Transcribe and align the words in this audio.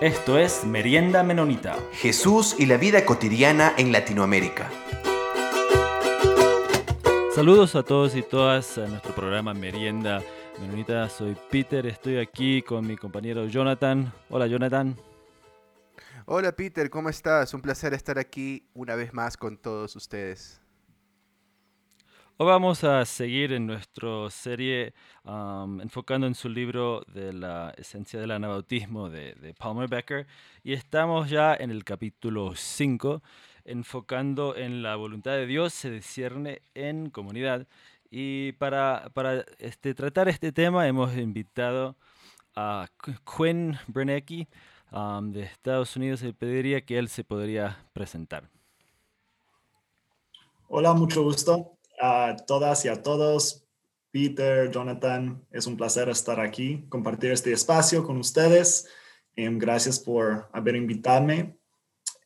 Esto 0.00 0.38
es 0.38 0.64
Merienda 0.64 1.22
Menonita. 1.22 1.76
Jesús 1.92 2.56
y 2.58 2.64
la 2.64 2.78
vida 2.78 3.04
cotidiana 3.04 3.74
en 3.76 3.92
Latinoamérica. 3.92 4.70
Saludos 7.34 7.76
a 7.76 7.82
todos 7.82 8.16
y 8.16 8.22
todas 8.22 8.78
a 8.78 8.86
nuestro 8.86 9.14
programa 9.14 9.52
Merienda 9.52 10.22
Menonita. 10.58 11.06
Soy 11.10 11.36
Peter, 11.50 11.84
estoy 11.84 12.16
aquí 12.16 12.62
con 12.62 12.86
mi 12.86 12.96
compañero 12.96 13.44
Jonathan. 13.46 14.10
Hola 14.30 14.46
Jonathan. 14.46 14.96
Hola 16.24 16.52
Peter, 16.52 16.88
¿cómo 16.88 17.10
estás? 17.10 17.52
Un 17.52 17.60
placer 17.60 17.92
estar 17.92 18.18
aquí 18.18 18.70
una 18.72 18.94
vez 18.94 19.12
más 19.12 19.36
con 19.36 19.58
todos 19.58 19.96
ustedes. 19.96 20.62
Vamos 22.42 22.84
a 22.84 23.04
seguir 23.04 23.52
en 23.52 23.66
nuestra 23.66 24.30
serie 24.30 24.94
enfocando 25.82 26.26
en 26.26 26.34
su 26.34 26.48
libro 26.48 27.02
de 27.06 27.34
la 27.34 27.74
esencia 27.76 28.18
del 28.18 28.30
anabautismo 28.30 29.10
de, 29.10 29.54
Palmer 29.58 29.90
Becker 29.90 30.26
y 30.64 30.72
estamos 30.72 31.28
ya 31.28 31.54
en 31.54 31.70
el 31.70 31.84
capítulo 31.84 32.54
5 32.56 33.22
enfocando 33.66 34.56
en 34.56 34.82
la 34.82 34.96
voluntad 34.96 35.32
de 35.32 35.44
Dios 35.44 35.74
se 35.74 35.90
discierne 35.90 36.62
en 36.72 37.10
comunidad 37.10 37.66
y 38.10 38.52
para, 38.52 39.10
para 39.12 39.44
este, 39.58 39.92
tratar 39.92 40.30
este 40.30 40.50
tema 40.50 40.88
hemos 40.88 41.14
invitado 41.18 41.94
a 42.56 42.88
Quinn 43.36 43.76
Bernecki 43.86 44.48
de 45.24 45.42
Estados 45.42 45.94
Unidos 45.94 46.22
y 46.22 46.32
pediría 46.32 46.80
que 46.80 46.96
él 46.96 47.10
se 47.10 47.22
podría 47.22 47.84
presentar. 47.92 48.48
Hola, 50.68 50.94
mucho 50.94 51.22
gusto 51.22 51.76
a 52.00 52.36
todas 52.46 52.84
y 52.84 52.88
a 52.88 53.02
todos. 53.02 53.66
Peter, 54.10 54.70
Jonathan, 54.70 55.44
es 55.52 55.66
un 55.66 55.76
placer 55.76 56.08
estar 56.08 56.40
aquí, 56.40 56.84
compartir 56.88 57.30
este 57.30 57.52
espacio 57.52 58.04
con 58.04 58.16
ustedes. 58.16 58.88
Em, 59.36 59.58
gracias 59.58 60.00
por 60.00 60.48
haber 60.52 60.74
invitado. 60.74 61.28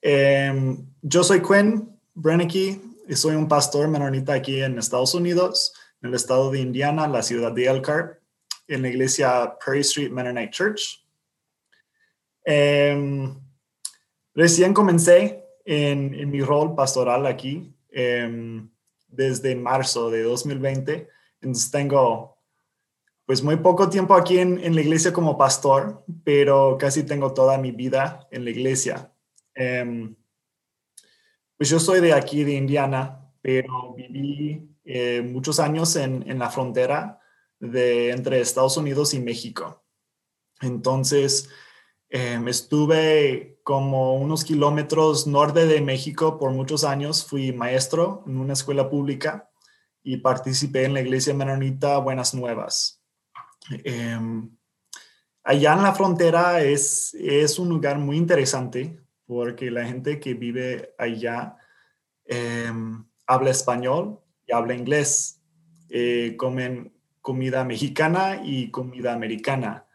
Em, 0.01 0.87
yo 1.03 1.23
soy 1.23 1.43
Quinn 1.43 1.99
Brennicky 2.15 2.81
y 3.07 3.15
soy 3.15 3.35
un 3.35 3.49
pastor 3.49 3.89
menonita 3.89 4.33
aquí 4.33 4.63
en 4.63 4.79
Estados 4.79 5.15
Unidos, 5.15 5.75
en 6.01 6.09
el 6.09 6.15
estado 6.15 6.51
de 6.51 6.61
Indiana, 6.61 7.07
la 7.07 7.23
ciudad 7.23 7.53
de 7.53 7.67
Elkhart, 7.67 8.21
en 8.67 8.83
la 8.83 8.89
iglesia 8.89 9.57
Prairie 9.63 9.83
Street 9.83 10.11
Mennonite 10.11 10.51
Church. 10.51 11.05
Em, 12.45 13.35
recién 14.35 14.73
comencé 14.73 15.45
en, 15.65 16.15
en, 16.15 16.31
mi 16.31 16.43
rol 16.43 16.75
pastoral 16.75 17.27
aquí 17.27 17.75
desde 19.15 19.57
marzo 19.57 20.11
de 20.11 20.23
2020. 20.23 21.09
Entonces 21.41 21.71
tengo 21.71 22.39
pues 23.27 23.43
muy 23.43 23.57
poco 23.57 23.89
tiempo 23.89 24.15
aquí 24.15 24.39
en, 24.39 24.75
la 24.75 24.81
iglesia 24.81 25.13
como 25.13 25.39
pastor, 25.39 26.05
pero 26.25 26.77
casi 26.79 27.05
tengo 27.05 27.33
toda 27.33 27.57
mi 27.57 27.71
vida 27.71 28.29
en 28.31 28.45
la 28.45 28.51
iglesia. 28.51 29.13
Em, 29.55 30.15
pues 31.57 31.71
yo 31.71 31.81
soy 31.81 32.01
de 32.01 32.13
aquí, 32.13 32.45
de 32.45 32.53
Indiana, 32.53 33.33
pero 33.41 33.95
viví 33.95 34.69
eh, 34.85 35.23
muchos 35.23 35.59
años 35.59 35.97
en, 35.97 36.29
en, 36.31 36.39
la 36.39 36.51
frontera 36.51 37.21
de, 37.59 38.11
entre 38.11 38.41
Estados 38.41 38.77
Unidos 38.77 39.15
y 39.15 39.21
México. 39.21 39.83
Entonces, 40.61 41.49
em, 42.15 42.47
estuve 42.47 43.59
como 43.65 44.15
unos 44.15 44.45
kilómetros 44.45 45.27
norte 45.27 45.67
de 45.67 45.81
México 45.81 46.39
por 46.39 46.53
muchos 46.53 46.85
años. 46.85 47.27
Fui 47.27 47.53
maestro 47.53 48.23
en 48.29 48.37
una 48.37 48.53
escuela 48.53 48.89
pública 48.89 49.51
y 50.05 50.19
participé 50.19 50.85
en 50.85 50.95
la 50.95 51.01
iglesia 51.01 51.35
menonita 51.35 51.99
Buenas 51.99 52.33
Nuevas. 52.33 53.03
Em, 53.83 54.49
allá 55.43 55.73
en 55.73 55.83
la 55.83 55.93
frontera 55.93 56.63
es, 56.63 57.15
es 57.15 57.59
un 57.59 57.69
lugar 57.69 57.99
muy 57.99 58.17
interesante 58.17 58.97
porque 59.27 59.73
la 59.73 59.85
gente 59.85 60.21
que 60.21 60.35
vive 60.35 60.95
allá 60.97 61.57
em, 62.27 63.05
habla 63.27 63.51
español 63.51 64.21
y 64.47 64.53
habla 64.53 64.75
inglés. 64.75 65.41
Eh, 65.91 66.37
comen 66.37 66.93
comida 67.21 67.65
mexicana 67.65 68.41
y 68.45 68.71
comida 68.71 69.13
americana. 69.13 69.89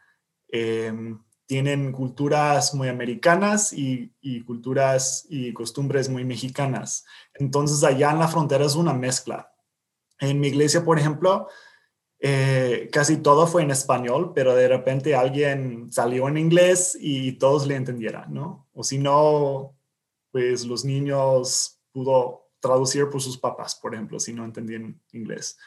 Tienen 1.49 1.91
culturas 1.93 2.75
muy 2.75 2.89
americanas 2.89 3.73
y, 3.73 4.13
culturas 4.45 5.25
y 5.31 5.51
costumbres 5.51 6.07
muy 6.07 6.23
mexicanas. 6.23 7.05
Entonces 7.33 7.83
allá 7.83 8.11
en 8.11 8.19
la 8.19 8.27
frontera 8.27 8.65
es 8.65 8.75
una 8.75 8.93
mezcla. 8.93 9.51
En 10.19 10.39
mi 10.39 10.49
iglesia, 10.49 10.85
por 10.85 10.99
ejemplo, 10.99 11.47
eh, 12.19 12.87
casi 12.93 13.17
todo 13.17 13.47
fue 13.47 13.63
en 13.63 13.71
español, 13.71 14.31
pero 14.35 14.53
de 14.53 14.67
repente 14.67 15.15
alguien 15.15 15.91
salió 15.91 16.27
en 16.27 16.37
inglés 16.37 16.95
y 17.01 17.31
todos 17.31 17.65
le 17.65 17.77
entendieran, 17.77 18.31
¿no? 18.31 18.67
O 18.73 18.83
si 18.83 18.99
no, 18.99 19.75
pues 20.29 20.67
los 20.67 20.85
niños 20.85 21.81
pudo 21.91 22.51
traducir 22.59 23.09
por 23.09 23.23
sus 23.23 23.39
papás, 23.39 23.73
por 23.73 23.95
ejemplo, 23.95 24.19
si 24.19 24.33
no 24.33 24.45
entendían 24.45 25.01
inglés. 25.13 25.57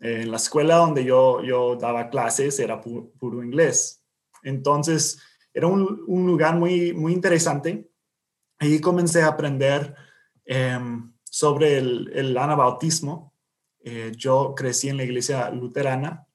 en 0.00 0.30
la 0.30 0.38
escuela 0.38 0.76
donde 0.76 1.04
yo, 1.04 1.42
yo 1.42 1.76
daba 1.76 2.08
clases 2.08 2.58
era 2.60 2.80
puro 2.80 3.44
inglés 3.44 3.97
entonces, 4.42 5.20
era 5.52 5.66
un, 5.66 6.04
lugar 6.06 6.56
muy, 6.56 6.92
muy 6.92 7.12
interesante. 7.12 7.90
Ahí 8.58 8.80
comencé 8.80 9.22
a 9.22 9.28
aprender 9.28 9.94
em, 10.44 11.12
sobre 11.24 11.78
el, 11.78 12.36
anabautismo. 12.36 13.34
Eh, 13.80 14.12
yo 14.16 14.54
crecí 14.54 14.88
en 14.88 14.96
la 14.96 15.04
iglesia 15.04 15.50
luterana 15.50 16.26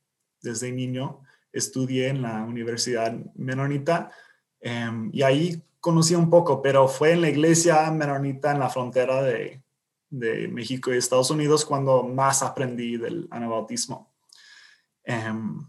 desde 0.42 0.72
niño, 0.72 1.22
estudié 1.52 2.10
en 2.10 2.22
la 2.22 2.44
Universidad 2.44 3.14
Menonita 3.36 4.12
em, 4.60 5.10
y 5.14 5.22
ahí 5.22 5.64
conocí 5.80 6.16
un 6.16 6.30
poco, 6.30 6.62
pero 6.62 6.88
fue 6.88 7.12
en 7.12 7.22
la 7.22 7.30
iglesia 7.30 7.92
menonita 7.92 8.52
en 8.52 8.60
la 8.60 8.70
frontera 8.70 9.22
de, 9.22 9.62
México 10.10 10.94
y 10.94 10.98
Estados 10.98 11.32
Unidos 11.32 11.66
cuando 11.66 12.04
más 12.04 12.44
aprendí 12.44 12.98
del 12.98 13.28
anabautismo. 13.32 14.14
Em, 15.04 15.60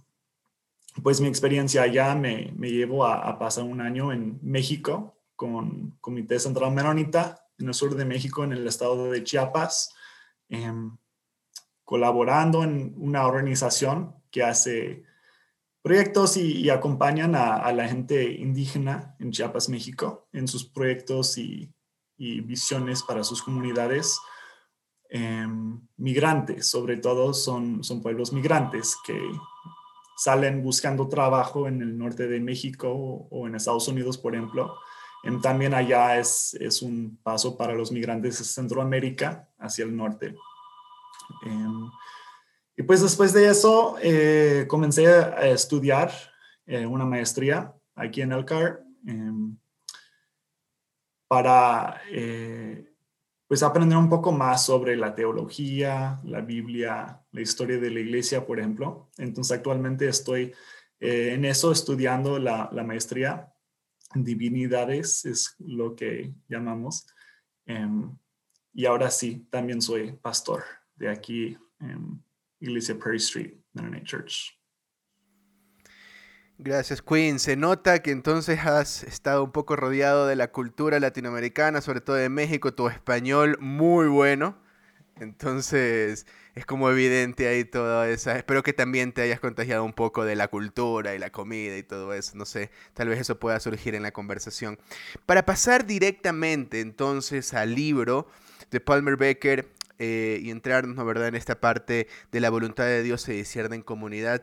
pues 1.04 1.20
mi 1.20 1.28
experiencia 1.28 1.82
allá 1.82 2.15
me, 2.15 2.50
me 2.56 2.70
llevó 2.70 3.04
a, 3.04 3.38
pasar 3.38 3.65
un 3.65 3.82
año 3.82 4.10
en 4.10 4.38
México 4.41 5.20
con 5.37 5.98
Comité 6.00 6.41
Central 6.41 6.72
Menonita 6.72 7.47
en 7.59 7.69
el 7.69 7.75
sur 7.75 7.94
de 7.94 8.06
México, 8.06 8.42
en 8.42 8.53
el 8.53 8.66
estado 8.66 9.10
de 9.10 9.22
Chiapas, 9.22 9.94
em, 10.48 10.97
colaborando 11.84 12.64
en 12.64 12.94
una 12.97 13.26
organización 13.26 14.14
que 14.31 14.44
hace 14.44 15.03
proyectos 15.82 16.38
y, 16.38 16.70
acompañan 16.70 17.34
a, 17.34 17.70
la 17.72 17.87
gente 17.87 18.25
indígena 18.32 19.14
en 19.20 19.31
Chiapas, 19.31 19.69
México, 19.69 20.26
en 20.32 20.48
sus 20.48 20.64
proyectos 20.64 21.37
y, 21.37 21.70
visiones 22.16 23.03
para 23.03 23.25
sus 23.25 23.43
comunidades. 23.43 24.19
Em, 25.10 25.87
migrantes, 25.98 26.66
sobre 26.66 26.97
todo 26.97 27.34
son, 27.34 27.84
son 27.84 28.00
pueblos 28.00 28.32
migrantes 28.32 28.97
que 29.04 29.20
salen 30.16 30.62
buscando 30.62 31.08
trabajo 31.08 31.66
en 31.69 31.82
el 31.82 31.97
norte 31.98 32.26
de 32.26 32.41
México 32.41 32.91
o, 33.30 33.47
en 33.47 33.54
Estados 33.54 33.88
Unidos, 33.88 34.19
por 34.19 34.34
ejemplo. 34.34 34.76
Em, 35.22 35.41
también 35.41 35.75
allá 35.75 36.19
es, 36.19 36.54
es, 36.60 36.82
un 36.82 37.19
paso 37.22 37.56
para 37.56 37.75
los 37.75 37.91
migrantes 37.91 38.38
de 38.38 38.44
Centroamérica 38.44 39.48
hacia 39.58 39.84
el 39.84 39.97
norte. 39.97 40.34
Em, 41.44 41.91
y 42.76 42.82
pues 42.82 43.02
después 43.02 43.32
de 43.32 43.48
eso 43.48 43.97
eh, 44.02 44.66
comencé 44.69 45.06
a 45.06 45.47
estudiar 45.47 46.12
eh, 46.66 46.86
una 46.86 47.04
maestría 47.04 47.72
aquí 47.94 48.20
en 48.20 48.32
el 48.32 48.44
CAR 48.44 48.82
em, 49.06 49.56
para 51.28 52.00
eh, 52.10 52.92
pues 53.46 53.62
aprender 53.62 53.96
un 53.96 54.08
poco 54.08 54.32
más 54.32 54.64
sobre 54.64 54.96
la 54.96 55.14
teología, 55.14 56.20
la 56.25 56.41
Biblia, 56.41 57.24
la 57.34 57.41
historia 57.41 57.78
de 57.78 57.91
la 57.91 58.00
iglesia, 58.00 58.47
por 58.47 58.61
ejemplo. 58.61 59.11
Entonces 59.19 59.56
actualmente 59.56 60.08
estoy 60.08 60.55
eh, 61.00 61.32
en 61.35 61.44
eso 61.44 61.73
estudiando 61.73 62.38
la, 62.38 62.70
maestría 62.87 63.53
en 64.14 64.23
divinidades, 64.23 65.25
es 65.25 65.56
lo 65.58 65.97
que 65.97 66.32
llamamos. 66.49 67.06
Em, 67.67 68.17
y 68.73 68.87
ahora 68.87 69.11
sí, 69.11 69.49
también 69.50 69.82
soy 69.82 70.12
pastor 70.12 70.62
de 70.94 71.11
aquí 71.11 71.58
en 71.81 72.23
Iglesia 72.61 72.97
Prairie 72.97 73.19
Street, 73.19 73.55
Mennonite 73.73 74.06
Church. 74.06 74.56
Gracias, 76.56 77.03
Queen. 77.03 77.41
Se 77.41 77.56
nota 77.56 78.00
que 78.00 78.12
entonces 78.12 78.61
has 78.61 79.03
estado 79.03 79.43
un 79.43 79.50
poco 79.50 79.75
rodeado 79.75 80.29
de 80.29 80.37
la 80.37 80.53
cultura 80.53 81.00
latinoamericana, 81.00 81.81
sobre 81.81 82.00
todo 82.00 82.14
de 82.14 82.29
México, 82.29 82.75
tu 82.75 82.87
español 82.88 83.58
muy 83.61 84.06
bueno. 84.06 84.62
Entonces 85.17 86.26
es 86.55 86.67
como 86.67 86.91
evidente 86.91 87.49
ahí 87.49 87.65
toda 87.65 88.09
esa. 88.09 88.37
Espero 88.37 88.62
que 88.62 88.73
también 88.73 89.12
te 89.12 89.23
hayas 89.23 89.41
contagiado 89.41 89.85
un 89.85 89.93
poco 89.93 90.25
de 90.25 90.37
la 90.37 90.49
cultura 90.49 91.15
y 91.15 91.19
la 91.19 91.31
comida 91.31 91.77
y 91.77 91.83
todo 91.83 92.15
eso. 92.15 92.37
No 92.37 92.47
sé, 92.47 92.71
tal 92.93 93.09
vez 93.09 93.21
eso 93.21 93.39
pueda 93.39 93.59
surgir 93.61 93.95
en 93.95 94.03
la 94.03 94.12
conversación. 94.12 94.79
Para 95.27 95.45
pasar 95.45 95.87
directamente 95.87 96.81
entonces 96.81 97.55
al 97.55 97.75
libro 97.75 98.29
de 98.71 98.81
Palmer 98.81 99.17
Becker 99.17 99.69
eh, 99.99 100.41
y 100.43 100.51
entrarnos, 100.51 100.97
¿no, 100.97 101.05
verdad?, 101.05 101.29
en 101.29 101.35
esta 101.35 101.61
parte 101.61 102.09
de 102.33 102.41
la 102.41 102.51
voluntad 102.51 102.85
de 102.85 103.03
Dios 103.03 103.23
se 103.23 103.33
discierne 103.33 103.77
en 103.77 103.83
comunidad. 103.83 104.43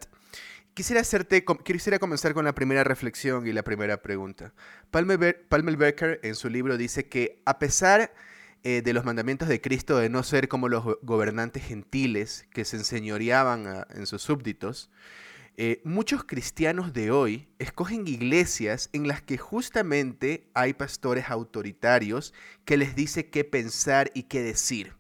Quisiera, 0.74 1.02
hacerte, 1.02 1.44
quisiera 1.66 2.00
comenzar 2.00 2.34
con 2.34 2.46
la 2.46 2.56
primera 2.56 2.86
reflexión 2.86 3.46
y 3.46 3.52
la 3.52 3.64
primera 3.64 4.02
pregunta. 4.02 4.54
Palmer, 4.90 5.78
Becker 5.78 6.22
en 6.24 6.36
su 6.36 6.50
libro 6.50 6.78
dice 6.78 7.10
que 7.10 7.42
a 7.46 7.60
pesar 7.60 8.14
eh, 8.64 8.82
de 8.84 8.94
los 8.94 9.06
mandamientos 9.06 9.48
de 9.48 9.62
Cristo 9.62 9.98
de 9.98 10.10
no 10.10 10.24
ser 10.24 10.48
como 10.48 10.70
los 10.70 10.84
gobernantes 11.02 11.64
gentiles 11.64 12.46
que 12.52 12.66
se 12.66 12.78
enseñoreaban 12.78 13.86
en 13.94 14.06
sus 14.06 14.22
súbditos, 14.22 14.90
eh, 15.58 15.82
muchos 15.84 16.24
cristianos 16.24 16.94
de 16.94 17.12
hoy 17.12 17.48
escogen 17.60 18.08
iglesias 18.08 18.90
en 18.94 19.08
las 19.08 19.22
que 19.22 19.38
justamente 19.38 20.50
hay 20.54 20.74
pastores 20.74 21.30
autoritarios 21.30 22.34
que 22.64 22.78
les 22.78 22.96
dice 22.96 23.30
qué 23.30 23.44
pensar 23.44 24.12
y 24.14 24.24
qué 24.24 24.42
decir. 24.42 24.94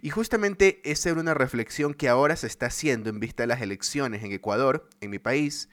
Y 0.00 0.10
justamente 0.10 0.80
esa 0.84 1.10
era 1.10 1.20
una 1.20 1.34
reflexión 1.34 1.94
que 1.94 2.08
ahora 2.08 2.36
se 2.36 2.46
está 2.46 2.66
haciendo 2.66 3.10
en 3.10 3.20
vista 3.20 3.44
de 3.44 3.46
las 3.46 3.62
elecciones 3.62 4.22
en 4.24 4.32
Ecuador, 4.32 4.88
en 5.00 5.10
mi 5.10 5.18
país, 5.18 5.68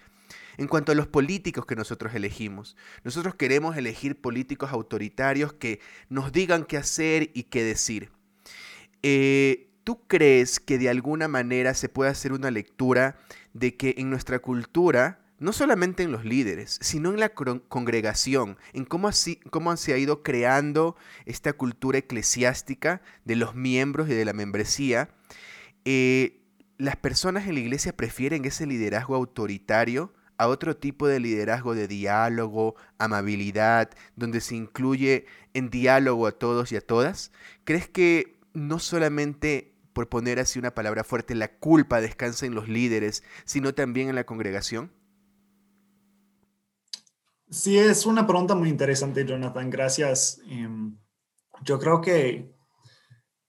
en 0.60 0.68
cuanto 0.68 0.92
a 0.92 0.96
los 0.96 1.08
políticos 1.08 1.66
que 1.66 1.78
nosotros 1.78 2.14
elegimos. 2.14 2.76
Nosotros 3.06 3.36
queremos 3.36 3.78
elegir 3.78 4.20
políticos 4.20 4.72
autoritarios 4.72 5.54
que 5.54 5.80
nos 6.10 6.34
digan 6.34 6.66
qué 6.66 6.76
hacer 6.76 7.32
y 7.34 7.44
qué 7.44 7.64
decir. 7.64 8.12
Eh, 9.02 9.70
¿Tú 9.86 10.06
crees 10.08 10.60
que 10.60 10.78
de 10.78 10.90
alguna 10.90 11.30
manera 11.30 11.74
se 11.74 11.88
puede 11.88 12.12
hacer 12.12 12.34
una 12.34 12.52
lectura 12.52 13.18
de 13.54 13.78
que 13.78 13.96
en 13.98 14.10
nuestra 14.10 14.40
cultura 14.40 15.22
no 15.40 15.54
solamente 15.54 16.04
en 16.04 16.12
los 16.12 16.26
líderes, 16.26 16.78
sino 16.82 17.12
en 17.12 17.22
la 17.22 17.30
congregación, 17.30 18.58
en 18.74 18.84
cómo, 18.84 19.08
así, 19.08 19.38
cómo 19.52 19.76
se 19.78 19.94
ha 19.94 19.98
ido 19.98 20.22
creando 20.22 20.98
esta 21.26 21.54
cultura 21.54 22.00
eclesiástica 22.00 23.02
de 23.24 23.38
los 23.38 23.56
miembros 23.56 24.10
y 24.10 24.14
de 24.14 24.26
la 24.26 24.34
membresía. 24.34 25.12
Eh, 25.86 26.42
las 26.78 26.98
personas 26.98 27.48
en 27.48 27.54
la 27.54 27.62
iglesia 27.62 27.96
prefieren 27.96 28.44
ese 28.44 28.68
liderazgo 28.68 29.16
autoritario 29.16 30.14
a 30.40 30.48
otro 30.48 30.78
tipo 30.78 31.06
de 31.06 31.20
liderazgo 31.20 31.76
de 31.76 31.88
diálogo, 31.88 32.76
amabilidad, 32.98 33.92
donde 34.16 34.40
se 34.40 34.56
incluye 34.56 35.26
en 35.54 35.70
diálogo 35.70 36.26
a 36.28 36.32
todos 36.32 36.72
y 36.72 36.78
a 36.78 36.82
todas. 36.82 37.34
¿Crees 37.66 37.90
que 37.90 38.40
no 38.54 38.80
solamente 38.80 39.76
por 39.92 40.08
poner 40.08 40.40
así 40.40 40.58
una 40.58 40.74
palabra 40.74 41.04
fuerte, 41.04 41.36
la 41.36 41.60
culpa 41.60 42.00
descansa 42.00 42.46
en 42.46 42.56
los 42.56 42.70
líderes, 42.70 43.22
sino 43.44 43.74
también 43.76 44.08
en 44.08 44.16
la 44.16 44.26
congregación? 44.26 44.94
Sí, 47.50 47.78
es 47.78 48.06
una 48.06 48.26
pregunta 48.26 48.56
muy 48.56 48.70
interesante, 48.70 49.26
Jonathan. 49.26 49.70
Gracias. 49.70 50.40
Em, 50.48 50.98
yo 51.64 51.80
creo 51.80 52.00
que 52.00 52.50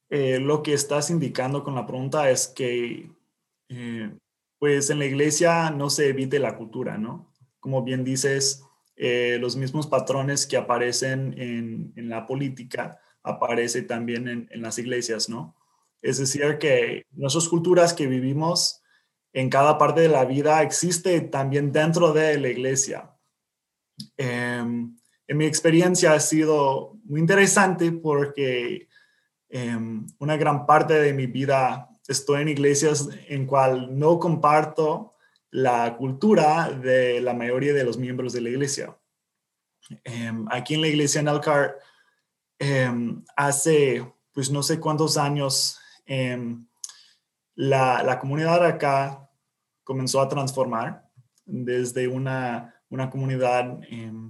eh, 0.09 0.41
lo 0.41 0.65
que 0.65 0.73
estás 0.73 1.11
indicando 1.11 1.63
con 1.63 1.77
la 1.77 1.87
pregunta 1.87 2.31
es 2.31 2.49
que, 2.49 3.13
eh, 3.69 4.19
pues 4.61 4.91
en 4.91 4.99
la 4.99 5.07
iglesia 5.07 5.71
no 5.71 5.89
se 5.89 6.09
evite 6.09 6.39
la 6.39 6.55
cultura, 6.55 6.99
¿no? 6.99 7.33
Como 7.61 7.83
bien 7.83 8.05
dices, 8.05 8.63
eh, 8.95 9.39
los 9.41 9.57
mismos 9.57 9.87
patrones 9.87 10.47
que 10.47 10.59
aparecen 10.59 11.35
en, 11.39 12.09
la 12.11 12.27
política 12.27 13.01
aparecen 13.23 13.87
también 13.87 14.29
en, 14.29 14.63
las 14.63 14.79
iglesias, 14.79 15.31
¿no? 15.31 15.57
Es 16.03 16.19
decir, 16.19 16.59
que 16.59 17.07
nuestras 17.13 17.49
culturas 17.49 17.95
que 17.95 18.07
vivimos 18.07 18.83
en 19.33 19.49
cada 19.49 19.79
parte 19.79 20.03
de 20.03 20.09
la 20.09 20.27
vida 20.27 20.63
existe 20.63 21.19
también 21.23 21.73
dentro 21.73 22.13
de 22.13 22.39
la 22.39 22.49
iglesia. 22.51 23.17
Em, 24.19 24.95
en 25.27 25.37
mi 25.39 25.47
experiencia 25.47 26.13
ha 26.13 26.21
sido 26.21 26.99
muy 27.05 27.21
interesante 27.21 27.93
porque 27.93 28.89
em, 29.49 30.07
una 30.19 30.37
gran 30.37 30.67
parte 30.67 30.95
de 30.95 31.15
mi 31.15 31.27
vida 31.27 31.90
estoy 32.11 32.43
en 32.43 32.49
iglesias 32.49 33.09
en 33.29 33.47
cual 33.47 33.99
no 33.99 34.19
comparto 34.19 35.15
la 35.51 35.97
cultura 35.97 36.71
de 36.71 37.21
la 37.21 37.33
mayoría 37.33 37.73
de 37.73 37.85
los 37.85 37.97
miembros 37.97 38.33
de 38.33 38.41
la 38.43 38.51
iglesia. 38.51 38.97
Em, 40.05 40.47
aquí 40.51 40.75
en 40.75 40.83
la 40.83 40.89
iglesia 40.89 41.21
en 41.21 41.29
Alcar, 41.29 41.79
hace 43.37 44.07
pues 44.33 44.51
no 44.51 44.63
sé 44.63 44.79
cuántos 44.79 45.17
años, 45.17 45.81
la, 47.55 48.03
la 48.03 48.19
comunidad 48.19 48.65
acá 48.65 49.31
comenzó 49.83 50.21
a 50.21 50.29
transformar 50.29 51.09
desde 51.47 52.07
una 52.07 52.81
una 52.91 53.09
comunidad 53.09 53.81
em, 53.89 54.29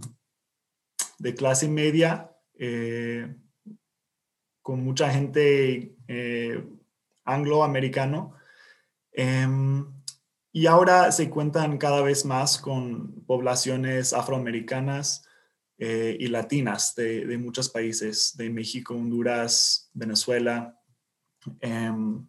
de 1.19 1.35
clase 1.35 1.67
media, 1.69 2.31
eh, 2.59 3.35
con 4.63 4.85
mucha 4.85 5.11
gente 5.11 5.97
eh, 6.07 6.63
angloamericano. 7.25 8.35
Em, 9.13 9.87
y 10.53 10.67
ahora 10.67 11.13
se 11.13 11.31
cuentan 11.31 11.79
cada 11.79 12.03
vez 12.03 12.25
más 12.25 12.59
con 12.59 13.25
poblaciones 13.27 14.13
afroamericanas 14.13 15.27
eh, 15.79 16.17
y 16.19 16.27
latinas 16.29 16.95
de, 16.95 17.39
muchos 17.39 17.69
países, 17.69 18.37
de 18.37 18.51
México, 18.51 18.95
Honduras, 18.95 19.91
Venezuela. 19.95 20.79
Em, 21.61 22.27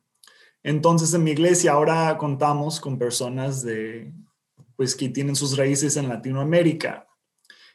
entonces 0.64 1.14
en 1.14 1.24
mi 1.24 1.32
iglesia 1.32 1.74
ahora 1.74 2.18
contamos 2.18 2.80
con 2.80 3.00
personas 3.00 3.64
de, 3.64 4.14
pues 4.76 4.96
que 4.96 5.10
tienen 5.10 5.36
sus 5.36 5.58
raíces 5.58 5.98
en 5.98 6.08
Latinoamérica. 6.08 7.08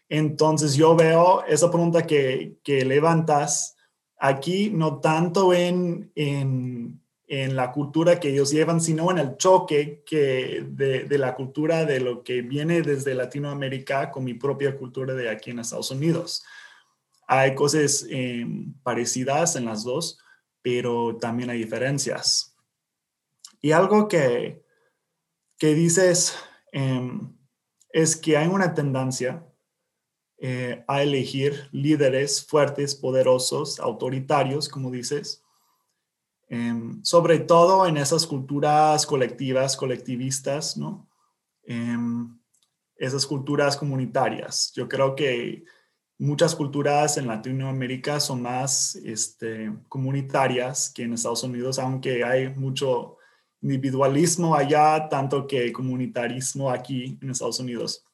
Entonces 0.08 0.74
yo 0.76 0.94
veo 0.94 1.44
esa 1.44 1.70
pregunta 1.70 2.06
que, 2.06 2.58
que 2.62 2.84
levantas 2.84 3.76
aquí, 4.18 4.70
no 4.70 5.00
tanto 5.00 5.52
en, 5.52 6.12
en, 7.26 7.56
la 7.56 7.72
cultura 7.72 8.20
que 8.20 8.30
ellos 8.30 8.50
llevan, 8.50 8.80
sino 8.80 9.10
en 9.10 9.18
el 9.18 9.36
choque 9.36 10.02
que 10.06 10.64
de, 10.68 11.18
la 11.18 11.34
cultura 11.34 11.84
de 11.84 12.00
lo 12.00 12.22
que 12.22 12.42
viene 12.42 12.82
desde 12.82 13.14
Latinoamérica 13.14 14.10
con 14.10 14.24
mi 14.24 14.34
propia 14.34 14.76
cultura 14.76 15.14
de 15.14 15.28
aquí 15.28 15.50
en 15.50 15.58
Estados 15.58 15.90
Unidos. 15.90 16.44
Hay 17.26 17.54
cosas 17.54 18.06
em, 18.08 18.74
parecidas 18.82 19.56
en 19.56 19.64
las 19.64 19.84
dos, 19.84 20.18
pero 20.62 21.16
también 21.16 21.50
hay 21.50 21.58
diferencias. 21.58 22.56
Y 23.60 23.72
algo 23.72 24.06
que, 24.06 24.62
que 25.58 25.74
dices 25.74 26.36
Em, 26.76 27.34
es 27.88 28.16
que 28.16 28.36
hay 28.36 28.48
una 28.48 28.74
tendencia 28.74 29.42
eh, 30.36 30.84
a 30.86 31.02
elegir 31.02 31.70
líderes 31.72 32.44
fuertes, 32.46 32.94
poderosos, 32.94 33.80
autoritarios, 33.80 34.68
como 34.68 34.90
dices, 34.90 35.42
em, 36.48 37.02
sobre 37.04 37.40
todo 37.40 37.86
en 37.86 37.96
esas 37.96 38.26
culturas 38.26 39.06
colectivas, 39.06 39.76
colectivistas, 39.76 40.76
¿no? 40.76 41.08
Em, 41.64 42.38
esas 42.96 43.26
culturas 43.26 43.76
comunitarias. 43.76 44.72
Yo 44.74 44.88
creo 44.88 45.14
que 45.14 45.64
muchas 46.18 46.54
culturas 46.54 47.18
en 47.18 47.26
Latinoamérica 47.26 48.20
son 48.20 48.42
más 48.42 48.96
este, 48.96 49.72
comunitarias 49.88 50.90
que 50.90 51.02
en 51.02 51.12
Estados 51.12 51.42
Unidos, 51.42 51.78
aunque 51.78 52.24
hay 52.24 52.48
mucho 52.54 53.18
individualismo 53.60 54.54
allá, 54.54 55.08
tanto 55.08 55.46
que 55.46 55.72
comunitarismo 55.72 56.70
aquí 56.70 57.18
en 57.20 57.30
Estados 57.30 57.60
Unidos. 57.60 58.04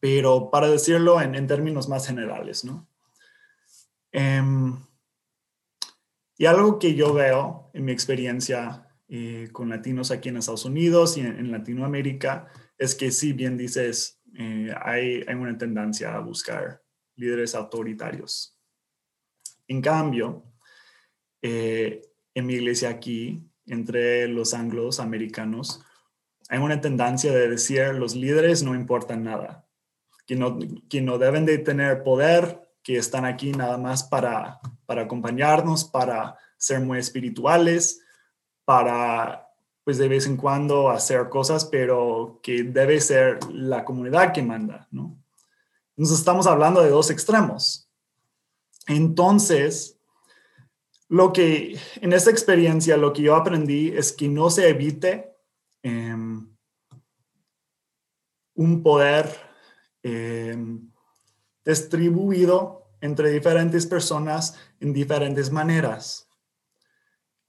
Pero 0.00 0.50
para 0.50 0.68
decirlo 0.68 1.20
en, 1.20 1.46
términos 1.46 1.88
más 1.88 2.06
generales, 2.06 2.64
¿no? 2.64 2.86
Em, 4.12 4.76
y 6.40 6.46
algo 6.46 6.78
que 6.78 6.94
yo 6.94 7.12
veo 7.12 7.70
en 7.74 7.84
mi 7.84 7.92
experiencia 7.92 8.88
eh, 9.10 9.50
con 9.52 9.68
latinos 9.68 10.10
aquí 10.10 10.30
en 10.30 10.38
Estados 10.38 10.64
Unidos 10.64 11.18
y 11.18 11.20
en, 11.20 11.52
Latinoamérica 11.52 12.46
es 12.78 12.94
que 12.94 13.10
si 13.10 13.34
bien 13.34 13.58
dices, 13.58 14.22
eh, 14.38 14.72
hay, 14.82 15.22
hay, 15.28 15.34
una 15.34 15.58
tendencia 15.58 16.14
a 16.14 16.20
buscar 16.20 16.82
líderes 17.14 17.54
autoritarios. 17.54 18.56
En 19.68 19.82
cambio, 19.82 20.42
eh, 21.42 22.00
en 22.32 22.46
mi 22.46 22.54
iglesia 22.54 22.88
aquí, 22.88 23.46
entre 23.66 24.26
los 24.26 24.54
anglos 24.54 24.98
americanos, 24.98 25.84
hay 26.48 26.58
una 26.58 26.80
tendencia 26.80 27.34
de 27.34 27.50
decir 27.50 27.92
los 27.92 28.16
líderes 28.16 28.62
no 28.62 28.74
importan 28.74 29.24
nada, 29.24 29.68
que 30.26 30.36
no, 30.36 30.58
que 30.88 31.02
no 31.02 31.18
deben 31.18 31.44
de 31.44 31.58
tener 31.58 32.02
poder, 32.02 32.66
que 32.82 32.96
están 32.96 33.26
aquí 33.26 33.52
nada 33.52 33.76
más 33.76 34.04
para, 34.04 34.58
para 34.90 35.02
acompañarnos, 35.02 35.84
para 35.84 36.36
ser 36.56 36.80
muy 36.80 36.98
espirituales, 36.98 38.02
para 38.64 39.48
pues 39.84 39.98
de 39.98 40.08
vez 40.08 40.26
en 40.26 40.36
cuando 40.36 40.90
hacer 40.90 41.28
cosas, 41.28 41.64
pero 41.64 42.40
que 42.42 42.64
debe 42.64 43.00
ser 43.00 43.38
la 43.52 43.84
comunidad 43.84 44.32
que 44.32 44.42
manda, 44.42 44.88
¿no? 44.90 45.16
Entonces 45.96 46.18
estamos 46.18 46.48
hablando 46.48 46.82
de 46.82 46.90
dos 46.90 47.08
extremos. 47.08 47.88
Entonces, 48.88 49.96
lo 51.08 51.32
que 51.32 51.78
en 52.00 52.12
esta 52.12 52.32
experiencia, 52.32 52.96
lo 52.96 53.12
que 53.12 53.22
yo 53.22 53.36
aprendí 53.36 53.90
es 53.90 54.10
que 54.12 54.28
no 54.28 54.50
se 54.50 54.70
evite 54.70 55.36
em, 55.84 56.52
un 58.54 58.82
poder 58.82 59.30
em, 60.02 60.90
distribuido 61.64 62.79
entre 63.00 63.30
diferentes 63.30 63.86
personas 63.86 64.56
en 64.80 64.92
diferentes 64.92 65.50
maneras. 65.50 66.28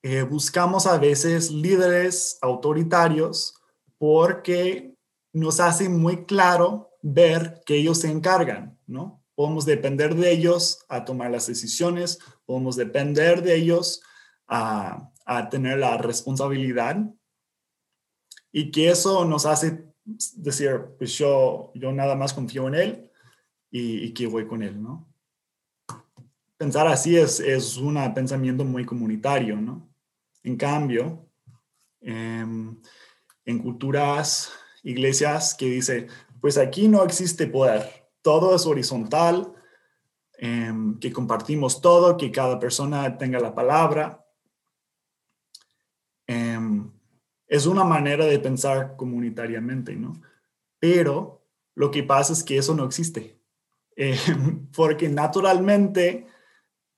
Eh, 0.04 0.24
buscamos 0.24 0.88
a 0.88 0.98
veces 0.98 1.52
líderes 1.52 2.40
autoritarios 2.42 3.56
porque 3.98 4.96
nos 5.34 5.60
hace 5.60 5.90
muy 5.90 6.26
claro 6.26 6.90
ver 7.02 7.62
que 7.66 7.76
ellos 7.76 8.00
se 8.00 8.10
encargan, 8.10 8.80
¿no? 8.88 9.24
Podemos 9.36 9.66
depender 9.66 10.16
de 10.16 10.32
ellos 10.32 10.86
a 10.90 11.06
tomar 11.06 11.32
las 11.32 11.48
decisiones, 11.48 12.20
podemos 12.46 12.76
depender 12.76 13.42
de 13.42 13.56
ellos 13.56 14.02
a, 14.48 15.08
tener 15.50 15.78
la 15.78 15.98
responsabilidad 15.98 16.98
y 18.52 18.70
que 18.70 18.90
eso 18.90 19.24
nos 19.24 19.46
hace 19.46 19.86
decir, 20.04 20.82
pues 20.98 21.18
yo, 21.18 21.72
yo 21.74 21.94
nada 21.94 22.16
más 22.16 22.34
confío 22.34 22.68
en 22.68 22.76
él 22.76 23.12
y, 23.70 24.14
que 24.14 24.28
voy 24.28 24.46
con 24.46 24.62
él, 24.62 24.82
¿no? 24.84 25.11
Pensar 26.62 26.86
así 26.86 27.18
es, 27.18 27.40
es 27.40 27.78
un 27.78 27.96
pensamiento 28.14 28.64
muy 28.64 28.86
comunitario, 28.86 29.56
¿no? 29.56 29.92
En 30.44 30.58
cambio, 30.58 31.28
em, 32.02 32.80
en 33.46 33.58
culturas, 33.58 34.52
iglesias 34.84 35.56
que 35.56 35.66
dice, 35.66 36.06
pues 36.40 36.60
aquí 36.60 36.88
no 36.88 37.04
existe 37.04 37.48
poder, 37.48 38.12
todo 38.22 38.54
es 38.56 38.68
horizontal, 38.68 39.56
em, 40.38 41.00
que 41.00 41.12
compartimos 41.12 41.82
todo, 41.82 42.16
que 42.16 42.32
cada 42.32 42.60
persona 42.60 43.18
tenga 43.18 43.40
la 43.40 43.56
palabra. 43.56 44.24
Em, 46.28 46.92
es 47.48 47.66
una 47.66 47.84
manera 47.84 48.26
de 48.26 48.38
pensar 48.38 48.96
comunitariamente, 48.98 49.96
¿no? 49.96 50.14
Pero 50.78 51.44
lo 51.74 51.90
que 51.90 52.04
pasa 52.04 52.34
es 52.34 52.44
que 52.44 52.58
eso 52.60 52.76
no 52.76 52.86
existe, 52.86 53.42
porque 54.76 55.10
naturalmente 55.10 56.28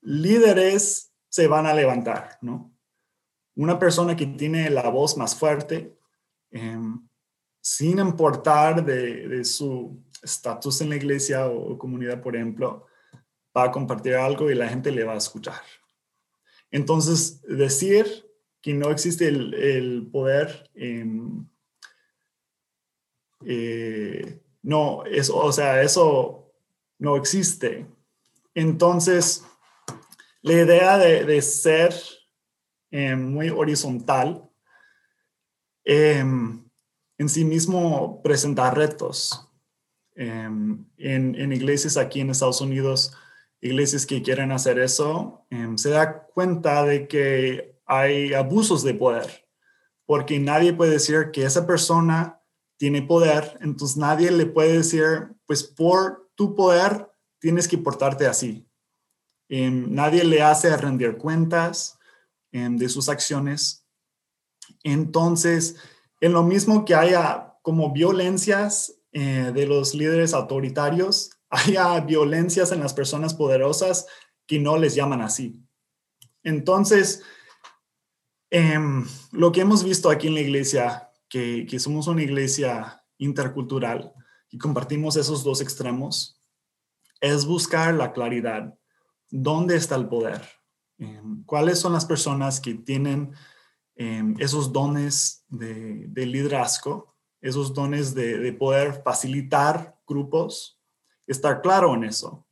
líderes 0.04 1.14
se 1.30 1.48
van 1.48 1.66
a 1.66 1.74
levantar, 1.74 2.38
¿no? 2.42 2.72
Una 3.56 3.80
persona 3.80 4.16
que 4.16 4.26
tiene 4.26 4.70
la 4.70 4.90
voz 4.90 5.18
más 5.18 5.36
fuerte, 5.36 5.96
sin 7.62 8.00
importar 8.00 8.84
de, 8.86 9.44
su 9.46 10.04
estatus 10.22 10.82
en 10.82 10.90
la 10.90 10.96
iglesia 10.96 11.48
o, 11.48 11.78
comunidad, 11.78 12.22
por 12.22 12.36
ejemplo, 12.36 12.86
va 13.56 13.66
a 13.66 13.72
compartir 13.72 14.16
algo 14.16 14.50
y 14.50 14.56
la 14.56 14.70
gente 14.70 14.92
le 14.92 15.04
va 15.04 15.14
a 15.14 15.18
escuchar. 15.18 15.62
Entonces, 16.72 17.42
decir 17.44 18.30
que 18.62 18.74
no 18.74 18.90
existe 18.90 19.28
el, 19.28 20.10
poder, 20.12 20.70
em, 20.74 21.48
eh, 23.46 24.42
no, 24.62 25.04
eso, 25.06 25.38
o 25.38 25.52
sea, 25.52 25.82
eso 25.84 26.52
no 26.98 27.16
existe. 27.16 27.86
Entonces, 28.56 29.46
la 30.44 30.54
idea 30.54 30.98
de, 30.98 31.42
ser 31.42 31.96
em, 32.92 33.32
muy 33.32 33.50
horizontal 33.50 34.50
em, 35.86 36.70
en 37.18 37.30
sí 37.30 37.46
mismo 37.46 38.22
presentar 38.22 38.78
retos. 38.78 39.50
Em, 40.16 40.86
en, 40.98 41.54
iglesias 41.54 41.98
aquí 41.98 42.20
en 42.20 42.30
Estados 42.30 42.62
Unidos, 42.62 43.14
iglesias 43.62 44.06
que 44.06 44.22
quieren 44.22 44.52
hacer 44.52 44.80
eso, 44.80 45.48
em, 45.50 45.78
se 45.78 45.90
da 45.90 46.28
cuenta 46.28 46.84
de 46.84 47.08
que 47.08 47.80
hay 47.86 48.34
abusos 48.34 48.84
de 48.84 48.94
poder, 48.94 49.48
porque 50.06 50.40
nadie 50.40 50.74
puede 50.74 50.92
decir 50.92 51.32
que 51.32 51.46
esa 51.46 51.66
persona 51.66 52.42
tiene 52.78 53.02
poder, 53.02 53.58
entonces 53.62 53.96
nadie 53.96 54.30
le 54.30 54.46
puede 54.46 54.78
decir, 54.78 55.36
pues 55.46 55.64
por 55.64 56.30
tu 56.36 56.54
poder 56.54 57.10
tienes 57.40 57.68
que 57.68 57.78
portarte 57.78 58.28
así. 58.28 58.68
Em, 59.50 59.94
nadie 59.94 60.24
le 60.24 60.42
hace 60.42 60.76
rendir 60.78 61.18
cuentas 61.18 62.00
de 62.52 62.88
sus 62.88 63.10
acciones. 63.10 63.88
Entonces, 64.84 65.76
en 66.22 66.34
lo 66.34 66.44
mismo 66.44 66.86
que 66.86 66.94
haya 66.94 67.54
como 67.64 67.92
violencias 67.92 68.94
eh, 69.12 69.52
de 69.54 69.66
los 69.66 69.94
líderes 69.96 70.34
autoritarios, 70.34 71.32
haya 71.50 72.00
violencias 72.02 72.72
en 72.72 72.80
las 72.80 72.94
personas 72.94 73.34
poderosas 73.34 74.06
que 74.46 74.60
no 74.60 74.78
les 74.78 74.96
llaman 74.96 75.22
así. 75.22 75.64
Entonces, 76.44 77.24
em, 78.50 79.06
lo 79.32 79.52
que 79.52 79.62
hemos 79.62 79.84
visto 79.84 80.10
aquí 80.10 80.28
en 80.28 80.34
la 80.36 80.42
iglesia, 80.42 81.10
que, 81.30 81.68
somos 81.80 82.08
una 82.08 82.22
iglesia 82.22 83.04
intercultural 83.18 84.14
y 84.50 84.58
compartimos 84.58 85.16
esos 85.16 85.44
dos 85.44 85.62
extremos, 85.62 86.40
es 87.22 87.46
buscar 87.46 87.94
la 87.94 88.12
claridad. 88.12 88.78
¿Dónde 89.36 89.76
está 89.76 89.96
el 89.96 90.08
poder? 90.08 90.42
Em, 90.98 91.44
¿Cuáles 91.46 91.80
son 91.80 91.94
las 91.94 92.06
personas 92.06 92.60
que 92.60 92.76
tienen 92.76 93.34
Em, 93.96 94.36
esos 94.40 94.74
dones 94.74 95.46
de, 95.50 96.26
liderazgo, 96.26 97.16
esos 97.42 97.74
dones 97.74 98.16
de, 98.16 98.52
poder 98.54 99.02
facilitar 99.04 100.00
grupos, 100.08 100.80
estar 101.28 101.62
claro 101.62 101.94
en 101.94 102.06
eso. 102.06 102.48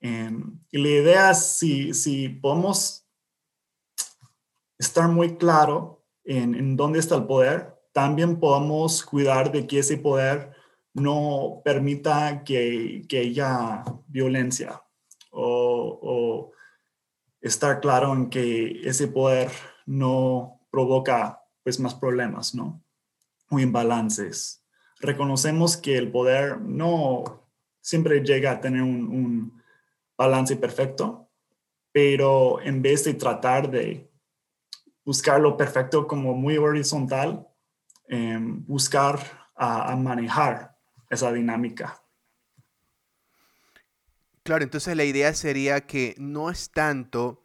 Em, 0.00 0.60
y 0.70 0.78
la 0.78 0.88
idea 0.88 1.30
es 1.30 1.56
si, 1.56 1.94
si 1.94 2.28
podemos 2.28 3.06
estar 4.78 5.08
muy 5.08 5.38
claro 5.38 6.04
en, 6.24 6.76
dónde 6.76 6.98
está 6.98 7.16
el 7.16 7.24
poder, 7.24 7.74
también 7.92 8.38
podemos 8.38 9.02
cuidar 9.02 9.50
de 9.50 9.66
que 9.66 9.78
ese 9.78 9.96
poder 9.96 10.54
no 10.92 11.62
permita 11.64 12.44
que, 12.44 13.06
haya 13.12 13.82
violencia 14.06 14.82
o, 15.36 16.52
estar 17.40 17.80
claro 17.80 18.12
en 18.12 18.28
que 18.28 18.80
ese 18.88 19.06
poder 19.06 19.50
no 19.84 20.60
provoca 20.70 21.42
pues 21.62 21.78
más 21.78 21.94
problemas, 21.94 22.54
¿no? 22.54 22.82
O 23.50 23.60
imbalances. 23.60 24.64
Reconocemos 24.98 25.76
que 25.76 25.96
el 25.96 26.10
poder 26.10 26.60
no 26.60 27.46
siempre 27.80 28.20
llega 28.24 28.50
a 28.52 28.60
tener 28.60 28.82
un, 28.82 29.62
balance 30.18 30.56
perfecto, 30.56 31.28
pero 31.92 32.62
en 32.62 32.80
vez 32.80 33.04
de 33.04 33.12
tratar 33.12 33.70
de 33.70 34.10
buscar 35.04 35.38
lo 35.38 35.58
perfecto 35.58 36.06
como 36.06 36.32
muy 36.32 36.56
horizontal, 36.56 37.46
em, 38.08 38.64
buscar 38.64 39.18
a, 39.54 39.94
manejar 39.94 40.74
esa 41.10 41.30
dinámica. 41.32 42.02
Claro, 44.46 44.62
entonces 44.62 44.96
la 44.96 45.02
idea 45.02 45.34
sería 45.34 45.80
que 45.88 46.14
no 46.18 46.50
es 46.50 46.70
tanto 46.70 47.42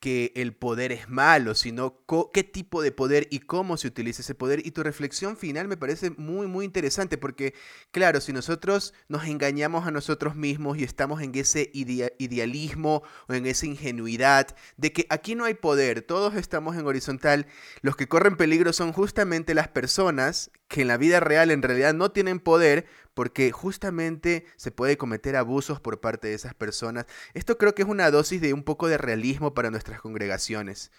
que 0.00 0.32
el 0.34 0.52
poder 0.52 0.90
es 0.90 1.08
malo, 1.08 1.54
sino 1.54 2.02
qué 2.32 2.42
tipo 2.42 2.82
de 2.82 2.90
poder 2.90 3.28
y 3.30 3.38
cómo 3.38 3.76
se 3.76 3.86
utiliza 3.86 4.22
ese 4.22 4.34
poder. 4.34 4.66
Y 4.66 4.72
tu 4.72 4.82
reflexión 4.82 5.36
final 5.36 5.68
me 5.68 5.76
parece 5.76 6.10
muy, 6.10 6.48
muy 6.48 6.64
interesante 6.64 7.18
porque, 7.18 7.54
claro, 7.92 8.20
si 8.20 8.32
nosotros 8.32 8.94
nos 9.08 9.26
engañamos 9.26 9.86
a 9.86 9.92
nosotros 9.92 10.34
mismos 10.34 10.76
y 10.76 10.82
estamos 10.82 11.22
en 11.22 11.32
ese 11.36 11.70
idealismo 11.72 13.04
o 13.28 13.34
en 13.34 13.46
esa 13.46 13.66
ingenuidad 13.66 14.48
de 14.76 14.92
que 14.92 15.06
aquí 15.08 15.36
no 15.36 15.44
hay 15.44 15.54
poder, 15.54 16.02
todos 16.02 16.34
estamos 16.34 16.74
en 16.76 16.84
horizontal, 16.84 17.46
los 17.80 17.94
que 17.94 18.08
corren 18.08 18.36
peligro 18.36 18.72
son 18.72 18.92
justamente 18.92 19.54
las 19.54 19.68
personas 19.68 20.50
que 20.66 20.80
en 20.80 20.88
la 20.88 20.96
vida 20.96 21.20
real 21.20 21.52
en 21.52 21.62
realidad 21.62 21.94
no 21.94 22.10
tienen 22.10 22.40
poder 22.40 22.86
porque 23.20 23.52
justamente 23.52 24.46
se 24.56 24.70
puede 24.70 24.96
cometer 24.96 25.36
abusos 25.36 25.78
por 25.78 26.00
parte 26.00 26.28
de 26.28 26.32
esas 26.32 26.54
personas. 26.54 27.04
Esto 27.34 27.58
creo 27.58 27.74
que 27.74 27.82
es 27.82 27.88
una 27.88 28.10
dosis 28.10 28.40
de 28.40 28.54
un 28.54 28.62
poco 28.62 28.88
de 28.88 28.96
realismo 28.96 29.52
para 29.52 29.70
nuestras 29.70 30.00
congregaciones. 30.00 30.90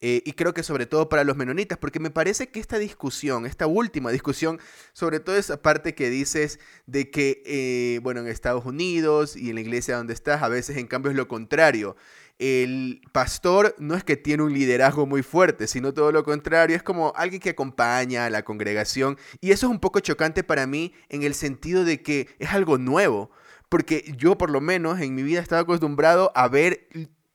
Eh, 0.00 0.22
y 0.24 0.34
creo 0.34 0.54
que 0.54 0.62
sobre 0.62 0.86
todo 0.86 1.08
para 1.08 1.24
los 1.24 1.36
menonitas, 1.36 1.76
porque 1.76 1.98
me 1.98 2.12
parece 2.12 2.48
que 2.48 2.60
esta 2.60 2.78
discusión, 2.78 3.44
esta 3.44 3.66
última 3.66 4.12
discusión, 4.12 4.60
sobre 4.92 5.18
todo 5.18 5.36
esa 5.36 5.62
parte 5.62 5.96
que 5.96 6.10
dices 6.10 6.60
de 6.86 7.10
que, 7.10 7.42
eh, 7.44 7.98
bueno, 8.04 8.20
en 8.20 8.28
Estados 8.28 8.64
Unidos 8.64 9.34
y 9.34 9.48
en 9.48 9.56
la 9.56 9.62
iglesia 9.62 9.96
donde 9.96 10.14
estás, 10.14 10.44
a 10.44 10.48
veces 10.48 10.76
en 10.76 10.86
cambio 10.86 11.10
es 11.10 11.16
lo 11.16 11.26
contrario 11.26 11.96
el 12.38 13.00
pastor 13.12 13.74
no 13.78 13.94
es 13.94 14.04
que 14.04 14.16
tiene 14.16 14.42
un 14.42 14.52
liderazgo 14.52 15.06
muy 15.06 15.22
fuerte, 15.22 15.66
sino 15.66 15.94
todo 15.94 16.10
lo 16.12 16.24
contrario, 16.24 16.76
es 16.76 16.82
como 16.82 17.12
alguien 17.16 17.40
que 17.40 17.50
acompaña 17.50 18.26
a 18.26 18.30
la 18.30 18.44
congregación 18.44 19.18
y 19.40 19.52
eso 19.52 19.66
es 19.66 19.70
un 19.70 19.80
poco 19.80 20.00
chocante 20.00 20.42
para 20.42 20.66
mí 20.66 20.92
en 21.08 21.22
el 21.22 21.34
sentido 21.34 21.84
de 21.84 22.02
que 22.02 22.28
es 22.38 22.50
algo 22.50 22.78
nuevo, 22.78 23.30
porque 23.68 24.12
yo 24.16 24.36
por 24.36 24.50
lo 24.50 24.60
menos 24.60 25.00
en 25.00 25.14
mi 25.14 25.22
vida 25.22 25.40
estaba 25.40 25.62
acostumbrado 25.62 26.32
a 26.34 26.48
ver 26.48 26.88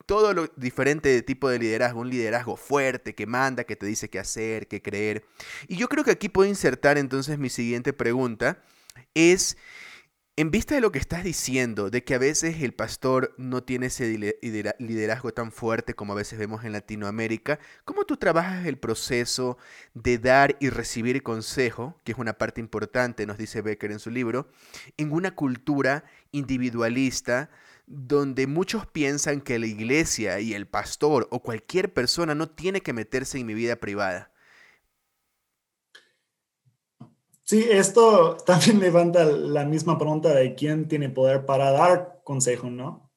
todo 0.05 0.33
lo 0.33 0.47
diferente 0.55 1.07
de 1.09 1.21
tipo 1.21 1.49
de 1.49 1.59
liderazgo, 1.59 2.01
un 2.01 2.09
liderazgo 2.09 2.57
fuerte 2.57 3.13
que 3.13 3.27
manda, 3.27 3.63
que 3.63 3.75
te 3.75 3.85
dice 3.85 4.09
qué 4.09 4.17
hacer, 4.17 4.67
qué 4.67 4.81
creer. 4.81 5.23
Y 5.67 5.75
yo 5.75 5.87
creo 5.87 6.03
que 6.03 6.11
aquí 6.11 6.29
puedo 6.29 6.49
insertar 6.49 6.97
entonces 6.97 7.37
mi 7.37 7.49
siguiente 7.49 7.93
pregunta, 7.93 8.59
es 9.13 9.55
en 10.39 10.51
vista 10.51 10.73
de 10.73 10.79
lo 10.79 10.93
que 10.93 10.99
estás 10.99 11.25
diciendo, 11.25 11.89
de 11.89 12.05
que 12.05 12.15
a 12.15 12.17
veces 12.17 12.61
el 12.61 12.73
pastor 12.73 13.35
no 13.37 13.61
tiene 13.61 13.87
ese 13.87 14.37
liderazgo 14.79 15.33
tan 15.33 15.51
fuerte 15.51 15.95
como 15.95 16.13
a 16.13 16.15
veces 16.15 16.39
vemos 16.39 16.63
en 16.63 16.71
Latinoamérica, 16.71 17.59
¿cómo 17.83 18.05
tú 18.05 18.15
trabajas 18.15 18.65
el 18.65 18.77
proceso 18.77 19.57
de 19.93 20.17
dar 20.17 20.55
y 20.61 20.69
recibir 20.69 21.23
consejo, 21.23 21.99
que 22.05 22.13
es 22.13 22.17
una 22.17 22.37
parte 22.37 22.61
importante, 22.61 23.25
nos 23.25 23.37
dice 23.37 23.61
Becker 23.61 23.91
en 23.91 23.99
su 23.99 24.11
libro, 24.11 24.47
en 24.95 25.11
una 25.11 25.35
cultura 25.35 26.05
individualista 26.31 27.49
donde 27.85 28.47
muchos 28.47 28.87
piensan 28.87 29.41
que 29.41 29.59
la 29.59 29.67
iglesia 29.67 30.39
y 30.39 30.53
el 30.53 30.67
pastor 30.67 31.27
o 31.31 31.41
cualquier 31.41 31.93
persona 31.93 32.33
no 32.33 32.49
tiene 32.49 32.79
que 32.79 32.93
meterse 32.93 33.39
en 33.39 33.45
mi 33.45 33.55
vida 33.55 33.75
privada? 33.75 34.31
Sí, 37.49 37.65
esto 37.67 38.37
también 38.45 38.79
levanta 38.79 39.25
la 39.25 39.65
misma 39.65 39.97
pregunta 39.97 40.35
de 40.35 40.53
quién 40.53 40.87
tiene 40.87 41.09
poder 41.09 41.47
para 41.47 41.71
dar 41.71 42.21
consejo, 42.23 42.69
¿no? 42.69 43.11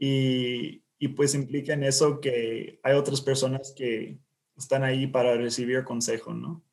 Y, 0.00 0.82
y 0.98 1.08
pues 1.14 1.32
implica 1.36 1.72
en 1.72 1.84
eso 1.84 2.20
que 2.20 2.80
hay 2.82 2.94
otras 2.94 3.20
personas 3.20 3.72
que 3.76 4.18
están 4.56 4.82
ahí 4.82 5.06
para 5.06 5.36
recibir 5.36 5.84
consejo, 5.84 6.34
¿no? 6.34 6.64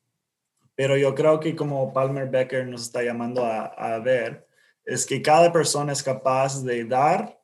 Pero 0.74 0.96
yo 0.96 1.14
creo 1.14 1.38
que 1.38 1.54
como 1.54 1.92
Palmer 1.92 2.28
Becker 2.28 2.66
nos 2.66 2.82
está 2.82 3.04
llamando 3.04 3.44
a, 3.44 3.66
a 3.66 4.00
ver, 4.00 4.48
es 4.84 5.06
que 5.06 5.22
cada 5.22 5.52
persona 5.52 5.92
es 5.92 6.02
capaz 6.02 6.64
de 6.64 6.84
dar 6.86 7.40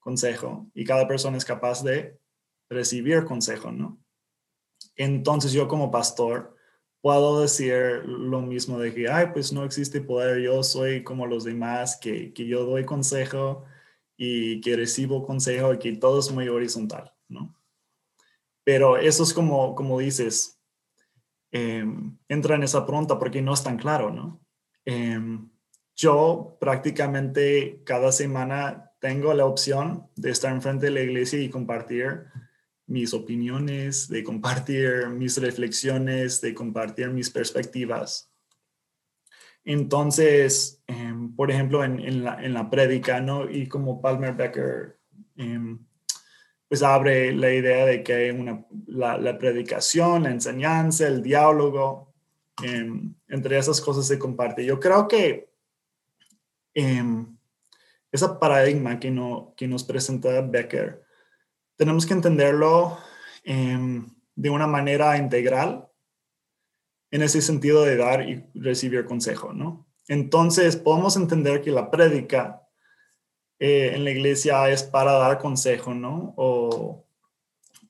consejo 0.00 0.70
y 0.72 0.86
cada 0.86 1.06
persona 1.06 1.36
es 1.36 1.44
capaz 1.44 1.84
de 1.84 2.18
recibir 2.70 3.26
consejo, 3.26 3.70
¿no? 3.70 4.02
Entonces 4.96 5.52
yo 5.52 5.68
como 5.68 5.90
pastor 5.90 6.53
puedo 7.04 7.42
decir 7.42 8.02
lo 8.06 8.40
mismo 8.40 8.78
de 8.78 8.94
que, 8.94 9.10
ay, 9.10 9.26
pues 9.34 9.52
no 9.52 9.62
existe 9.62 10.00
poder, 10.00 10.40
yo 10.40 10.62
soy 10.62 11.04
como 11.04 11.26
los 11.26 11.44
demás, 11.44 11.98
que, 12.00 12.32
que 12.32 12.46
yo 12.46 12.64
doy 12.64 12.86
consejo 12.86 13.66
y 14.16 14.62
que 14.62 14.74
recibo 14.74 15.22
consejo 15.22 15.74
y 15.74 15.78
que 15.78 15.92
todo 15.98 16.20
es 16.20 16.32
muy 16.32 16.48
horizontal, 16.48 17.12
¿no? 17.28 17.54
Pero 18.64 18.96
eso 18.96 19.22
es 19.22 19.34
como, 19.34 19.74
como 19.74 19.98
dices, 19.98 20.58
em, 21.52 22.16
entra 22.26 22.54
en 22.54 22.62
esa 22.62 22.86
pregunta 22.86 23.18
porque 23.18 23.42
no 23.42 23.52
es 23.52 23.62
tan 23.62 23.76
claro, 23.76 24.10
¿no? 24.10 24.40
Em, 24.86 25.50
yo 25.94 26.56
prácticamente 26.58 27.82
cada 27.84 28.12
semana 28.12 28.92
tengo 28.98 29.34
la 29.34 29.44
opción 29.44 30.08
de 30.16 30.30
estar 30.30 30.50
enfrente 30.54 30.86
de 30.86 30.92
la 30.92 31.02
iglesia 31.02 31.38
y 31.38 31.50
compartir 31.50 32.24
mis 32.86 33.14
opiniones, 33.14 34.08
de 34.08 34.22
compartir 34.22 35.08
mis 35.08 35.38
reflexiones, 35.38 36.40
de 36.40 36.54
compartir 36.54 37.08
mis 37.10 37.30
perspectivas. 37.30 38.30
Entonces, 39.64 40.82
em, 40.86 41.34
por 41.34 41.50
ejemplo, 41.50 41.82
en, 41.82 42.22
la, 42.22 42.42
en 42.44 42.70
prédica, 42.70 43.20
¿no? 43.20 43.50
Y 43.50 43.66
como 43.66 44.00
Palmer 44.02 44.34
Becker, 44.34 44.98
em, 45.36 45.78
pues 46.68 46.82
abre 46.82 47.34
la 47.34 47.52
idea 47.52 47.86
de 47.86 48.02
que 48.02 48.30
una, 48.32 48.66
la, 48.86 49.38
predicación, 49.38 50.24
la 50.24 50.30
enseñanza, 50.30 51.06
el 51.06 51.22
diálogo, 51.22 52.14
em, 52.62 53.14
entre 53.28 53.58
esas 53.58 53.80
cosas 53.80 54.06
se 54.06 54.18
comparte. 54.18 54.64
Yo 54.64 54.78
creo 54.78 55.08
que 55.08 55.48
ese 56.74 58.28
paradigma 58.40 58.98
que, 58.98 59.10
no, 59.10 59.54
que 59.56 59.66
nos 59.66 59.84
presenta 59.84 60.40
Becker, 60.40 61.03
tenemos 61.76 62.06
que 62.06 62.14
entenderlo 62.14 62.98
de 63.44 64.50
una 64.50 64.66
manera 64.66 65.16
integral 65.16 65.88
en 67.10 67.22
ese 67.22 67.42
sentido 67.42 67.82
de 67.82 67.96
dar 67.96 68.28
y 68.28 68.44
recibir 68.54 69.04
consejo, 69.04 69.52
¿no? 69.52 69.86
Entonces, 70.08 70.76
podemos 70.76 71.16
entender 71.16 71.62
que 71.62 71.70
la 71.70 71.90
prédica 71.90 72.66
eh, 73.58 73.92
en 73.94 74.04
la 74.04 74.10
iglesia 74.10 74.68
es 74.68 74.82
para 74.82 75.12
dar 75.12 75.38
consejo, 75.38 75.94
¿no? 75.94 76.34
O, 76.36 77.06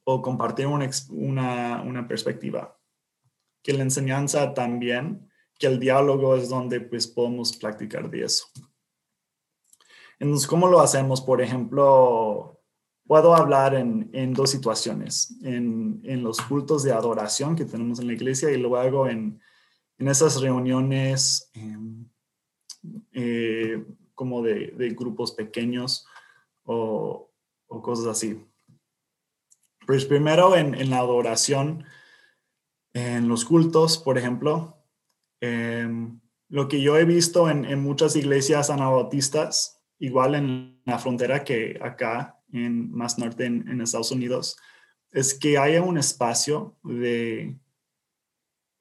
o 0.04 0.22
compartir 0.22 0.66
una, 0.66 0.90
una, 1.10 1.82
una, 1.82 2.06
perspectiva. 2.06 2.78
Que 3.62 3.72
la 3.72 3.82
enseñanza 3.82 4.52
también, 4.52 5.30
que 5.58 5.66
el 5.66 5.80
diálogo 5.80 6.36
es 6.36 6.48
donde 6.48 6.80
pues 6.80 7.06
podemos 7.06 7.56
practicar 7.56 8.10
de 8.10 8.24
eso. 8.24 8.46
Entonces, 10.18 10.46
¿cómo 10.46 10.68
lo 10.68 10.80
hacemos? 10.80 11.20
Por 11.20 11.40
ejemplo, 11.40 12.60
puedo 13.06 13.34
hablar 13.34 13.74
en, 13.74 14.10
en 14.12 14.32
dos 14.32 14.50
situaciones, 14.50 15.36
en, 15.42 16.00
en, 16.04 16.22
los 16.22 16.40
cultos 16.40 16.82
de 16.82 16.92
adoración 16.92 17.54
que 17.54 17.64
tenemos 17.64 18.00
en 18.00 18.06
la 18.06 18.14
iglesia 18.14 18.50
y 18.50 18.56
luego 18.56 19.08
en, 19.08 19.40
en 19.98 20.08
esas 20.08 20.40
reuniones 20.40 21.50
em, 21.54 22.08
eh, 23.12 23.84
como 24.14 24.42
de, 24.42 24.72
de, 24.76 24.90
grupos 24.90 25.32
pequeños 25.32 26.06
o, 26.64 27.30
o, 27.66 27.82
cosas 27.82 28.06
así. 28.06 28.42
Pues 29.86 30.06
primero 30.06 30.56
en, 30.56 30.90
la 30.90 30.98
adoración, 30.98 31.84
en 32.94 33.28
los 33.28 33.44
cultos, 33.44 33.98
por 33.98 34.16
ejemplo, 34.16 34.78
em, 35.40 36.20
lo 36.48 36.68
que 36.68 36.80
yo 36.80 36.96
he 36.96 37.04
visto 37.04 37.50
en, 37.50 37.80
muchas 37.80 38.16
iglesias 38.16 38.70
anabautistas, 38.70 39.82
igual 39.98 40.34
en 40.34 40.80
la 40.84 40.98
frontera 40.98 41.44
que 41.44 41.78
acá 41.82 42.33
en 42.54 42.92
más 42.92 43.18
norte 43.18 43.46
en, 43.46 43.80
Estados 43.80 44.10
Unidos, 44.10 44.56
es 45.10 45.34
que 45.34 45.58
haya 45.58 45.82
un 45.82 45.98
espacio 45.98 46.76
de 46.82 47.56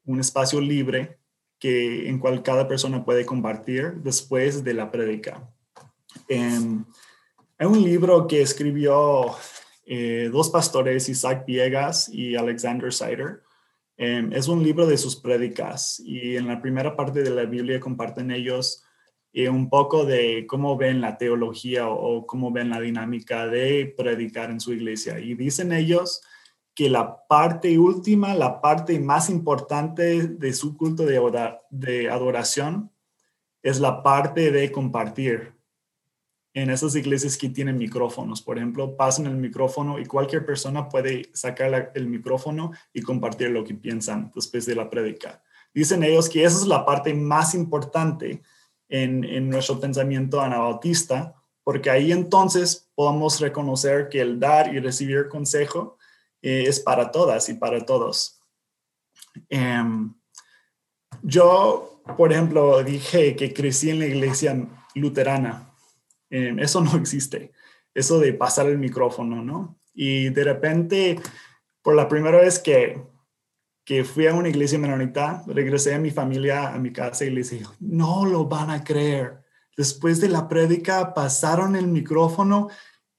un 0.05 0.19
espacio 0.19 0.59
libre 0.59 1.17
que 1.59 2.09
en 2.09 2.19
cual 2.19 2.43
cada 2.43 2.67
persona 2.67 3.05
puede 3.05 3.25
compartir 3.25 3.93
después 3.95 4.63
de 4.63 4.73
la 4.73 4.91
prédica. 4.91 5.49
Hay 6.29 7.67
un 7.67 7.83
libro 7.83 8.27
que 8.27 8.41
escribió 8.41 9.35
eh, 9.85 10.29
dos 10.31 10.49
pastores, 10.49 11.09
Isaac 11.09 11.45
Viegas 11.45 12.09
y 12.09 12.35
Alexander 12.35 12.91
Sider. 12.91 13.41
Em, 13.97 14.33
es 14.33 14.47
un 14.47 14.63
libro 14.63 14.87
de 14.87 14.97
sus 14.97 15.15
prédicas 15.15 16.01
y 16.03 16.35
en 16.35 16.47
la 16.47 16.61
primera 16.61 16.95
parte 16.95 17.21
de 17.21 17.29
la 17.29 17.45
Biblia 17.45 17.79
comparten 17.79 18.31
ellos 18.31 18.83
y 19.35 19.47
un 19.47 19.67
poco 19.67 20.05
de 20.05 20.45
cómo 20.47 20.77
ven 20.77 21.01
la 21.01 21.17
teología 21.17 21.89
o, 21.89 22.27
cómo 22.27 22.51
ven 22.51 22.69
la 22.69 22.79
dinámica 22.79 23.47
de 23.47 23.91
predicar 23.97 24.51
en 24.51 24.59
su 24.59 24.73
iglesia. 24.73 25.19
Y 25.19 25.33
dicen 25.33 25.73
ellos 25.73 26.21
que 26.75 26.87
la 26.87 27.25
parte 27.27 27.79
última, 27.79 28.35
la 28.35 28.61
parte 28.61 28.99
más 28.99 29.31
importante 29.31 30.27
de 30.27 30.53
su 30.53 30.77
culto 30.77 31.03
de, 31.05 32.09
adoración 32.09 32.91
es 33.63 33.79
la 33.79 34.03
parte 34.03 34.51
de 34.51 34.71
compartir. 34.71 35.53
En 36.55 36.69
esas 36.69 36.95
iglesias 36.95 37.35
que 37.35 37.49
tienen 37.49 37.79
micrófonos, 37.79 38.43
por 38.43 38.57
ejemplo, 38.57 38.95
pasan 38.95 39.25
el 39.25 39.37
micrófono 39.37 39.97
y 39.97 40.05
cualquier 40.05 40.45
persona 40.45 40.87
puede 40.87 41.31
sacar 41.33 41.91
el 41.95 42.05
micrófono 42.07 42.71
y 42.93 43.01
compartir 43.01 43.49
lo 43.49 43.63
que 43.63 43.73
piensan 43.73 44.31
después 44.35 44.67
de 44.67 44.75
la 44.75 44.87
prédica. 44.87 45.41
Dicen 45.73 46.03
ellos 46.03 46.29
que 46.29 46.43
esa 46.43 46.57
es 46.57 46.67
la 46.67 46.85
parte 46.85 47.15
más 47.15 47.55
importante 47.55 48.43
en, 48.93 49.49
nuestro 49.49 49.79
pensamiento 49.79 50.39
anabautista, 50.39 51.33
porque 51.63 51.89
ahí 51.89 52.11
entonces 52.11 52.91
podemos 52.93 53.39
reconocer 53.39 54.07
que 54.07 54.21
el 54.21 54.39
dar 54.39 54.73
y 54.73 54.79
recibir 54.79 55.29
consejo 55.29 55.97
eh, 56.43 56.65
es 56.67 56.79
para 56.79 57.09
todas 57.09 57.49
y 57.49 57.55
para 57.55 57.83
todos. 57.85 58.39
Em, 59.49 60.13
yo, 61.23 62.01
por 62.17 62.31
ejemplo, 62.31 62.83
dije 62.83 63.35
que 63.35 63.51
crecí 63.51 63.89
en 63.89 63.99
la 63.99 64.05
iglesia 64.05 64.55
luterana. 64.93 65.73
Em, 66.29 66.59
eso 66.59 66.79
no 66.81 66.95
existe, 66.97 67.51
eso 67.95 68.19
de 68.19 68.33
pasar 68.33 68.67
el 68.67 68.77
micrófono, 68.77 69.41
¿no? 69.41 69.79
Y 69.95 70.29
de 70.29 70.43
repente, 70.43 71.19
por 71.81 71.95
la 71.95 72.07
primera 72.07 72.37
vez 72.37 72.59
que 72.59 73.01
que 73.85 74.03
fui 74.03 74.27
a 74.27 74.33
una 74.33 74.49
iglesia 74.49 74.79
menonita, 74.79 75.43
regresé 75.47 75.93
a 75.93 75.99
mi 75.99 76.11
familia, 76.11 76.73
a 76.73 76.79
mi 76.79 76.91
casa 76.93 77.25
y 77.25 77.31
les 77.31 77.49
dije, 77.49 77.65
no 77.79 78.25
lo 78.25 78.45
van 78.45 78.69
a 78.69 78.83
creer. 78.83 79.43
Después 79.75 80.21
de 80.21 80.29
la 80.29 80.47
prédica 80.47 81.13
pasaron 81.13 81.75
el 81.75 81.87
micrófono 81.87 82.69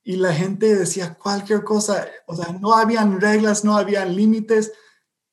y 0.02 0.16
la 0.16 0.32
gente 0.32 0.74
decía 0.74 1.14
cualquier 1.14 1.64
cosa, 1.64 2.06
o 2.26 2.36
sea, 2.36 2.52
no 2.52 2.74
habían 2.74 3.20
reglas, 3.20 3.64
no 3.64 3.76
habían 3.76 4.14
límites. 4.14 4.72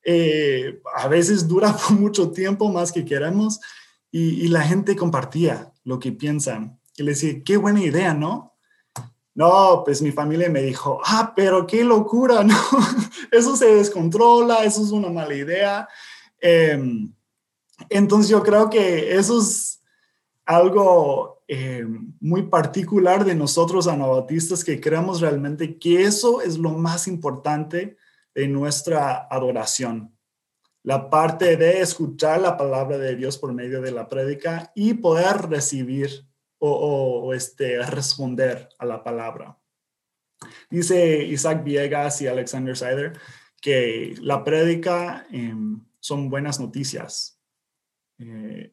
Eh, 0.04 0.80
a 0.96 1.08
veces 1.08 1.48
dura 1.48 1.74
mucho 1.90 2.30
tiempo 2.30 2.68
más 2.68 2.92
que 2.92 3.04
queremos 3.04 3.60
y, 4.10 4.44
y 4.44 4.48
la 4.48 4.62
gente 4.62 4.96
compartía 4.96 5.72
lo 5.84 5.98
que 5.98 6.12
piensan. 6.12 6.78
Y 6.96 7.04
les 7.04 7.20
dije, 7.20 7.42
qué 7.42 7.56
buena 7.56 7.82
idea, 7.82 8.12
¿no? 8.12 8.51
No, 9.34 9.82
pues 9.84 10.02
mi 10.02 10.12
familia 10.12 10.50
me 10.50 10.60
dijo, 10.60 11.00
ah, 11.04 11.32
pero 11.34 11.66
qué 11.66 11.84
locura, 11.84 12.44
¿no? 12.44 12.56
eso 13.30 13.56
se 13.56 13.74
descontrola, 13.74 14.64
eso 14.64 14.82
es 14.82 14.90
una 14.90 15.08
mala 15.08 15.34
idea. 15.34 15.88
Em, 16.38 17.12
entonces 17.88 18.30
yo 18.30 18.42
creo 18.42 18.68
que 18.68 19.16
eso 19.16 19.40
es 19.40 19.82
algo 20.44 21.42
em, 21.48 22.12
muy 22.20 22.42
particular 22.42 23.24
de 23.24 23.34
nosotros 23.34 23.88
anabautistas 23.88 24.64
que 24.64 24.80
creemos 24.80 25.20
realmente 25.20 25.78
que 25.78 26.02
eso 26.02 26.42
es 26.42 26.58
lo 26.58 26.70
más 26.70 27.08
importante 27.08 27.96
de 28.34 28.48
nuestra 28.48 29.28
adoración. 29.30 30.14
La 30.82 31.08
parte 31.10 31.56
de 31.56 31.80
escuchar 31.80 32.40
la 32.40 32.56
palabra 32.56 32.98
de 32.98 33.14
Dios 33.14 33.38
por 33.38 33.52
medio 33.52 33.80
de 33.80 33.92
la 33.92 34.08
prédica 34.08 34.72
y 34.74 34.94
poder 34.94 35.48
recibir 35.48 36.26
o, 36.64 37.34
este, 37.34 37.82
responder 37.82 38.68
a 38.78 38.86
la 38.86 39.02
palabra. 39.02 39.58
Dice 40.70 41.24
Isaac 41.24 41.64
Viegas 41.64 42.22
y 42.22 42.28
Alexander 42.28 42.76
Sider 42.76 43.18
que 43.60 44.14
la 44.20 44.42
prédica 44.44 45.26
em, 45.30 45.84
son 46.00 46.30
buenas 46.30 46.60
noticias. 46.60 47.40
Eh, 48.18 48.72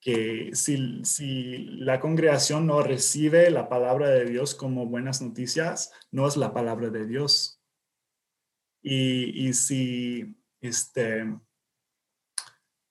que 0.00 0.50
si, 0.54 1.04
si, 1.04 1.58
la 1.80 2.00
congregación 2.00 2.66
no 2.66 2.82
recibe 2.82 3.50
la 3.50 3.68
palabra 3.68 4.08
de 4.10 4.26
Dios 4.26 4.54
como 4.54 4.86
buenas 4.86 5.20
noticias, 5.20 5.92
no 6.12 6.26
es 6.26 6.36
la 6.36 6.52
palabra 6.52 6.90
de 6.90 7.06
Dios. 7.06 7.60
Y, 8.80 9.48
y 9.48 9.52
si 9.54 10.36
este, 10.60 11.36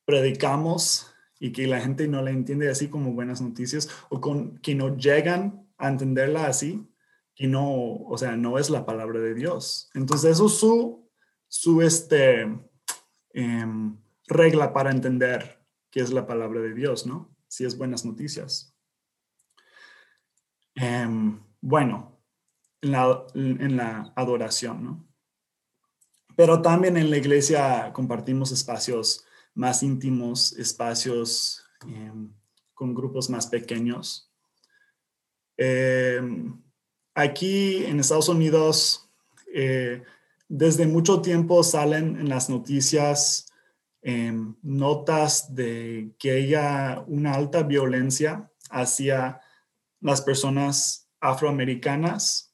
predicamos 0.05 1.13
y 1.39 1.51
que 1.51 1.67
la 1.67 1.79
gente 1.79 2.07
no 2.07 2.21
la 2.21 2.31
entiende 2.31 2.69
así 2.69 2.89
como 2.89 3.13
buenas 3.13 3.41
noticias 3.41 3.89
o 4.09 4.19
con 4.21 4.57
que 4.59 4.75
no 4.75 4.97
llegan 4.97 5.67
a 5.77 5.89
entenderla 5.89 6.47
así, 6.47 6.87
que 7.35 7.47
no, 7.47 7.97
o 7.97 8.17
sea, 8.17 8.35
no 8.35 8.57
es 8.57 8.69
la 8.69 8.85
palabra 8.85 9.19
de 9.19 9.33
Dios. 9.33 9.89
Entonces 9.93 10.31
eso 10.31 10.47
es 10.47 10.53
su, 10.53 11.09
su 11.47 11.81
este, 11.81 12.47
em, 13.33 13.97
regla 14.27 14.73
para 14.73 14.91
entender 14.91 15.63
qué 15.91 15.99
es 15.99 16.11
la 16.11 16.25
palabra 16.25 16.61
de 16.61 16.73
Dios, 16.73 17.05
¿no? 17.05 17.35
Si 17.47 17.65
es 17.65 17.77
buenas 17.77 18.05
noticias. 18.05 18.75
Em, 20.75 21.39
bueno, 21.61 22.19
en 22.81 22.91
la, 22.91 23.25
en 23.35 23.77
la 23.77 24.13
adoración, 24.15 24.83
¿no? 24.83 25.07
Pero 26.35 26.61
también 26.61 26.97
en 26.97 27.09
la 27.09 27.17
iglesia 27.17 27.91
compartimos 27.93 28.51
espacios 28.51 29.26
más 29.57 29.81
íntimos, 29.81 30.53
espacios 30.53 31.63
em, 31.81 32.31
con 32.75 32.93
grupos 32.93 33.27
más 33.27 33.47
pequeños. 33.47 34.31
Em, 35.57 36.61
aquí 37.15 37.83
en 37.85 37.99
Estados 37.99 38.29
Unidos, 38.29 39.09
eh, 39.51 40.03
desde 40.47 40.85
mucho 40.85 41.21
tiempo 41.23 41.63
salen 41.63 42.19
en 42.19 42.29
las 42.29 42.49
noticias 42.49 43.47
em, 44.03 44.55
notas 44.61 45.53
de 45.55 46.13
que 46.19 46.31
haya 46.31 47.03
una 47.07 47.33
alta 47.33 47.63
violencia 47.63 48.49
hacia 48.69 49.41
las 49.99 50.21
personas 50.21 51.09
afroamericanas 51.19 52.53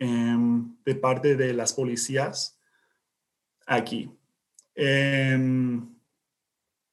de 0.00 0.94
parte 0.94 1.36
de 1.36 1.52
las 1.52 1.74
policías 1.74 2.58
aquí. 3.66 4.10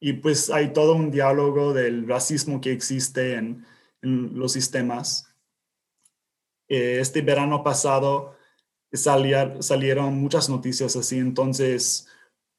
Y 0.06 0.12
pues 0.12 0.50
hay 0.50 0.74
todo 0.74 0.96
un 0.96 1.12
diálogo 1.12 1.72
del 1.72 2.06
racismo 2.06 2.60
que 2.60 2.74
existe 2.74 3.36
en, 3.36 3.66
los 4.02 4.52
sistemas. 4.52 5.34
Eh, 6.68 6.98
este 7.00 7.22
verano 7.22 7.64
pasado 7.64 8.36
salieron 8.92 10.20
muchas 10.20 10.50
noticias 10.50 10.98
así, 10.98 11.20
entonces 11.20 12.10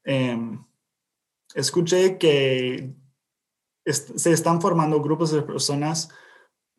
em, 0.05 0.65
escuché 1.55 2.17
que 2.17 2.95
se 3.85 4.33
están 4.33 4.63
formando 4.63 5.03
grupos 5.03 5.31
de 5.31 5.43
personas 5.43 6.09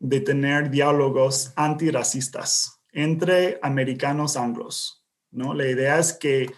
de 0.00 0.18
tener 0.18 0.68
diálogos 0.68 1.52
antirracistas 1.54 2.82
entre 2.90 3.60
americanos 3.62 4.36
anglos, 4.36 5.06
¿no? 5.30 5.54
La 5.54 5.68
idea 5.68 6.00
es 6.00 6.12
que 6.12 6.52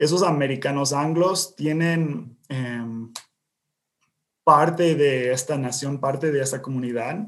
esos 0.00 0.24
americanos 0.24 0.92
anglos 0.92 1.54
tienen 1.54 2.36
em, 2.48 3.12
parte 4.46 4.94
de 4.94 5.32
esta 5.32 5.58
nación, 5.58 5.98
parte 5.98 6.30
de 6.30 6.40
esta 6.40 6.62
comunidad, 6.62 7.26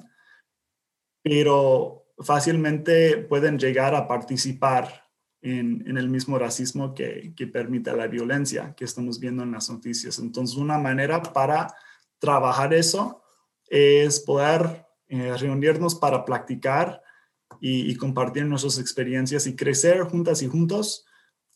pero 1.21 2.07
fácilmente 2.21 3.17
pueden 3.17 3.59
llegar 3.59 3.97
a 3.97 4.07
participar 4.07 5.11
en, 5.43 5.99
el 5.99 6.09
mismo 6.09 6.39
racismo 6.39 6.95
que, 6.95 7.35
que, 7.37 7.49
permite 7.49 7.93
la 7.97 8.07
violencia 8.07 8.73
que 8.77 8.85
estamos 8.85 9.19
viendo 9.19 9.43
en 9.43 9.51
las 9.51 9.69
noticias. 9.69 10.21
Entonces, 10.21 10.57
una 10.57 10.79
manera 10.79 11.21
para 11.21 11.75
trabajar 12.21 12.73
eso 12.73 13.21
es 13.67 14.21
poder 14.21 14.87
eh, 15.09 15.37
reunirnos 15.37 15.97
para 15.97 16.25
practicar 16.25 17.03
y, 17.61 17.97
compartir 17.97 18.47
nuestras 18.47 18.79
experiencias 18.79 19.49
y 19.49 19.57
crecer 19.57 20.03
juntas 20.03 20.41
y 20.43 20.47
juntos 20.47 21.05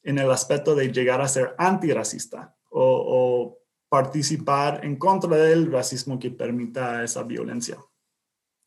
en 0.03 0.19
el 0.19 0.29
aspecto 0.33 0.75
de 0.75 0.91
llegar 0.91 1.21
a 1.21 1.29
ser 1.29 1.55
antirracista 1.57 2.57
o, 2.69 2.83
o 2.83 3.62
participar 3.93 4.87
en 4.87 4.97
contra 4.97 5.37
del 5.37 5.71
racismo 5.71 6.19
que 6.19 6.31
permita 6.31 7.05
esa 7.05 7.25
violencia. 7.25 7.77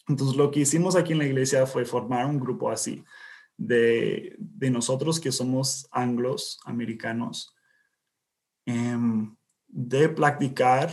Entonces, 0.07 0.37
lo 0.37 0.51
que 0.51 0.59
hicimos 0.59 0.95
aquí 0.95 1.13
en 1.13 1.17
la 1.17 1.25
iglesia 1.25 1.65
fue 1.65 1.83
formar 1.83 2.27
un 2.27 2.39
grupo 2.39 2.69
así, 2.69 3.03
de, 3.57 4.37
nosotros 4.69 5.19
que 5.19 5.31
somos 5.31 5.87
anglos, 5.89 6.59
americanos, 6.63 7.55
em, 8.67 9.35
de 9.67 10.09
practicar 10.09 10.91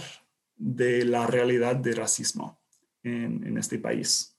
de 0.57 1.05
la 1.05 1.27
realidad 1.27 1.77
de 1.77 1.92
racismo 1.92 2.59
en, 3.03 3.59
este 3.59 3.79
país. 3.79 4.35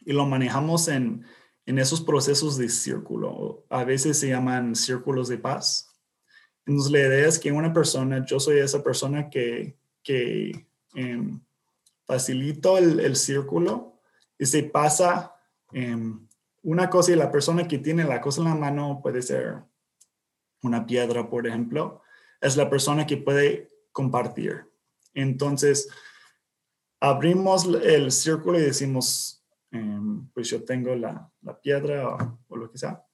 Y 0.00 0.14
lo 0.14 0.26
manejamos 0.26 0.88
en, 0.88 1.24
en 1.64 1.78
esos 1.78 2.00
procesos 2.00 2.58
de 2.58 2.68
círculo. 2.68 3.64
A 3.70 3.84
veces 3.84 4.18
se 4.18 4.30
llaman 4.30 4.74
círculos 4.74 5.28
de 5.28 5.38
paz 5.38 5.95
entonces, 6.66 6.90
la 6.90 6.98
idea 6.98 7.28
es 7.28 7.38
que 7.38 7.52
una 7.52 7.72
persona, 7.72 8.24
yo 8.26 8.40
soy 8.40 8.58
esa 8.58 8.82
persona 8.82 9.30
que, 9.30 9.78
que 10.02 10.66
em, 10.94 11.40
facilito 12.04 12.76
el, 12.76 13.14
círculo 13.14 14.00
y 14.36 14.46
se 14.46 14.64
pasa 14.64 15.36
em, 15.72 16.26
una 16.62 16.90
cosa 16.90 17.12
y 17.12 17.16
la 17.16 17.30
persona 17.30 17.68
que 17.68 17.78
tiene 17.78 18.02
la 18.02 18.20
cosa 18.20 18.40
en 18.42 18.48
la 18.48 18.56
mano 18.56 19.00
puede 19.00 19.22
ser 19.22 19.62
una 20.62 20.84
piedra, 20.84 21.30
por 21.30 21.46
ejemplo, 21.46 22.02
es 22.40 22.56
la 22.56 22.68
persona 22.68 23.06
que 23.06 23.16
puede 23.16 23.70
compartir. 23.92 24.68
Entonces, 25.14 25.88
abrimos 26.98 27.64
el 27.84 28.10
círculo 28.10 28.58
y 28.58 28.62
decimos, 28.62 29.44
em, 29.70 30.28
pues 30.30 30.50
yo 30.50 30.64
tengo 30.64 30.96
la, 30.96 31.30
piedra 31.62 32.08
o, 32.08 32.40
o, 32.48 32.56
lo 32.56 32.68
que 32.72 32.78
sea. 32.78 33.04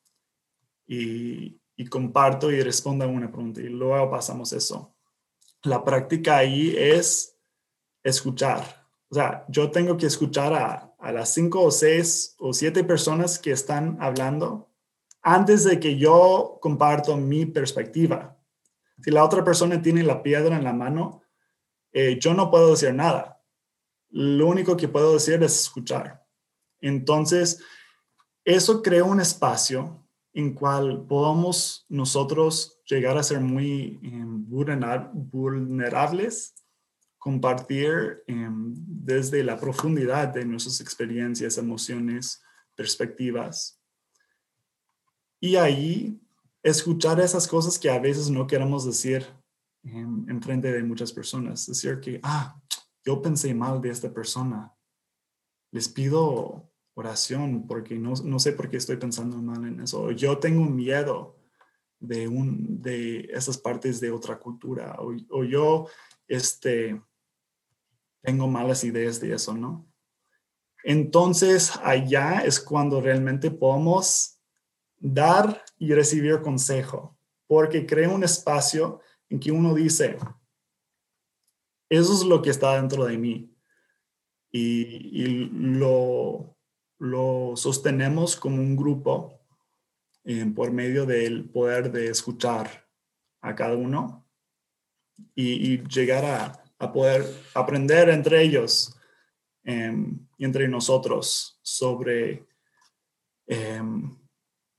Y, 0.87 1.62
y 1.83 1.87
comparto 1.87 2.53
y 2.53 2.62
respondo 2.62 3.05
a 3.05 3.09
una 3.09 3.29
pregunta 3.29 3.61
y 3.61 3.64
luego 3.64 4.09
pasamos 4.09 4.53
eso. 4.53 4.95
La 5.64 5.85
práctica 5.85 6.37
ahí 6.37 6.77
es 6.77 7.37
escuchar. 8.05 8.87
O 9.11 9.14
sea, 9.16 9.45
yo 9.49 9.71
tengo 9.73 9.97
que 9.97 10.07
escuchar 10.07 10.55
a, 10.55 10.95
a 10.97 11.11
las 11.12 11.35
cinco 11.35 11.62
o 11.62 11.73
seis 11.73 12.37
o 12.38 12.53
siete 12.53 12.85
personas 12.85 13.37
que 13.40 13.51
están 13.51 13.99
hablando 14.01 14.71
antes 15.23 15.64
de 15.64 15.81
que 15.81 15.99
yo 15.99 16.59
comparto 16.61 17.16
mi 17.16 17.47
perspectiva. 17.47 18.38
Si 19.03 19.11
la 19.11 19.25
otra 19.25 19.42
persona 19.42 19.83
tiene 19.83 20.05
la 20.05 20.23
piedra 20.23 20.57
en 20.57 20.62
la 20.62 20.73
mano, 20.73 21.25
eh, 21.92 22.16
yo 22.21 22.33
no 22.33 22.49
puedo 22.49 22.71
decir 22.71 22.95
nada. 22.95 23.42
Lo 24.09 24.47
único 24.47 24.77
que 24.77 24.87
puedo 24.87 25.14
decir 25.14 25.42
es 25.42 25.62
escuchar. 25.62 26.25
Entonces, 26.81 27.61
eso 28.45 28.83
crea 28.83 29.03
un 29.03 29.21
espacio 29.21 30.02
en 30.35 30.55
cual 30.55 31.05
podamos 31.07 31.85
nosotros 31.88 32.81
llegar 32.87 33.18
a 33.18 33.23
ser 33.23 33.40
muy 33.40 34.01
em, 34.03 34.45
vulnerables, 35.31 36.55
compartir 37.18 38.23
em, 38.27 38.73
desde 38.77 39.45
la 39.45 39.59
profundidad 39.59 40.29
de 40.29 40.45
nuestras 40.45 40.81
experiencias, 40.81 41.59
emociones, 41.59 42.42
perspectivas. 42.75 43.81
Y 45.38 45.57
ahí 45.57 46.21
escuchar 46.62 47.21
esas 47.21 47.47
cosas 47.47 47.79
que 47.79 47.90
a 47.90 47.99
veces 47.99 48.31
no 48.31 48.47
queremos 48.47 48.87
decir 48.87 49.27
en 49.85 50.40
frente 50.40 50.73
de 50.73 50.83
muchas 50.85 51.12
personas. 51.12 51.66
Decir 51.66 51.99
que, 51.99 52.21
ah, 52.23 52.57
yo 53.05 53.21
pensé 53.21 53.53
mal 53.53 53.81
de 53.81 53.90
esta 53.90 54.12
persona. 54.12 54.73
Les 55.73 55.88
pido 55.88 56.72
oración 56.95 57.67
porque 57.67 57.99
no, 57.99 58.15
no, 58.25 58.39
sé 58.39 58.53
por 58.53 58.69
qué 58.69 58.77
estoy 58.77 58.97
pensando 58.97 59.37
mal 59.39 59.65
en 59.67 59.81
eso. 59.81 60.11
Yo 60.11 60.39
tengo 60.39 60.65
miedo 60.65 61.37
de, 61.99 62.29
un, 62.29 62.83
de 62.83 63.29
esas 63.33 63.59
partes 63.59 64.01
de 64.01 64.11
otra 64.11 64.39
cultura 64.39 64.97
o, 64.99 65.15
o 65.31 65.45
yo 65.45 65.87
este, 66.29 67.01
tengo 68.23 68.47
malas 68.47 68.85
ideas 68.85 69.21
de 69.21 69.35
eso, 69.35 69.55
¿no? 69.55 69.87
Entonces 70.85 71.73
allá 71.83 72.41
es 72.41 72.61
cuando 72.61 73.01
realmente 73.01 73.51
podemos 73.51 74.41
dar 74.99 75.65
y 75.79 75.93
recibir 75.93 76.41
consejo, 76.41 77.17
porque 77.47 77.87
crea 77.87 78.09
un 78.09 78.25
espacio 78.25 79.01
en 79.29 79.41
que 79.41 79.53
uno 79.53 79.75
dice, 79.75 80.17
eso 81.89 82.13
es 82.13 82.25
lo 82.25 82.43
que 82.43 82.51
está 82.51 82.77
dentro 82.77 83.05
de 83.05 83.19
mí. 83.19 83.49
Y, 84.51 85.23
y 85.23 85.49
lo, 85.51 86.57
lo 87.03 87.57
sostenemos 87.57 88.37
como 88.37 88.62
un 88.62 88.77
grupo 88.77 89.41
eh, 90.23 90.47
por 90.55 90.71
medio 90.71 91.05
del 91.05 91.51
poder 91.51 91.91
de 91.91 92.07
escuchar 92.07 92.87
a 93.41 93.57
cada 93.57 93.75
uno 93.75 94.25
y, 95.35 95.83
llegar 95.88 96.25
a, 96.79 96.93
poder 96.93 97.25
aprender 97.55 98.09
entre 98.09 98.43
ellos 98.43 98.97
em, 99.65 100.29
y 100.38 100.45
entre 100.45 100.69
nosotros 100.69 101.59
sobre, 101.62 102.47
em, 103.49 104.17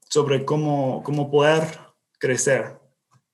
sobre 0.09 0.45
cómo, 0.45 1.03
cómo 1.03 1.29
poder 1.29 1.77
crecer 2.19 2.79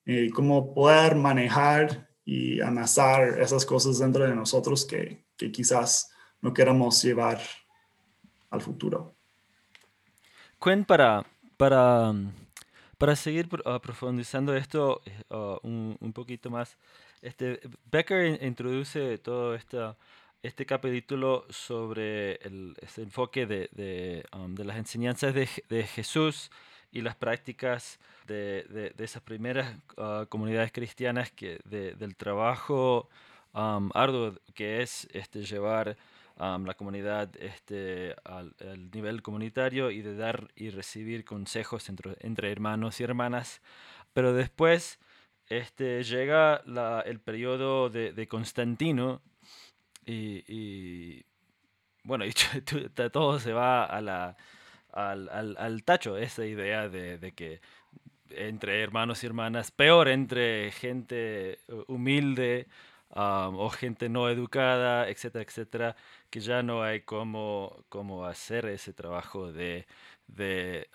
y 0.04 0.30
cómo 0.30 0.73
poder 0.73 1.13
manejar 1.13 2.10
y 2.25 2.60
amasar 2.60 3.39
esas 3.39 3.67
cosas 3.67 3.99
dentro 3.99 4.23
de 4.23 4.34
nosotros 4.34 4.84
que, 4.84 5.28
que 5.38 5.52
quizás 5.52 6.12
no 6.41 6.54
queramos 6.56 7.04
llevar 7.04 7.39
al 8.49 8.62
futuro. 8.62 9.15
Quen, 10.59 10.83
para, 10.85 11.25
para, 11.57 12.13
Para 12.99 13.15
seguir 13.15 13.47
uh, 13.65 13.79
profundizando 13.79 14.53
esto 14.57 15.01
uh, 15.29 15.57
un, 15.63 15.95
un, 16.01 16.12
poquito 16.12 16.49
más, 16.49 16.77
este, 17.21 17.62
Becker 17.89 18.43
introduce 18.43 19.17
todo 19.19 19.55
esta, 19.55 19.95
este 20.43 20.65
capítulo 20.65 21.45
sobre 21.49 22.35
el 22.45 22.75
este 22.81 23.03
enfoque 23.03 23.45
de, 23.45 23.69
de, 23.71 24.25
um, 24.33 24.53
de 24.53 24.65
las 24.65 24.75
enseñanzas 24.75 25.33
de, 25.33 25.47
de, 25.69 25.83
Jesús 25.83 26.51
y 26.91 26.99
las 26.99 27.15
prácticas 27.15 27.99
de, 28.27 28.93
esas 28.97 29.21
primeras 29.21 29.77
uh, 29.95 30.25
comunidades 30.27 30.73
cristianas 30.73 31.31
que 31.31 31.62
del 31.63 32.17
trabajo 32.17 33.07
um, 33.53 33.89
arduo 33.93 34.33
que 34.53 34.81
es 34.81 35.07
este, 35.13 35.45
llevar 35.45 35.95
la 36.39 36.73
comunidad 36.73 37.30
este, 37.38 38.15
al, 38.23 38.56
nivel 38.93 39.21
comunitario 39.21 39.91
y 39.91 40.02
de 40.02 40.15
dar 40.15 40.47
y 40.56 40.69
recibir 40.69 41.25
consejos 41.25 41.89
entre, 41.89 42.15
entre 42.21 42.52
hermanos 42.52 42.99
y 42.99 43.04
hermanas. 43.04 43.62
Pero 44.13 44.34
después 44.34 44.99
este, 45.47 46.04
llega 46.04 46.62
la, 46.65 47.02
el 47.02 47.19
periodo 47.19 47.89
de, 47.89 48.13
de 48.13 48.28
Constantino 48.28 49.21
y, 50.06 50.43
y, 50.47 51.25
bueno, 52.04 52.25
y 52.25 52.32
todo 53.12 53.39
se 53.39 53.52
va 53.52 53.84
a 53.84 54.02
la, 54.02 54.38
al, 54.91 55.30
al, 55.30 55.58
al, 55.58 55.84
tacho, 55.84 56.17
esa 56.17 56.45
idea 56.45 56.88
de, 56.88 57.17
de 57.17 57.34
que 57.34 57.62
entre 58.30 58.82
hermanos 58.82 59.23
y 59.23 59.28
hermanas, 59.28 59.71
peor 59.71 60.08
entre 60.08 60.71
gente 60.71 61.60
humilde 61.88 62.67
o 63.15 63.69
gente 63.69 64.10
no 64.10 64.30
educada, 64.30 65.10
etcétera, 65.10 65.43
etcétera, 65.43 65.95
que 66.30 66.39
ya 66.39 66.63
no 66.63 66.84
hay 66.84 67.02
cómo, 67.02 67.86
cómo 67.89 68.26
hacer 68.26 68.65
ese 68.67 68.93
trabajo 68.93 69.52
de, 69.52 69.88
de, 70.28 70.88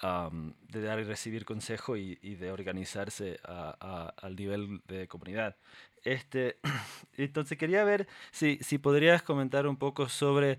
dar 0.69 1.01
y 1.01 1.05
recibir 1.05 1.45
consejo 1.45 1.97
y, 1.97 2.19
y 2.23 2.37
de 2.37 2.53
organizarse 2.53 3.39
a, 3.45 4.13
al 4.17 4.37
nivel 4.37 4.81
de 4.87 5.09
comunidad. 5.09 5.57
Este, 6.05 6.59
entonces 7.17 7.59
quería 7.59 7.85
ver 7.85 8.07
si, 8.31 8.59
si 8.63 8.79
podrías 8.79 9.23
comentar 9.23 9.67
un 9.67 9.77
poco 9.77 10.09
sobre 10.09 10.59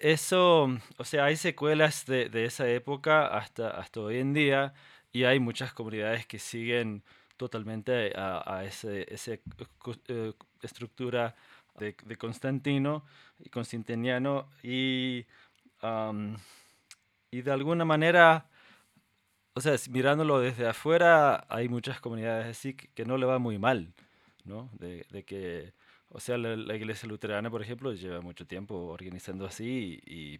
eso, 0.00 0.68
o 0.98 1.04
sea, 1.04 1.24
hay 1.24 1.36
secuelas 1.36 2.06
de, 2.06 2.28
de 2.28 2.44
esa 2.46 2.68
época 2.68 3.26
hasta, 3.26 3.70
hasta 3.70 4.00
hoy 4.00 4.18
en 4.18 4.32
día 4.32 4.74
y 5.12 5.24
hay 5.24 5.40
muchas 5.40 5.72
comunidades 5.72 6.26
que 6.26 6.38
siguen 6.38 7.02
totalmente 7.40 8.12
a, 8.16 8.42
a 8.44 8.64
ese, 8.66 9.06
eh, 9.08 10.32
estructura 10.60 11.34
de, 11.78 11.94
Constantino 12.18 13.02
y 13.38 13.48
Constantiniano 13.48 14.50
y, 14.62 15.24
y 17.30 17.40
de 17.40 17.50
alguna 17.50 17.86
manera, 17.86 18.50
o 19.54 19.60
sea, 19.62 19.74
mirándolo 19.88 20.38
desde 20.38 20.68
afuera, 20.68 21.46
hay 21.48 21.70
muchas 21.70 21.98
comunidades 21.98 22.46
así 22.46 22.74
que, 22.74 23.06
no 23.06 23.16
le 23.16 23.24
va 23.24 23.38
muy 23.38 23.58
mal, 23.58 23.94
¿no? 24.44 24.68
De, 24.74 25.24
que, 25.24 25.72
o 26.10 26.20
sea, 26.20 26.36
la, 26.36 26.76
iglesia 26.76 27.08
luterana, 27.08 27.48
por 27.48 27.62
ejemplo, 27.62 27.94
lleva 27.94 28.20
mucho 28.20 28.46
tiempo 28.46 28.74
organizando 28.88 29.46
así 29.46 29.98
y, 30.04 30.38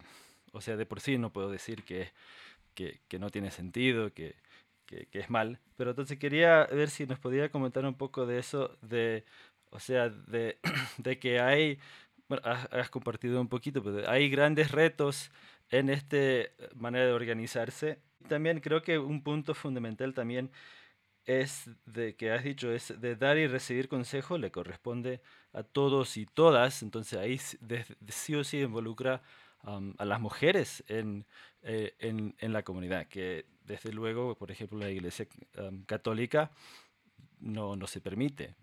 o 0.51 0.61
sea, 0.61 0.77
de 0.77 0.85
por 0.85 0.99
sí 0.99 1.17
no 1.17 1.33
puedo 1.33 1.49
decir 1.49 1.83
que, 1.83 2.11
que, 2.75 2.99
que 3.07 3.17
no 3.17 3.31
tiene 3.31 3.49
sentido, 3.49 4.13
que, 4.91 5.07
que, 5.07 5.19
es 5.19 5.29
mal. 5.29 5.59
Pero 5.77 5.91
entonces 5.91 6.19
quería 6.19 6.65
ver 6.65 6.89
si 6.89 7.05
nos 7.05 7.19
podía 7.19 7.49
comentar 7.49 7.85
un 7.85 7.95
poco 7.95 8.25
de 8.25 8.39
eso, 8.39 8.77
de, 8.81 9.23
o 9.71 9.79
sea, 9.79 10.09
de, 10.09 10.59
de 10.97 11.19
que 11.19 11.39
hay, 11.39 11.79
bueno, 12.27 12.43
has, 12.45 12.89
compartido 12.89 13.41
un 13.41 13.47
poquito, 13.47 13.83
pero 13.83 14.09
hay 14.09 14.29
grandes 14.29 14.71
retos 14.71 15.31
en 15.69 15.89
esta 15.89 16.17
manera 16.75 17.05
de 17.05 17.13
organizarse. 17.13 17.99
También 18.27 18.59
creo 18.59 18.81
que 18.83 18.99
un 18.99 19.23
punto 19.23 19.53
fundamental 19.55 20.13
también 20.13 20.51
es 21.25 21.69
de 21.85 22.15
que 22.15 22.31
has 22.31 22.43
dicho, 22.43 22.71
es 22.71 22.99
de 22.99 23.15
dar 23.15 23.37
y 23.37 23.47
recibir 23.47 23.87
consejo, 23.87 24.37
le 24.37 24.51
corresponde 24.51 25.21
a 25.53 25.63
todos 25.63 26.17
y 26.17 26.25
todas, 26.25 26.81
entonces 26.83 27.19
ahí 27.19 27.37
sí 27.37 28.35
o 28.35 28.43
sí 28.43 28.61
involucra 28.61 29.21
a 29.63 30.05
las 30.05 30.19
mujeres 30.19 30.83
en, 30.87 31.25
eh, 31.63 31.93
en, 31.99 32.35
en, 32.39 32.53
la 32.53 32.63
comunidad, 32.63 33.07
que 33.07 33.45
desde 33.65 33.91
luego, 33.91 34.35
por 34.35 34.51
ejemplo, 34.51 34.79
la 34.79 34.89
Iglesia 34.89 35.27
católica 35.85 36.51
no, 37.39 37.75
no, 37.75 37.87
se 37.87 38.01
permite 38.01 38.55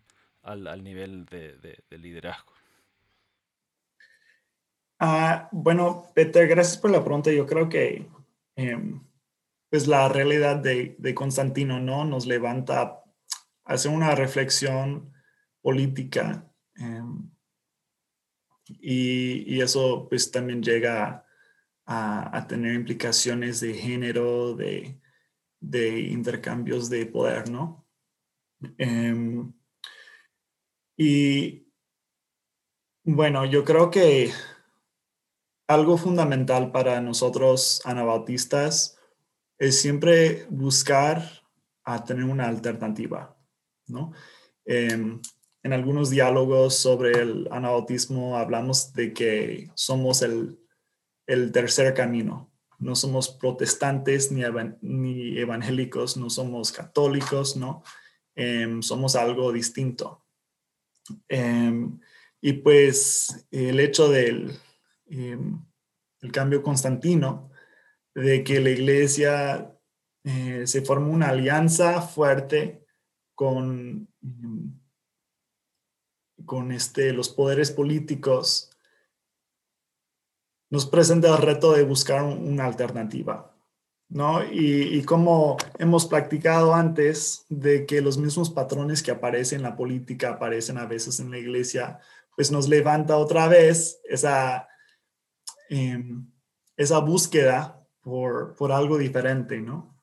al, 0.42 0.66
al 0.66 0.82
nivel 0.82 1.24
de, 1.26 1.56
de, 1.58 1.98
liderazgo. 1.98 2.52
Ah, 4.98 5.48
bueno, 5.52 6.10
Peter, 6.14 6.48
gracias 6.48 6.78
por 6.78 6.90
la 6.90 7.04
pregunta. 7.04 7.30
Yo 7.30 7.46
creo 7.46 7.68
que 7.68 8.08
em, 8.56 9.00
pues 9.70 9.86
la 9.86 10.08
realidad 10.08 10.56
de, 10.56 10.96
de, 10.98 11.14
Constantino 11.14 11.78
¿no? 11.78 12.04
nos 12.04 12.26
levanta 12.26 12.82
a 12.82 13.04
hacer 13.64 13.92
una 13.92 14.14
reflexión 14.14 15.12
política 15.60 16.50
em, 16.74 17.30
y, 18.66 19.54
y, 19.54 19.60
eso 19.60 20.08
pues 20.08 20.30
también 20.30 20.62
llega 20.62 21.04
a, 21.04 21.27
tener 22.48 22.74
implicaciones 22.74 23.60
de 23.60 23.74
género, 23.74 24.54
de, 24.54 25.00
intercambios 26.10 26.90
de 26.90 27.06
poder, 27.06 27.50
¿no? 27.50 27.86
Em, 28.76 29.52
y 30.96 31.66
bueno, 33.04 33.44
yo 33.46 33.64
creo 33.64 33.90
que 33.90 34.32
algo 35.66 35.96
fundamental 35.96 36.72
para 36.72 37.00
nosotros 37.00 37.80
anabautistas 37.84 38.98
es 39.58 39.80
siempre 39.80 40.46
buscar 40.50 41.22
a 41.84 42.04
tener 42.04 42.24
una 42.24 42.48
alternativa, 42.48 43.36
¿no? 43.86 44.12
Em, 44.64 45.20
en 45.62 45.72
algunos 45.72 46.10
diálogos 46.10 46.76
sobre 46.76 47.12
el 47.12 47.48
anabautismo 47.50 48.36
hablamos 48.36 48.92
de 48.92 49.12
que 49.12 49.70
somos 49.74 50.22
el 50.22 50.58
el 51.28 51.52
tercer 51.52 51.94
camino. 51.94 52.50
No 52.80 52.96
somos 52.96 53.28
protestantes 53.28 54.32
ni, 54.32 54.42
ni 54.80 55.38
evangélicos, 55.38 56.16
no 56.16 56.28
somos 56.30 56.72
católicos, 56.72 57.56
¿no? 57.56 57.84
Em, 58.34 58.82
somos 58.82 59.14
algo 59.14 59.52
distinto. 59.52 60.24
Em, 61.28 62.00
y 62.40 62.54
pues 62.54 63.46
el 63.52 63.78
hecho 63.78 64.08
del 64.08 64.52
em, 65.06 65.60
el 66.20 66.32
cambio 66.32 66.62
constantino, 66.62 67.50
de 68.14 68.42
que 68.42 68.60
la 68.60 68.70
iglesia 68.70 69.72
eh, 70.24 70.66
se 70.66 70.82
forma 70.82 71.08
una 71.08 71.28
alianza 71.28 72.02
fuerte 72.02 72.84
con, 73.34 74.08
con 76.44 76.72
este, 76.72 77.12
los 77.12 77.28
poderes 77.28 77.70
políticos 77.70 78.70
nos 80.70 80.86
presenta 80.86 81.28
el 81.28 81.42
reto 81.42 81.72
de 81.72 81.82
buscar 81.82 82.22
una 82.22 82.66
alternativa, 82.66 83.54
¿no? 84.08 84.42
Y, 84.44 85.02
como 85.04 85.56
hemos 85.78 86.06
practicado 86.06 86.74
antes, 86.74 87.46
de 87.48 87.86
que 87.86 88.00
los 88.00 88.18
mismos 88.18 88.50
patrones 88.50 89.02
que 89.02 89.10
aparecen 89.10 89.58
en 89.58 89.62
la 89.64 89.76
política 89.76 90.30
aparecen 90.30 90.78
a 90.78 90.86
veces 90.86 91.20
en 91.20 91.30
la 91.30 91.38
iglesia, 91.38 92.00
pues 92.36 92.50
nos 92.50 92.68
levanta 92.68 93.16
otra 93.16 93.48
vez 93.48 94.00
esa, 94.04 94.68
em, 95.68 96.30
esa 96.76 96.98
búsqueda 96.98 97.86
por, 98.00 98.54
por 98.54 98.72
algo 98.72 98.98
diferente, 98.98 99.60
¿no? 99.60 99.98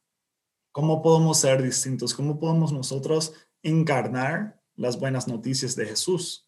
¿Cómo 0.71 1.01
podemos 1.01 1.39
ser 1.39 1.63
distintos? 1.63 2.13
¿Cómo 2.13 2.38
podemos 2.38 2.73
nosotros 2.73 3.34
encarnar 3.63 4.62
las 4.75 4.99
buenas 4.99 5.28
noticias 5.28 5.75
de 5.75 5.86
Jesús 5.86 6.45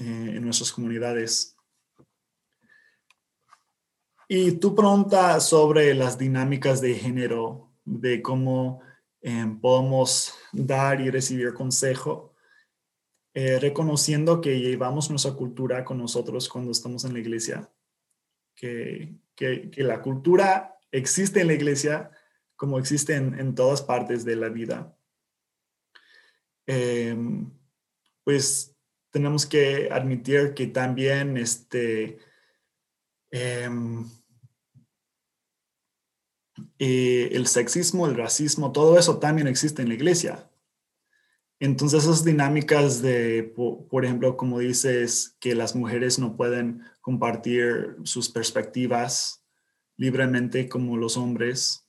eh, 0.00 0.32
en 0.34 0.44
nuestras 0.44 0.72
comunidades? 0.72 1.56
Y 4.34 4.52
tú 4.52 4.74
pregunta 4.74 5.38
sobre 5.40 5.92
las 5.92 6.16
dinámicas 6.16 6.80
de 6.80 6.94
género, 6.94 7.70
de 7.84 8.22
cómo 8.22 8.80
em, 9.20 9.60
podemos 9.60 10.32
dar 10.54 11.02
y 11.02 11.10
recibir 11.10 11.52
consejo, 11.52 12.34
eh, 13.34 13.58
reconociendo 13.58 14.40
que 14.40 14.58
llevamos 14.58 15.10
nuestra 15.10 15.34
cultura 15.34 15.84
con 15.84 15.98
nosotros 15.98 16.48
cuando 16.48 16.72
estamos 16.72 17.04
en 17.04 17.12
la 17.12 17.18
iglesia, 17.18 17.70
que, 18.56 19.16
que, 19.34 19.70
la 19.76 20.00
cultura 20.00 20.78
existe 20.90 21.42
en 21.42 21.48
la 21.48 21.52
iglesia 21.52 22.10
como 22.56 22.78
existe 22.78 23.14
en, 23.14 23.38
en 23.38 23.54
todas 23.54 23.82
partes 23.82 24.24
de 24.24 24.36
la 24.36 24.48
vida. 24.48 24.96
Em, 26.66 27.52
pues 28.24 28.74
tenemos 29.10 29.44
que 29.44 29.90
admitir 29.92 30.54
que 30.54 30.68
también 30.68 31.36
este, 31.36 32.16
em, 33.30 34.08
eh, 36.84 37.28
el 37.32 37.46
sexismo, 37.46 38.06
el 38.06 38.16
racismo, 38.16 38.72
todo 38.72 38.98
eso 38.98 39.18
también 39.18 39.46
existe 39.46 39.82
en 39.82 39.88
la 39.88 39.94
iglesia. 39.94 40.50
Entonces 41.60 42.02
esas 42.02 42.24
dinámicas 42.24 43.02
de, 43.02 43.44
por, 43.44 44.04
ejemplo, 44.04 44.36
como 44.36 44.58
dices, 44.58 45.36
que 45.38 45.54
las 45.54 45.76
mujeres 45.76 46.18
no 46.18 46.36
pueden 46.36 46.82
compartir 47.00 47.96
sus 48.02 48.28
perspectivas 48.28 49.44
libremente 49.96 50.68
como 50.68 50.96
los 50.96 51.16
hombres, 51.16 51.82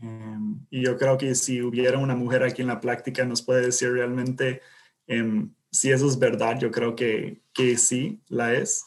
Em, 0.00 0.60
y 0.70 0.82
yo 0.82 0.96
creo 0.96 1.18
que 1.18 1.34
si 1.34 1.60
hubiera 1.60 1.98
una 1.98 2.14
mujer 2.14 2.42
aquí 2.42 2.62
en 2.62 2.68
la 2.68 2.80
práctica 2.80 3.24
nos 3.24 3.42
puede 3.42 3.62
decir 3.66 3.90
realmente 3.92 4.62
em, 5.06 5.52
si 5.70 5.90
eso 5.90 6.06
es 6.06 6.18
verdad. 6.18 6.58
Yo 6.60 6.70
creo 6.70 6.94
que, 6.94 7.42
que 7.52 7.76
sí, 7.76 8.22
la 8.28 8.54
es. 8.54 8.84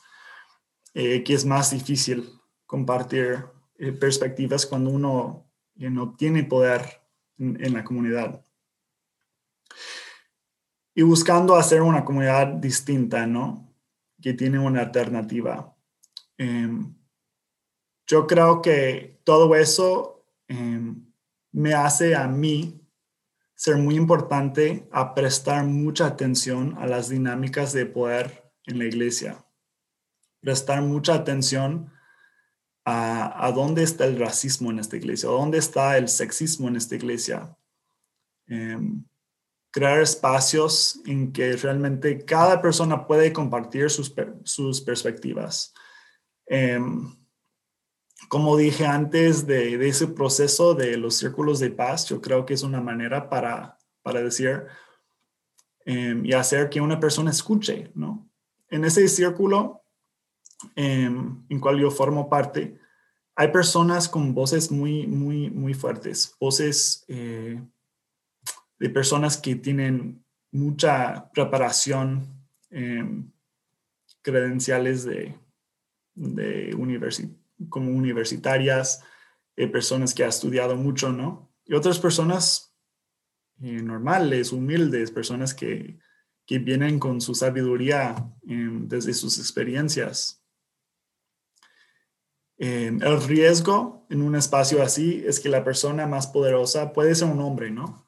Eh, 0.93 1.23
que 1.23 1.33
es 1.33 1.45
más 1.45 1.71
difícil 1.71 2.29
compartir 2.65 3.45
eh, 3.83 3.91
perspectivas 3.93 4.67
cuando 4.67 4.91
uno 4.91 5.51
eh, 5.79 5.89
no 5.89 6.15
tiene 6.15 6.43
poder 6.43 7.01
en, 7.39 7.73
la 7.73 7.83
comunidad. 7.83 8.45
Y 10.93 11.01
buscando 11.01 11.55
hacer 11.55 11.81
una 11.81 12.05
comunidad 12.05 12.45
distinta, 12.45 13.25
¿no? 13.25 13.73
Que 14.21 14.35
tiene 14.35 14.59
una 14.59 14.81
alternativa. 14.81 15.75
Em, 16.37 16.93
yo 18.05 18.27
creo 18.27 18.61
que 18.61 19.19
todo 19.23 19.55
eso 19.55 20.27
em, 20.47 21.11
me 21.51 21.73
hace 21.73 22.13
a 22.13 22.27
mí 22.27 22.87
ser 23.55 23.77
muy 23.77 23.95
importante 23.95 24.87
a 24.91 25.15
prestar 25.15 25.65
mucha 25.65 26.05
atención 26.05 26.77
a 26.77 26.85
las 26.85 27.09
dinámicas 27.09 27.73
de 27.73 27.87
poder 27.87 28.53
en 28.67 28.77
la 28.77 28.85
iglesia. 28.85 29.43
Prestar 30.39 30.83
mucha 30.83 31.15
atención 31.15 31.91
a, 32.85 33.51
dónde 33.53 33.83
está 33.83 34.05
el 34.05 34.17
racismo 34.17 34.71
en 34.71 34.79
esta 34.79 34.97
iglesia, 34.97 35.29
dónde 35.29 35.57
está 35.57 35.97
el 35.97 36.07
sexismo 36.07 36.67
en 36.67 36.75
esta 36.75 36.95
iglesia. 36.95 37.55
Em, 38.47 39.03
crear 39.71 40.01
espacios 40.01 40.99
en 41.05 41.31
que 41.31 41.53
realmente 41.53 42.25
cada 42.25 42.61
persona 42.61 43.07
puede 43.07 43.31
compartir 43.31 43.89
sus, 43.89 44.13
sus 44.43 44.81
perspectivas. 44.81 45.73
Em, 46.47 47.15
como 48.27 48.57
dije 48.57 48.85
antes 48.85 49.45
de, 49.45 49.87
ese 49.87 50.07
proceso 50.07 50.73
de 50.73 50.97
los 50.97 51.15
círculos 51.15 51.59
de 51.59 51.69
paz, 51.69 52.07
yo 52.09 52.21
creo 52.21 52.45
que 52.45 52.53
es 52.53 52.63
una 52.63 52.81
manera 52.81 53.29
para, 53.29 53.77
para 54.01 54.21
decir 54.21 54.63
em, 55.85 56.25
y 56.25 56.33
hacer 56.33 56.69
que 56.69 56.81
una 56.81 56.99
persona 56.99 57.31
escuche, 57.31 57.91
¿no? 57.95 58.29
En 58.69 58.85
ese 58.85 59.07
círculo 59.07 59.80
en 60.75 61.59
cual 61.59 61.79
yo 61.79 61.91
formo 61.91 62.29
parte, 62.29 62.77
hay 63.35 63.47
personas 63.49 64.07
con 64.09 64.33
voces 64.33 64.71
muy, 64.71 65.07
muy, 65.07 65.49
muy 65.49 65.73
fuertes, 65.73 66.35
voces 66.39 67.05
eh, 67.07 67.61
de 68.79 68.89
personas 68.89 69.37
que 69.37 69.55
tienen 69.55 70.23
mucha 70.51 71.29
preparación, 71.31 72.27
em, 72.69 73.31
credenciales 74.21 75.03
de, 75.03 75.35
de 76.13 76.75
universidad 76.75 77.31
como 77.69 77.91
universitarias, 77.91 79.03
eh, 79.55 79.67
personas 79.67 80.13
que 80.13 80.23
han 80.23 80.29
estudiado 80.29 80.75
mucho, 80.75 81.11
¿no? 81.11 81.51
Y 81.65 81.73
otras 81.73 81.99
personas 81.99 82.73
eh, 83.61 83.81
normales, 83.81 84.51
humildes, 84.51 85.11
personas 85.11 85.53
que, 85.53 85.99
que, 86.45 86.59
vienen 86.59 86.99
con 86.99 87.21
su 87.21 87.35
sabiduría 87.35 88.15
em, 88.47 88.87
desde 88.87 89.13
sus 89.13 89.37
experiencias. 89.37 90.40
El 92.61 93.21
riesgo 93.23 94.05
en 94.09 94.21
un 94.21 94.35
espacio 94.35 94.83
así 94.83 95.23
es 95.25 95.39
que 95.39 95.49
la 95.49 95.63
persona 95.63 96.05
más 96.05 96.27
poderosa 96.27 96.93
puede 96.93 97.15
ser 97.15 97.27
un 97.29 97.41
hombre, 97.41 97.71
¿no? 97.71 98.07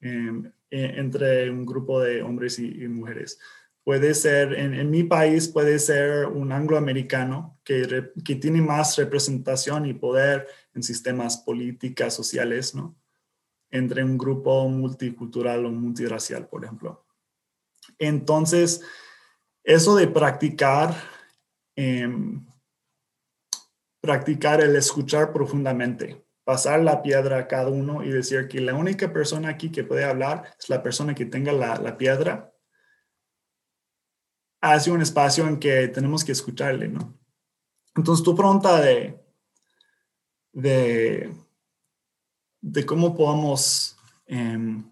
Em, 0.00 0.52
e, 0.70 1.00
entre 1.00 1.50
un 1.50 1.64
grupo 1.64 2.00
de 2.00 2.22
hombres 2.22 2.58
y 2.58 2.86
mujeres 2.88 3.38
puede 3.84 4.14
ser, 4.14 4.54
en, 4.54 4.90
mi 4.90 5.04
país 5.04 5.48
puede 5.48 5.78
ser 5.78 6.26
un 6.26 6.52
angloamericano 6.52 7.58
que, 7.64 8.12
que 8.24 8.36
tiene 8.36 8.60
más 8.60 8.96
representación 8.96 9.86
y 9.86 9.94
poder 9.94 10.46
en 10.74 10.82
sistemas 10.82 11.38
políticas, 11.38 12.14
sociales, 12.14 12.74
¿no? 12.74 12.96
Entre 13.70 14.04
un 14.04 14.18
grupo 14.18 14.68
multicultural 14.68 15.64
o 15.66 15.70
multiracial, 15.70 16.48
por 16.48 16.64
ejemplo. 16.64 17.04
Entonces, 17.98 18.82
eso 19.64 19.96
de 19.96 20.08
practicar, 20.08 20.94
em, 21.76 22.46
practicar 24.00 24.60
el 24.60 24.76
escuchar 24.76 25.32
profundamente, 25.32 26.24
pasar 26.44 26.80
la 26.80 27.02
piedra 27.02 27.38
a 27.38 27.46
cada 27.46 27.68
uno 27.68 28.02
y 28.02 28.10
decir 28.10 28.48
que 28.48 28.60
la 28.60 28.74
única 28.74 29.12
persona 29.12 29.50
aquí 29.50 29.70
que 29.70 29.84
puede 29.84 30.04
hablar 30.04 30.54
es 30.58 30.68
la 30.68 30.82
persona 30.82 31.14
que 31.14 31.26
tenga 31.26 31.52
la, 31.52 31.76
la 31.76 31.96
piedra 31.96 32.52
hace 34.60 34.90
un 34.90 35.00
espacio 35.00 35.46
en 35.46 35.58
que 35.58 35.88
tenemos 35.88 36.24
que 36.24 36.32
escucharle, 36.32 36.88
¿no? 36.88 37.18
Entonces, 37.96 38.24
tu 38.24 38.34
pregunta 38.36 38.80
de, 38.80 39.18
de, 40.52 41.34
de 42.60 42.86
cómo 42.86 43.16
podemos 43.16 43.96
em, 44.26 44.90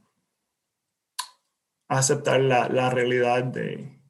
aceptar 1.88 2.40
la, 2.40 2.68
la, 2.68 2.90
realidad 2.90 3.44
de 3.44 4.00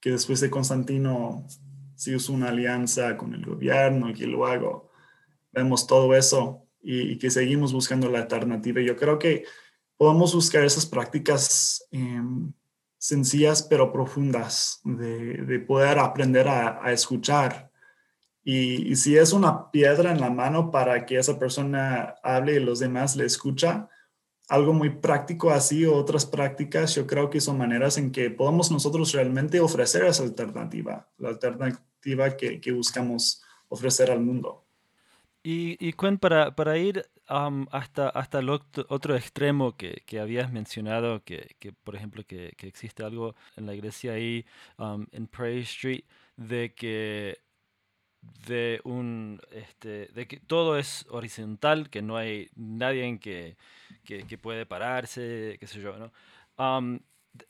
que 0.00 0.10
después 0.10 0.40
de 0.40 0.50
Constantino 0.50 1.46
se 1.94 2.16
usó 2.16 2.32
una 2.32 2.48
alianza 2.48 3.16
con 3.16 3.34
el 3.34 3.44
gobierno 3.44 4.10
y 4.10 4.14
que 4.14 4.26
luego 4.26 4.90
vemos 5.52 5.86
todo 5.86 6.14
eso 6.14 6.66
y, 6.82 7.18
que 7.18 7.30
seguimos 7.30 7.72
buscando 7.72 8.08
la 8.08 8.20
alternativa. 8.20 8.80
Yo 8.80 8.96
creo 8.96 9.18
que 9.18 9.44
podemos 9.96 10.34
buscar 10.34 10.64
esas 10.64 10.86
prácticas 10.86 11.86
em, 11.90 12.52
sencillas 12.98 13.62
pero 13.62 13.92
profundas, 13.92 14.80
de, 14.84 15.58
poder 15.66 15.98
aprender 15.98 16.48
a, 16.48 16.92
escuchar. 16.92 17.70
Y, 18.44 18.96
si 18.96 19.16
es 19.16 19.32
una 19.32 19.70
piedra 19.70 20.10
en 20.12 20.20
la 20.20 20.30
mano 20.30 20.70
para 20.70 21.06
que 21.06 21.18
esa 21.18 21.38
persona 21.38 22.14
hable 22.22 22.54
y 22.54 22.60
los 22.60 22.80
demás 22.80 23.16
le 23.16 23.24
escucha, 23.26 23.88
algo 24.48 24.72
muy 24.72 24.90
práctico 24.90 25.50
así 25.50 25.84
o 25.84 25.94
otras 25.94 26.26
prácticas, 26.26 26.94
yo 26.94 27.06
creo 27.06 27.30
que 27.30 27.40
son 27.40 27.58
maneras 27.58 27.98
en 27.98 28.10
que 28.12 28.30
podemos 28.30 28.70
nosotros 28.70 29.12
realmente 29.12 29.60
ofrecer 29.60 30.04
esa 30.04 30.24
alternativa, 30.24 31.08
la 31.18 31.30
alternativa 31.30 32.36
que, 32.36 32.72
buscamos 32.72 33.42
ofrecer 33.68 34.10
al 34.10 34.20
mundo. 34.20 34.64
Y, 35.42 35.76
y 35.80 35.92
para, 35.92 36.54
para 36.54 36.78
ir 36.78 37.04
hasta, 37.26 38.08
hasta 38.08 38.38
el 38.40 38.50
otro 38.50 39.16
extremo 39.16 39.76
que, 39.76 40.02
que 40.06 40.20
habías 40.20 40.52
mencionado, 40.52 41.24
que, 41.24 41.56
que 41.58 41.72
por 41.72 41.96
ejemplo 41.96 42.24
que, 42.26 42.52
que, 42.56 42.66
existe 42.66 43.02
algo 43.02 43.34
en 43.56 43.66
la 43.66 43.74
iglesia 43.74 44.12
ahí 44.12 44.44
en 45.12 45.26
Prairie 45.28 45.62
Street, 45.62 46.04
de 46.36 46.74
que 46.74 47.38
de 48.46 48.80
un 48.84 49.40
este, 49.50 50.08
de 50.14 50.26
que 50.26 50.38
todo 50.38 50.78
es 50.78 51.06
horizontal, 51.10 51.90
que 51.90 52.02
no 52.02 52.16
hay 52.16 52.50
nadie 52.56 53.18
que, 53.18 53.56
que, 54.04 54.38
puede 54.38 54.66
pararse, 54.66 55.56
qué 55.60 55.66
sé 55.66 55.80
yo, 55.80 55.96
¿no? 55.98 56.12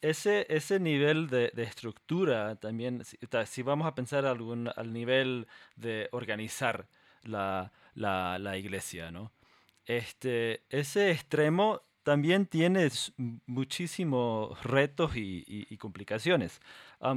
ese, 0.00 0.46
ese 0.48 0.80
nivel 0.80 1.28
de, 1.28 1.50
de 1.54 1.62
estructura 1.64 2.56
también, 2.56 3.02
si, 3.04 3.62
vamos 3.62 3.87
a 3.87 3.94
pensar 3.94 4.24
algún, 4.26 4.70
al 4.74 4.92
nivel 4.92 5.46
de 5.76 6.08
organizar 6.12 6.88
la, 7.24 7.72
la, 7.94 8.38
la 8.38 8.56
iglesia, 8.56 9.11
¿no? 9.11 9.32
este, 9.87 10.62
ese 10.70 11.11
extremo 11.11 11.82
también 12.02 12.46
tiene 12.46 12.88
muchísimos 13.46 14.62
retos 14.64 15.12
y, 15.14 15.76
complicaciones. 15.78 16.61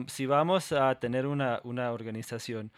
si 0.07 0.25
vamos 0.25 0.71
a 0.71 0.99
tener 0.99 1.25
una, 1.25 1.61
organización, 1.63 2.71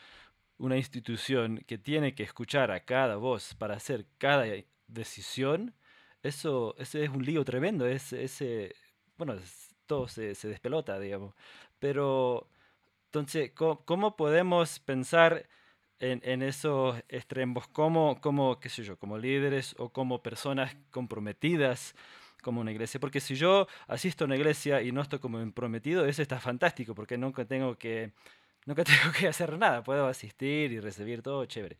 una 0.57 0.77
institución 0.77 1.63
que 1.67 1.77
tiene 1.77 2.15
que 2.15 2.23
escuchar 2.23 2.71
a 2.71 2.81
cada 2.81 3.17
voz 3.17 3.53
para 3.55 3.75
hacer 3.75 4.05
cada 4.17 4.45
decisión, 4.87 5.73
eso 6.23 6.75
ese 6.77 7.03
es 7.03 7.09
un 7.09 7.23
lío 7.25 7.45
tremendo. 7.45 7.85
Es, 7.87 8.13
ese, 8.13 8.75
bueno, 9.17 9.35
todo 9.85 10.07
se, 10.07 10.35
se, 10.35 10.47
despelota, 10.47 10.99
digamos. 10.99 11.35
Pero, 11.79 12.49
entonces, 13.05 13.51
cómo 13.53 14.15
podemos 14.15 14.79
pensar 14.79 15.47
en, 15.99 16.41
esos 16.41 16.97
extremos 17.09 17.67
como, 17.67 18.19
como, 18.21 18.59
qué 18.59 18.69
sé 18.69 18.83
yo, 18.83 18.97
como 18.97 19.17
líderes 19.17 19.75
o 19.77 19.89
como 19.89 20.21
personas 20.21 20.75
comprometidas 20.91 21.95
como 22.43 22.61
una 22.61 22.71
iglesia. 22.71 22.99
Porque 22.99 23.19
si 23.19 23.35
yo 23.35 23.67
asisto 23.87 24.23
a 24.23 24.27
una 24.27 24.35
iglesia 24.35 24.81
y 24.81 24.91
no 24.91 25.01
estoy 25.01 25.19
como 25.19 25.39
comprometido, 25.39 26.05
eso 26.05 26.21
está 26.21 26.39
fantástico, 26.39 26.93
porque 26.95 27.17
nunca 27.17 27.45
tengo 27.45 27.77
que, 27.77 28.11
nunca 28.67 28.83
tengo 28.83 29.11
que 29.17 29.27
hacer 29.27 29.57
nada. 29.57 29.83
Puedo 29.83 30.05
asistir 30.05 30.71
y 30.71 30.79
recibir 30.79 31.23
todo 31.23 31.43
chévere. 31.45 31.77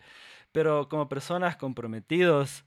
Pero 0.52 0.90
como 0.90 1.08
personas 1.08 1.56
comprometidos 1.56 2.64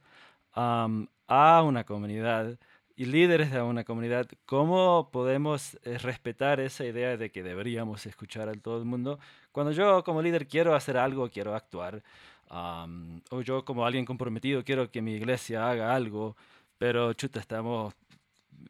a 0.53 1.63
una 1.65 1.85
comunidad, 1.85 2.57
y 3.01 3.07
líderes 3.07 3.51
de 3.51 3.63
una 3.63 3.83
comunidad, 3.83 4.29
¿cómo 4.45 5.09
podemos 5.11 5.79
eh, 5.85 5.97
respetar 5.97 6.61
esa 6.61 6.85
idea 6.85 7.17
de 7.17 7.31
que 7.31 7.43
deberíamos 7.43 8.05
escuchar 8.05 8.51
a 8.51 8.53
todo 8.53 8.77
el 8.77 8.85
mundo? 8.85 9.19
Cuando 9.53 9.73
yo 9.73 10.05
como 10.05 10.21
líder 10.21 10.47
quiero 10.47 10.75
hacer 10.75 10.99
algo, 10.99 11.31
quiero 11.31 11.55
actuar, 11.55 12.03
o 12.51 13.41
yo 13.41 13.65
como 13.65 13.87
alguien 13.87 14.05
comprometido 14.05 14.65
quiero 14.65 14.91
que 14.91 15.01
mi 15.01 15.15
iglesia 15.15 15.71
haga 15.71 15.95
algo, 15.95 16.37
pero 16.77 17.15
chuta, 17.15 17.41
estamos 17.41 17.95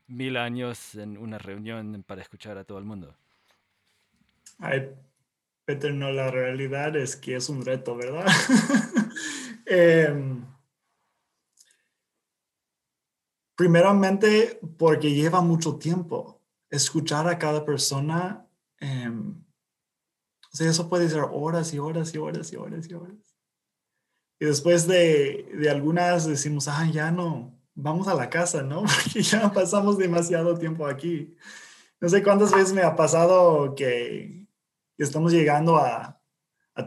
mil 0.06 0.36
años 0.36 0.94
en 0.94 1.18
una 1.18 1.38
reunión 1.38 2.04
para 2.06 2.22
escuchar 2.22 2.56
a 2.56 2.62
todo 2.62 2.78
el 2.78 2.84
mundo. 2.84 3.12
Peter, 5.70 5.94
no, 5.94 6.10
la 6.10 6.32
realidad 6.32 6.96
es 6.96 7.14
que 7.14 7.36
es 7.36 7.48
un 7.48 7.64
reto, 7.64 7.94
¿verdad? 7.94 8.26
eh, 9.66 10.12
primeramente 13.54 14.58
porque 14.76 15.12
lleva 15.12 15.42
mucho 15.42 15.76
tiempo. 15.76 16.42
Escuchar 16.70 17.28
a 17.28 17.38
cada 17.38 17.64
persona, 17.64 18.48
em, 18.80 19.44
o 20.52 20.56
sea, 20.56 20.68
eso 20.68 20.88
puede 20.88 21.08
ser 21.08 21.22
horas 21.30 21.72
y 21.72 21.78
horas 21.78 22.12
y 22.12 22.18
horas 22.18 22.52
y 22.52 22.56
horas 22.56 22.90
y 22.90 22.94
horas. 22.94 23.36
Y 24.40 24.46
después 24.46 24.88
de, 24.88 25.52
de 25.54 25.70
algunas 25.70 26.26
decimos, 26.26 26.66
ah, 26.66 26.90
ya 26.92 27.12
no, 27.12 27.56
vamos 27.76 28.08
a 28.08 28.14
la 28.14 28.28
casa, 28.28 28.64
¿no? 28.64 28.82
Porque 29.04 29.22
ya 29.22 29.52
pasamos 29.52 29.98
demasiado 29.98 30.58
tiempo 30.58 30.84
aquí. 30.84 31.36
No 32.00 32.08
sé 32.08 32.24
cuántas 32.24 32.50
veces 32.50 32.72
me 32.72 32.82
ha 32.82 32.96
pasado 32.96 33.76
que, 33.76 34.39
estamos 35.04 35.32
llegando 35.32 35.76
a, 35.76 36.16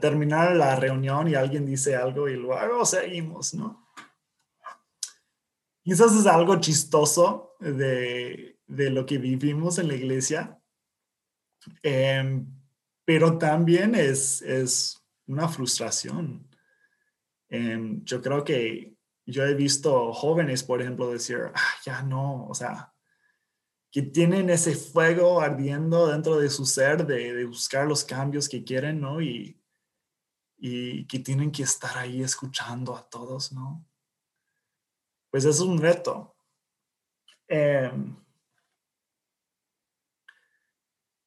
terminar 0.01 0.55
la 0.55 0.75
reunión 0.75 1.27
y 1.27 1.35
alguien 1.35 1.67
dice 1.67 1.95
algo 1.95 2.27
y 2.27 2.35
luego 2.35 2.83
seguimos, 2.83 3.53
¿no? 3.53 3.87
Quizás 5.83 6.15
es 6.15 6.25
algo 6.25 6.59
chistoso 6.59 7.55
de, 7.59 8.57
de 8.65 8.89
lo 8.89 9.05
que 9.05 9.19
vivimos 9.19 9.77
en 9.77 9.89
la 9.89 9.93
iglesia, 9.93 10.59
em, 11.83 12.47
pero 13.05 13.37
también 13.37 13.93
es, 13.93 14.41
es 14.41 14.99
una 15.27 15.47
frustración. 15.47 16.49
Em, 17.49 18.03
yo 18.03 18.19
creo 18.19 18.43
que 18.43 18.95
yo 19.25 19.45
he 19.45 19.53
visto 19.53 20.11
jóvenes, 20.13 20.63
por 20.63 20.81
ejemplo, 20.81 21.11
decir, 21.11 21.37
ah, 21.53 21.73
ya 21.85 22.01
no, 22.01 22.47
o 22.47 22.53
sea, 22.53 22.92
que 23.93 24.01
tienen 24.01 24.49
ese 24.49 24.73
fuego 24.73 25.39
ardiendo 25.39 26.07
dentro 26.07 26.39
de 26.39 26.49
su 26.49 26.65
ser 26.65 27.05
de, 27.05 27.45
buscar 27.45 27.85
los 27.85 28.03
cambios 28.03 28.49
que 28.49 28.63
quieren, 28.63 28.99
¿no? 28.99 29.21
Y, 29.21 29.61
y 30.57 31.05
que 31.05 31.19
tienen 31.19 31.51
que 31.51 31.61
estar 31.61 31.95
ahí 31.99 32.23
escuchando 32.23 32.95
a 32.95 33.07
todos, 33.07 33.51
¿no? 33.51 33.85
Pues 35.29 35.45
es 35.45 35.59
un 35.59 35.79
reto. 35.79 36.35
Em, 37.47 38.15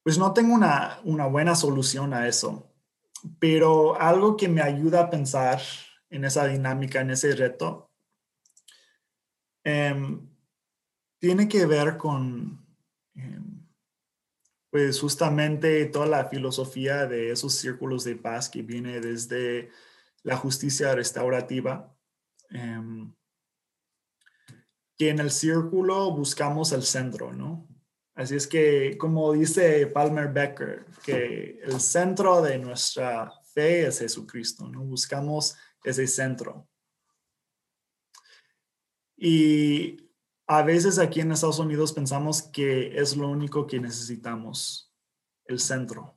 pues 0.02 0.18
no 0.18 0.34
tengo 0.34 0.52
una, 0.52 0.98
una 1.04 1.26
buena 1.26 1.54
solución 1.54 2.12
a 2.14 2.26
eso, 2.26 2.74
pero 3.38 3.94
algo 4.00 4.36
que 4.36 4.48
me 4.48 4.60
ayuda 4.60 5.02
a 5.02 5.10
pensar 5.10 5.62
en 6.10 6.24
esa 6.24 6.48
dinámica, 6.48 7.00
en 7.00 7.10
ese 7.10 7.32
reto, 7.36 7.92
em, 9.62 10.35
tiene 11.18 11.48
que 11.48 11.66
ver 11.66 11.96
con, 11.96 12.66
em, 13.14 13.66
pues 14.70 15.00
justamente 15.00 15.86
toda 15.86 16.06
la 16.06 16.28
filosofía 16.28 17.06
de 17.06 17.30
esos 17.30 17.54
círculos 17.54 18.04
de 18.04 18.16
paz 18.16 18.48
que 18.48 18.62
viene 18.62 19.00
desde 19.00 19.70
la 20.22 20.36
justicia 20.36 20.94
restaurativa, 20.94 21.96
em, 22.50 23.14
que 24.98 25.10
en 25.10 25.20
el 25.20 25.30
círculo 25.30 26.10
buscamos 26.10 26.72
el 26.72 26.82
centro, 26.82 27.32
¿no? 27.32 27.68
Así 28.14 28.34
es 28.34 28.46
que, 28.46 28.96
como 28.96 29.32
dice 29.32 29.86
Palmer 29.88 30.32
Becker, 30.32 30.86
que 31.04 31.60
el 31.62 31.80
centro 31.80 32.40
de 32.40 32.58
nuestra 32.58 33.30
fe 33.52 33.86
es 33.86 33.98
Jesucristo, 33.98 34.66
¿no? 34.68 34.82
Buscamos 34.84 35.54
ese 35.84 36.06
centro. 36.06 36.66
Y 39.16 40.05
a 40.46 40.62
veces 40.62 40.98
aquí 40.98 41.20
en 41.20 41.32
Estados 41.32 41.58
Unidos 41.58 41.92
pensamos 41.92 42.42
que 42.42 42.96
es 42.98 43.16
lo 43.16 43.28
único 43.28 43.66
que 43.66 43.80
necesitamos, 43.80 44.94
el 45.46 45.58
centro. 45.58 46.16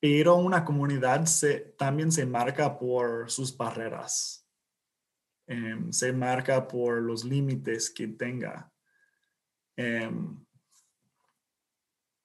Pero 0.00 0.36
una 0.36 0.64
comunidad 0.64 1.26
se, 1.26 1.60
también 1.78 2.10
se 2.10 2.26
marca 2.26 2.78
por 2.78 3.30
sus 3.30 3.56
barreras, 3.56 4.48
em, 5.46 5.92
se 5.92 6.12
marca 6.12 6.66
por 6.66 7.00
los 7.02 7.24
límites 7.24 7.90
que 7.90 8.08
tenga. 8.08 8.72
Em, 9.76 10.44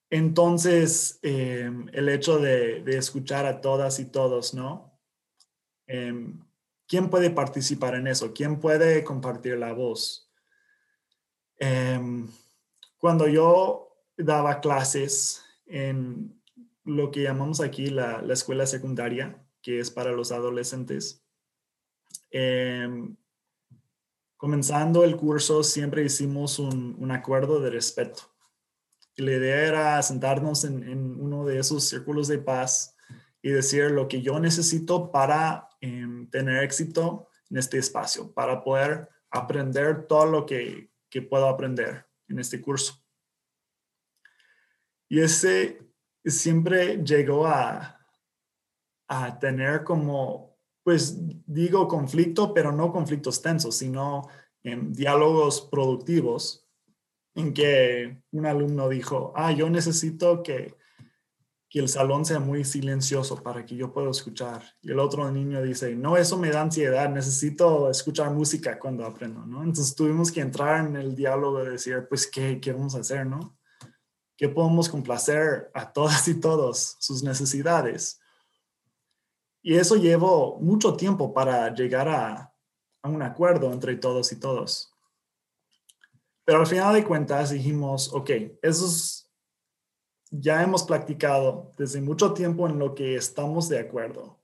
entonces, 0.09 1.19
em, 1.21 1.87
el 1.91 2.09
hecho 2.09 2.39
de, 2.39 2.83
escuchar 2.97 3.45
a 3.45 3.61
todas 3.61 3.99
y 3.99 4.05
todos, 4.05 4.53
¿no? 4.53 4.97
¿Quién 6.87 7.09
puede 7.09 7.31
participar 7.31 7.95
en 7.95 8.07
eso? 8.07 8.33
¿Quién 8.33 8.59
puede 8.59 9.03
compartir 9.03 9.57
la 9.57 9.73
voz? 9.73 10.29
Em, 11.57 12.27
cuando 12.97 13.27
yo 13.27 13.97
daba 14.17 14.61
clases 14.61 15.43
en 15.65 16.41
lo 16.83 17.09
que 17.11 17.23
llamamos 17.23 17.59
aquí 17.61 17.87
la, 17.87 18.23
escuela 18.29 18.67
secundaria, 18.67 19.43
que 19.61 19.79
es 19.79 19.89
para 19.89 20.11
los 20.11 20.31
adolescentes, 20.31 21.23
em, 22.29 23.15
comenzando 24.37 25.03
el 25.03 25.17
curso 25.17 25.63
siempre 25.63 26.05
hicimos 26.05 26.59
un, 26.59 27.11
acuerdo 27.11 27.59
de 27.59 27.71
respeto. 27.71 28.23
Y 29.15 29.23
la 29.23 29.31
idea 29.31 29.65
era 29.65 30.01
sentarnos 30.03 30.65
en, 30.65 30.83
en, 30.83 31.19
uno 31.19 31.45
de 31.45 31.57
esos 31.57 31.85
círculos 31.85 32.27
de 32.27 32.37
paz 32.37 32.95
y 33.41 33.49
decir 33.49 33.91
lo 33.91 34.07
que 34.07 34.21
yo 34.21 34.39
necesito 34.39 35.11
para 35.11 35.69
Em, 35.85 36.27
tener 36.31 36.63
éxito 36.63 37.29
en 37.51 37.57
este 37.57 37.77
espacio, 37.77 38.33
para 38.33 38.63
poder 38.63 39.07
aprender 39.29 40.07
todo 40.07 40.25
lo 40.25 40.43
que, 40.43 40.89
que 41.11 41.21
puedo 41.21 41.47
aprender 41.47 42.07
en 42.27 42.39
este 42.39 42.59
curso. 42.59 43.05
Y 45.07 45.19
ese 45.19 45.79
siempre 46.25 47.03
llegó 47.03 47.45
a, 47.45 47.99
a 49.07 49.37
tener 49.37 49.83
como, 49.83 50.57
pues 50.83 51.17
digo 51.45 51.87
conflicto, 51.87 52.51
pero 52.51 52.71
no 52.71 52.91
conflictos 52.91 53.43
tensos, 53.43 53.77
sino 53.77 54.27
en 54.63 54.91
diálogos 54.91 55.61
productivos 55.69 56.67
en 57.35 57.53
que 57.53 58.23
un 58.31 58.47
alumno 58.47 58.89
dijo, 58.89 59.33
ah, 59.35 59.51
yo 59.51 59.69
necesito 59.69 60.41
que 60.41 60.75
que 61.75 61.81
el 61.81 61.89
salón 61.89 62.23
sea 62.23 62.39
muy 62.39 62.63
silencioso 62.63 63.43
para 63.43 63.65
que 63.65 63.75
yo 63.75 63.91
pueda 63.91 64.09
escuchar. 64.09 64.63
Y 64.81 64.91
el 64.91 64.99
otro 64.99 65.29
niño 65.29 65.61
dice, 65.61 65.93
no, 65.93 66.15
eso 66.15 66.37
me 66.37 66.49
da 66.49 66.61
ansiedad, 66.61 67.09
necesito 67.09 67.91
escuchar 67.91 68.31
música 68.31 68.79
cuando 68.79 69.05
aprendo, 69.05 69.45
¿no? 69.45 69.61
Entonces 69.61 69.93
tuvimos 69.93 70.31
que 70.31 70.39
entrar 70.39 70.85
en 70.85 70.95
el 70.95 71.17
diálogo 71.17 71.61
de 71.65 71.71
decir, 71.71 72.07
pues, 72.07 72.27
¿qué, 72.27 72.61
qué 72.61 72.71
vamos 72.71 72.95
a 72.95 72.99
hacer, 72.99 73.25
no? 73.25 73.57
¿Qué 74.37 74.47
podemos 74.47 74.87
complacer 74.87 75.69
a 75.73 75.91
todas 75.91 76.25
y 76.29 76.39
todos 76.39 76.95
sus 77.01 77.23
necesidades? 77.23 78.21
Y 79.61 79.75
eso 79.75 79.97
llevó 79.97 80.57
mucho 80.61 80.95
tiempo 80.95 81.33
para 81.33 81.73
llegar 81.75 82.07
a, 82.07 82.53
a 83.01 83.09
un 83.09 83.21
acuerdo 83.21 83.73
entre 83.73 83.97
todos 83.97 84.31
y 84.31 84.39
todos. 84.39 84.93
Pero 86.45 86.61
al 86.61 86.67
final 86.67 86.93
de 86.93 87.03
cuentas 87.03 87.49
dijimos, 87.49 88.13
ok, 88.13 88.31
esos 88.61 89.14
ya 90.39 90.63
hemos 90.63 90.83
practicado 90.83 91.71
desde 91.77 92.01
mucho 92.01 92.33
tiempo 92.33 92.67
en 92.67 92.79
lo 92.79 92.95
que 92.95 93.15
estamos 93.15 93.69
de 93.69 93.79
acuerdo. 93.79 94.39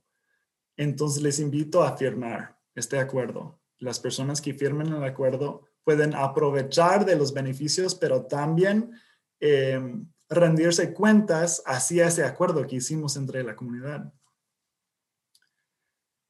Entonces 0.78 1.22
les 1.22 1.40
invito 1.40 1.84
a 1.84 1.98
firmar 1.98 2.58
este 2.76 3.00
acuerdo. 3.00 3.60
Las 3.80 4.00
personas 4.00 4.42
que 4.42 4.54
firmen 4.54 4.88
el 4.88 5.04
acuerdo 5.04 5.68
pueden 5.84 6.16
aprovechar 6.16 7.06
de 7.06 7.16
los 7.16 7.34
beneficios, 7.34 7.96
pero 7.96 8.26
también 8.26 8.92
em, 9.40 10.08
rendirse 10.30 10.94
cuentas 10.94 11.64
hacia 11.66 12.08
ese 12.08 12.24
acuerdo 12.24 12.66
que 12.68 12.78
hicimos 12.78 13.18
entre 13.18 13.44
la 13.44 13.56
comunidad. 13.56 14.14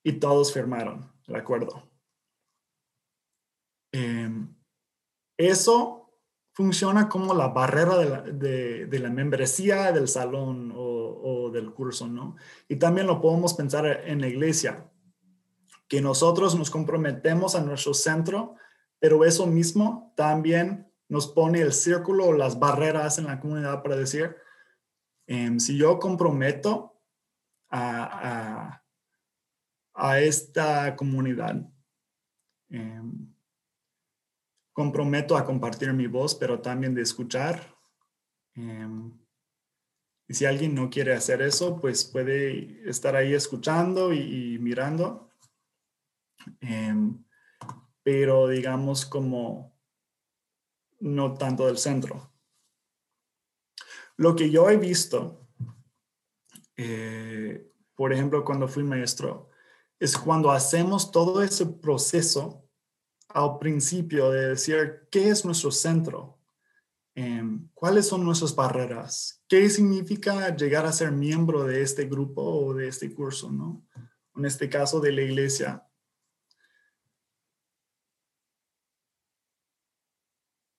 Y 0.04 0.14
todos 0.14 0.54
firmaron 0.54 1.12
el 1.28 1.36
acuerdo. 1.36 1.90
Em, 3.92 4.56
eso 5.38 6.01
funciona 6.54 7.08
como 7.08 7.34
la 7.34 7.48
barrera 7.48 7.98
de 7.98 9.00
la, 9.00 9.10
membresía 9.10 9.92
del 9.92 10.08
salón 10.08 10.74
o, 10.76 11.50
del 11.52 11.74
curso, 11.74 12.08
¿no? 12.08 12.36
Y 12.68 12.78
también 12.78 13.08
lo 13.08 13.22
podemos 13.22 13.54
pensar 13.54 13.86
en 14.06 14.22
la 14.22 14.28
iglesia, 14.28 14.90
que 15.88 16.02
nosotros 16.02 16.56
nos 16.56 16.70
comprometemos 16.70 17.56
a 17.56 17.62
nuestro 17.62 17.94
centro, 17.94 18.56
pero 19.00 19.26
eso 19.26 19.48
mismo 19.48 20.14
también 20.16 20.90
nos 21.10 21.28
pone 21.28 21.60
el 21.60 21.74
círculo 21.74 22.28
o 22.28 22.34
las 22.34 22.60
barreras 22.60 23.18
en 23.18 23.26
la 23.26 23.40
comunidad 23.40 23.84
para 23.84 23.98
decir, 23.98 24.36
em, 25.28 25.60
si 25.60 25.78
yo 25.78 26.00
comprometo 26.00 27.02
a, 27.70 28.82
a, 29.94 30.20
esta 30.20 30.96
comunidad, 30.96 31.70
em, 32.70 33.31
comprometo 34.74 35.38
a 35.38 35.46
compartir 35.46 35.94
mi 35.94 36.08
voz, 36.08 36.36
pero 36.36 36.62
también 36.62 36.94
de 36.94 37.02
escuchar. 37.02 37.76
Em, 38.56 39.18
y 40.28 40.34
si 40.34 40.46
alguien 40.46 40.74
no 40.74 40.90
quiere 40.90 41.14
hacer 41.14 41.42
eso, 41.42 41.80
pues 41.80 42.06
puede 42.06 42.90
estar 42.90 43.16
ahí 43.16 43.34
escuchando 43.34 44.14
y, 44.14 44.58
mirando. 44.60 45.30
Em, 46.62 47.24
pero 48.04 48.48
digamos 48.48 49.06
como 49.06 49.78
no 51.00 51.34
tanto 51.34 51.68
del 51.68 51.78
centro. 51.78 52.32
Lo 54.18 54.36
que 54.36 54.50
yo 54.50 54.70
he 54.70 54.78
visto, 54.78 55.48
eh, 56.78 57.70
por 57.96 58.14
ejemplo, 58.14 58.46
cuando 58.46 58.68
fui 58.68 58.84
maestro, 58.84 59.50
es 60.00 60.18
cuando 60.18 60.52
hacemos 60.52 61.12
todo 61.12 61.44
ese 61.44 61.66
proceso 61.66 62.71
al 63.34 63.58
principio 63.58 64.32
de 64.32 64.50
decir 64.50 65.08
qué 65.12 65.30
es 65.30 65.46
nuestro 65.46 65.72
centro, 65.72 66.40
em, 67.16 67.70
cuáles 67.74 68.08
son 68.08 68.24
nuestras 68.24 68.56
barreras, 68.56 69.44
qué 69.48 69.70
significa 69.70 70.56
llegar 70.56 70.86
a 70.86 70.92
ser 70.92 71.12
miembro 71.12 71.64
de 71.64 71.82
este 71.82 72.06
grupo 72.06 72.42
o 72.42 72.74
de 72.74 72.88
este 72.88 73.14
curso, 73.14 73.52
¿no? 73.52 73.86
En 74.36 74.46
este 74.46 74.70
caso 74.70 75.00
de 75.00 75.12
la 75.12 75.22
iglesia. 75.22 75.88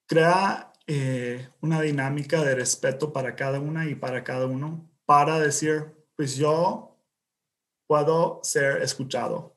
Crea 0.06 0.72
eh, 0.86 1.48
una 1.60 1.80
dinámica 1.80 2.42
de 2.42 2.54
respeto 2.54 3.12
para 3.12 3.36
cada 3.36 3.60
una 3.60 3.88
y 3.88 3.94
para 3.94 4.24
cada 4.24 4.46
uno 4.46 4.90
para 5.06 5.38
decir, 5.38 5.94
pues 6.16 6.36
yo 6.36 6.98
puedo 7.86 8.40
ser 8.42 8.82
escuchado. 8.82 9.51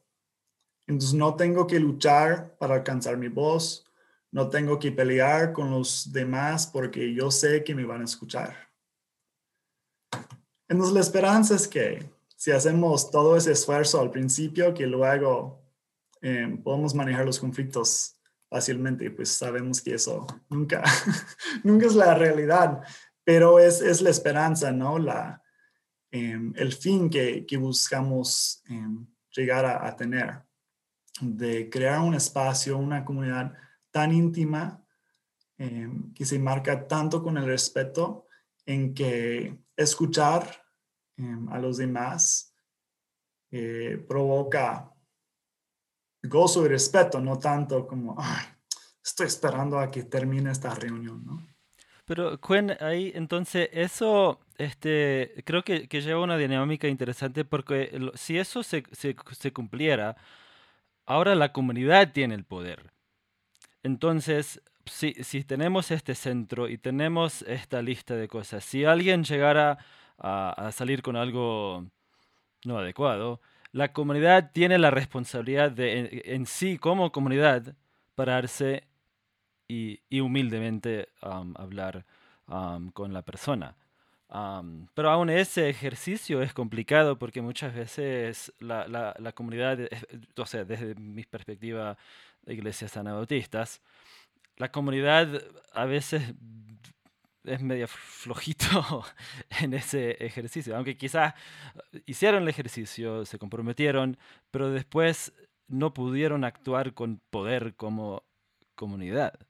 Entonces 0.87 1.13
no 1.13 1.35
tengo 1.35 1.65
que 1.65 1.79
luchar 1.79 2.55
para 2.57 2.75
alcanzar 2.75 3.17
mi 3.17 3.27
voz, 3.27 3.85
no 4.31 4.49
tengo 4.49 4.77
que 4.77 4.91
pelear 4.91 5.53
con 5.53 5.71
los 5.71 6.11
demás 6.11 6.67
porque 6.67 7.13
yo 7.13 7.31
sé 7.31 7.63
que 7.63 7.73
me 7.73 7.85
van 7.85 8.01
a 8.01 8.05
escuchar. 8.05 8.55
Entonces 10.67 10.93
la 10.93 11.01
esperanza 11.01 11.55
es 11.55 11.67
que 11.67 12.09
si 12.35 12.51
hacemos 12.51 13.09
todo 13.09 13.37
ese 13.37 13.51
esfuerzo 13.53 13.99
al 13.99 14.11
principio, 14.11 14.73
que 14.73 14.85
luego 14.85 15.63
eh, 16.21 16.59
podemos 16.63 16.93
manejar 16.93 17.25
los 17.25 17.39
conflictos 17.39 18.15
fácilmente, 18.49 19.09
pues 19.11 19.29
sabemos 19.29 19.81
que 19.81 19.95
eso 19.95 20.25
nunca, 20.49 20.83
nunca 21.63 21.87
es 21.87 21.95
la 21.95 22.13
realidad, 22.15 22.81
pero 23.23 23.59
es, 23.59 23.81
es 23.81 24.01
la 24.01 24.09
esperanza, 24.09 24.71
¿no? 24.71 24.99
La, 24.99 25.41
em, 26.11 26.53
el 26.55 26.73
fin 26.73 27.09
que, 27.09 27.45
que 27.45 27.57
buscamos 27.57 28.63
em, 28.69 29.05
llegar 29.35 29.65
a, 29.65 29.87
a, 29.87 29.95
tener, 29.95 30.44
de 31.21 31.69
crear 31.69 32.01
un 32.01 32.15
espacio, 32.15 32.77
una 32.77 33.05
comunidad 33.05 33.53
tan 33.91 34.11
íntima 34.11 34.83
em, 35.57 36.13
que 36.13 36.25
se 36.25 36.39
marca 36.39 36.87
tanto 36.87 37.23
con 37.23 37.37
el 37.37 37.45
respeto 37.45 38.27
en 38.65 38.93
que 38.93 39.57
escuchar 39.75 40.63
a 41.49 41.59
los 41.59 41.77
demás 41.77 42.53
eh, 43.51 44.03
provoca 44.07 44.91
gozo 46.23 46.65
y 46.65 46.67
respeto, 46.67 47.21
no 47.21 47.37
tanto 47.37 47.87
como, 47.87 48.17
estoy 49.03 49.27
esperando 49.27 49.79
a 49.79 49.89
que 49.89 50.03
termine 50.03 50.51
esta 50.51 50.73
reunión, 50.73 51.23
¿no? 51.25 51.47
Pero, 52.05 52.39
Cuen, 52.39 52.77
ahí 52.81 53.11
entonces 53.15 53.69
eso 53.71 54.39
este, 54.57 55.43
creo 55.43 55.63
que, 55.63 55.87
que, 55.87 56.01
lleva 56.01 56.21
una 56.21 56.37
dinámica 56.37 56.87
interesante 56.87 57.45
porque 57.45 57.99
si 58.13 58.37
eso 58.37 58.61
se, 58.61 58.83
se, 58.91 59.15
se, 59.31 59.51
cumpliera, 59.51 60.15
ahora 61.05 61.35
la 61.35 61.51
comunidad 61.51 62.11
tiene 62.11 62.35
el 62.35 62.43
poder. 62.43 62.91
Entonces, 63.83 64.61
si, 64.85 65.13
si 65.23 65.43
tenemos 65.43 65.91
este 65.91 66.15
centro 66.15 66.67
y 66.69 66.77
tenemos 66.77 67.41
esta 67.43 67.81
lista 67.81 68.15
de 68.15 68.27
cosas, 68.27 68.63
si 68.63 68.85
alguien 68.85 69.23
llegara 69.23 69.77
a, 70.17 70.71
salir 70.71 71.01
con 71.01 71.15
algo 71.15 71.85
no 72.63 72.77
adecuado, 72.77 73.41
la 73.71 73.91
comunidad 73.93 74.51
tiene 74.53 74.77
la 74.77 74.91
responsabilidad 74.91 75.71
de 75.71 76.21
en, 76.25 76.45
sí 76.45 76.77
como 76.77 77.11
comunidad 77.11 77.75
pararse 78.15 78.83
y, 79.67 79.99
y 80.09 80.21
humildemente 80.21 81.09
hablar 81.21 82.05
con 82.93 83.13
la 83.13 83.21
persona. 83.23 83.75
Pero 84.27 85.09
aún 85.11 85.29
ese 85.29 85.69
ejercicio 85.69 86.41
es 86.41 86.53
complicado 86.53 87.17
porque 87.17 87.41
muchas 87.41 87.73
veces 87.73 88.51
la, 88.59 88.87
la, 88.87 89.15
la 89.19 89.31
comunidad, 89.33 89.79
o 90.37 90.45
sea, 90.45 90.65
desde 90.65 90.95
mi 90.95 91.23
perspectiva 91.23 91.97
de 92.43 92.53
iglesias 92.53 92.97
anabautistas, 92.97 93.81
la 94.57 94.71
comunidad 94.71 95.41
a 95.73 95.85
veces 95.85 96.33
es 97.43 97.61
medio 97.61 97.87
flojito 97.87 99.05
en 99.61 99.73
ese 99.73 100.11
ejercicio, 100.25 100.75
aunque 100.75 100.97
quizás 100.97 101.33
hicieron 102.05 102.43
el 102.43 102.49
ejercicio, 102.49 103.25
se 103.25 103.37
comprometieron, 103.37 104.17
pero 104.51 104.71
después 104.71 105.33
no 105.67 105.93
pudieron 105.93 106.43
actuar 106.43 106.93
con 106.93 107.21
poder 107.29 107.75
como 107.75 108.23
comunidad. 108.75 109.44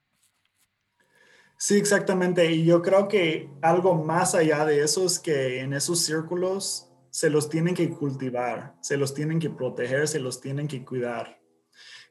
Sí, 1.66 1.78
exactamente. 1.78 2.52
Y 2.52 2.64
yo 2.64 2.84
creo 2.84 3.08
que 3.08 3.50
algo 3.64 3.96
más 3.96 4.36
allá 4.36 4.66
de 4.66 4.84
eso 4.84 5.04
es 5.04 5.18
que 5.18 5.62
en 5.62 5.74
esos 5.74 6.00
círculos 6.02 6.92
se 7.10 7.32
los 7.32 7.50
tienen 7.50 7.74
que 7.74 7.90
cultivar, 7.90 8.76
se 8.82 8.98
los 8.98 9.16
tienen 9.16 9.40
que 9.40 9.50
proteger, 9.50 10.08
se 10.08 10.20
los 10.20 10.40
tienen 10.40 10.68
que 10.68 10.86
cuidar. 10.86 11.42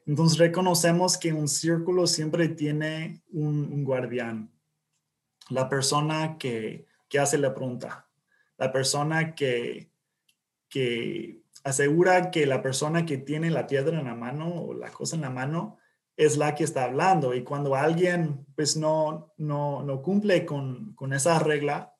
Entonces 0.05 0.39
reconocemos 0.39 1.17
que 1.17 1.31
un 1.31 1.47
círculo 1.47 2.05
siempre 2.05 2.49
tiene 2.49 3.23
un, 3.31 3.71
un 3.71 3.85
guardián, 3.85 4.51
la 5.47 5.69
persona 5.69 6.37
que, 6.37 6.85
hace 7.17 7.37
la 7.37 7.55
pregunta, 7.55 8.09
la 8.57 8.73
persona 8.73 9.35
que, 9.35 9.89
que 10.67 11.43
asegura 11.63 12.29
que 12.29 12.45
la 12.45 12.61
persona 12.61 13.05
que 13.05 13.19
tiene 13.19 13.49
la 13.51 13.67
piedra 13.67 13.97
en 13.97 14.05
la 14.07 14.15
mano 14.15 14.53
o 14.53 14.73
la 14.73 14.91
cosa 14.91 15.15
en 15.15 15.21
la 15.21 15.29
mano 15.29 15.77
es 16.17 16.37
la 16.37 16.55
que 16.55 16.63
está 16.63 16.85
hablando. 16.85 17.33
Y 17.33 17.43
cuando 17.43 17.75
alguien 17.75 18.45
pues 18.55 18.77
no, 18.77 19.33
no, 19.37 19.83
no 19.83 20.01
cumple 20.01 20.45
con, 20.45 20.93
con, 20.95 21.13
esa 21.13 21.39
regla, 21.39 21.93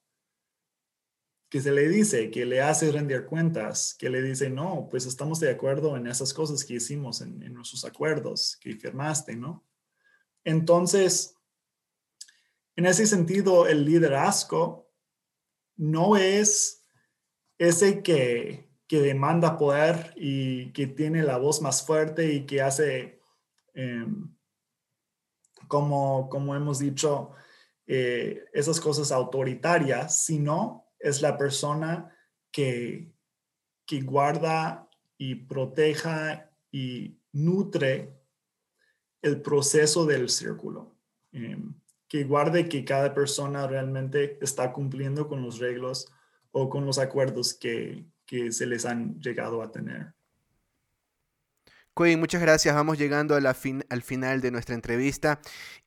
que 1.50 1.62
se 1.62 1.72
le 1.72 1.88
dice, 1.88 2.32
que 2.32 2.46
le 2.46 2.62
hace 2.62 2.92
rendir 2.92 3.26
cuentas, 3.26 3.96
que 3.98 4.10
le 4.10 4.22
dice, 4.22 4.50
no, 4.50 4.88
pues 4.90 5.06
estamos 5.06 5.40
de 5.40 5.52
acuerdo 5.52 5.96
en 5.96 6.08
esas 6.08 6.34
cosas 6.34 6.66
que 6.66 6.76
hicimos 6.76 7.22
en, 7.22 7.42
en 7.44 7.54
nuestros 7.54 7.86
acuerdos 7.86 8.58
que 8.60 8.76
firmaste, 8.76 9.36
¿no? 9.36 9.66
Entonces, 10.44 11.36
en 12.76 12.86
ese 12.86 13.08
sentido, 13.08 13.68
el 13.68 13.86
liderazgo 13.86 14.92
no 15.78 16.18
es 16.18 16.86
ese 17.58 18.02
que, 18.04 18.66
demanda 18.88 19.58
poder 19.58 20.14
y 20.16 20.72
que 20.72 20.88
tiene 20.88 21.22
la 21.22 21.38
voz 21.38 21.62
más 21.62 21.86
fuerte 21.86 22.32
y 22.32 22.46
que 22.46 22.62
hace, 22.62 23.20
em, 23.76 24.28
como, 25.68 26.30
como 26.30 26.56
hemos 26.56 26.80
dicho, 26.80 27.32
eh, 27.88 28.46
esas 28.54 28.80
cosas 28.80 29.12
autoritarias, 29.12 30.26
sino 30.26 30.88
es 31.00 31.22
la 31.22 31.38
persona 31.38 32.16
que, 32.52 33.14
que 33.86 34.02
guarda 34.02 34.90
y 35.18 35.36
proteja 35.36 36.50
y 36.72 37.20
nutre 37.32 38.18
el 39.22 39.42
proceso 39.42 40.06
del 40.06 40.30
círculo. 40.30 40.96
Em, 41.32 41.74
que 42.08 42.24
guarde 42.24 42.70
que 42.70 42.86
cada 42.86 43.14
persona 43.14 43.68
realmente 43.68 44.38
está 44.42 44.72
cumpliendo 44.72 45.28
con 45.28 45.42
los 45.42 45.60
reglos 45.60 46.08
o 46.52 46.70
con 46.70 46.86
los 46.86 46.98
acuerdos 46.98 47.54
que, 47.54 48.06
que 48.26 48.52
se 48.52 48.66
les 48.66 48.86
han 48.86 49.20
llegado 49.20 49.62
a 49.62 49.72
tener. 49.72 50.15
Quinn, 51.96 52.20
muchas 52.20 52.42
gracias. 52.42 52.76
Vamos 52.76 52.98
llegando 52.98 53.36
a 53.36 53.42
la 53.42 53.54
fin, 53.54 53.86
al 53.90 54.02
final 54.02 54.42
de 54.42 54.52
nuestra 54.52 54.76
entrevista 54.76 55.40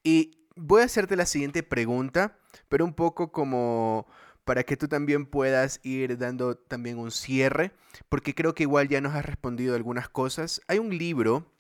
y 0.03 0.39
voy 0.57 0.81
a 0.81 0.87
hacerte 0.87 1.17
la 1.17 1.27
siguiente 1.27 1.63
pregunta, 1.63 2.39
pero 2.71 2.87
un 2.87 2.95
poco 2.95 3.31
como 3.31 4.07
para 4.45 4.63
que 4.65 4.79
tú 4.79 4.89
también 4.89 5.27
puedas 5.27 5.81
ir 5.83 6.17
dando 6.17 6.57
también 6.57 6.99
un 6.99 7.11
cierre, 7.11 7.73
porque 8.09 8.35
creo 8.35 8.55
que 8.55 8.63
igual 8.63 8.89
ya 8.89 9.03
nos 9.03 9.15
has 9.15 9.27
respondido 9.27 9.75
algunas 9.75 10.09
cosas. 10.09 10.63
Hay 10.67 10.79
un 10.79 10.97
libro 10.97 11.53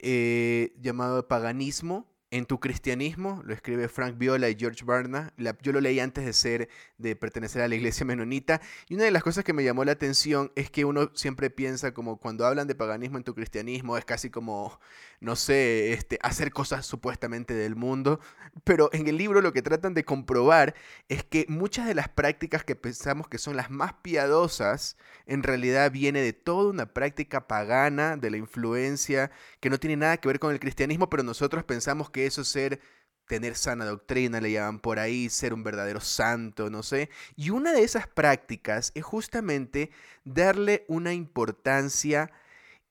eh, 0.00 0.74
llamado 0.80 1.28
Paganismo, 1.28 2.08
en 2.30 2.44
tu 2.44 2.60
cristianismo, 2.60 3.42
lo 3.44 3.54
escribe 3.54 3.88
Frank 3.88 4.18
Viola 4.18 4.50
y 4.50 4.56
George 4.58 4.84
Barna. 4.84 5.32
yo 5.62 5.72
lo 5.72 5.80
leí 5.80 5.98
antes 5.98 6.26
de 6.26 6.32
ser, 6.32 6.68
de 6.98 7.16
pertenecer 7.16 7.62
a 7.62 7.68
la 7.68 7.74
iglesia 7.74 8.04
menonita. 8.04 8.60
Y 8.88 8.94
una 8.94 9.04
de 9.04 9.10
las 9.10 9.22
cosas 9.22 9.44
que 9.44 9.52
me 9.52 9.64
llamó 9.64 9.84
la 9.84 9.92
atención 9.92 10.52
es 10.54 10.70
que 10.70 10.84
uno 10.84 11.10
siempre 11.14 11.48
piensa 11.50 11.94
como 11.94 12.18
cuando 12.18 12.44
hablan 12.44 12.66
de 12.68 12.74
paganismo 12.74 13.16
en 13.16 13.24
tu 13.24 13.34
cristianismo, 13.34 13.96
es 13.96 14.04
casi 14.04 14.28
como, 14.30 14.78
no 15.20 15.36
sé, 15.36 15.92
este, 15.92 16.18
hacer 16.22 16.52
cosas 16.52 16.86
supuestamente 16.86 17.54
del 17.54 17.76
mundo. 17.76 18.20
Pero 18.64 18.90
en 18.92 19.08
el 19.08 19.16
libro 19.16 19.40
lo 19.40 19.52
que 19.52 19.62
tratan 19.62 19.94
de 19.94 20.04
comprobar 20.04 20.74
es 21.08 21.24
que 21.24 21.46
muchas 21.48 21.86
de 21.86 21.94
las 21.94 22.08
prácticas 22.08 22.64
que 22.64 22.76
pensamos 22.76 23.28
que 23.28 23.38
son 23.38 23.56
las 23.56 23.70
más 23.70 23.94
piadosas, 23.94 24.96
en 25.26 25.42
realidad 25.42 25.90
viene 25.90 26.20
de 26.20 26.32
toda 26.32 26.70
una 26.70 26.92
práctica 26.92 27.46
pagana, 27.46 28.16
de 28.16 28.30
la 28.30 28.36
influencia, 28.36 29.30
que 29.60 29.70
no 29.70 29.78
tiene 29.78 29.96
nada 29.96 30.16
que 30.18 30.28
ver 30.28 30.38
con 30.40 30.52
el 30.52 30.60
cristianismo, 30.60 31.10
pero 31.10 31.22
nosotros 31.22 31.64
pensamos 31.64 32.10
que 32.10 32.26
eso 32.26 32.44
ser 32.44 32.80
tener 33.28 33.54
sana 33.56 33.84
doctrina, 33.84 34.40
le 34.40 34.50
llaman 34.52 34.80
por 34.80 34.98
ahí, 34.98 35.28
ser 35.28 35.54
un 35.54 35.62
verdadero 35.62 36.00
santo, 36.00 36.70
no 36.70 36.82
sé. 36.82 37.10
Y 37.36 37.50
una 37.50 37.72
de 37.72 37.82
esas 37.82 38.08
prácticas 38.08 38.90
es 38.94 39.04
justamente 39.04 39.90
darle 40.24 40.84
una 40.88 41.12
importancia 41.12 42.32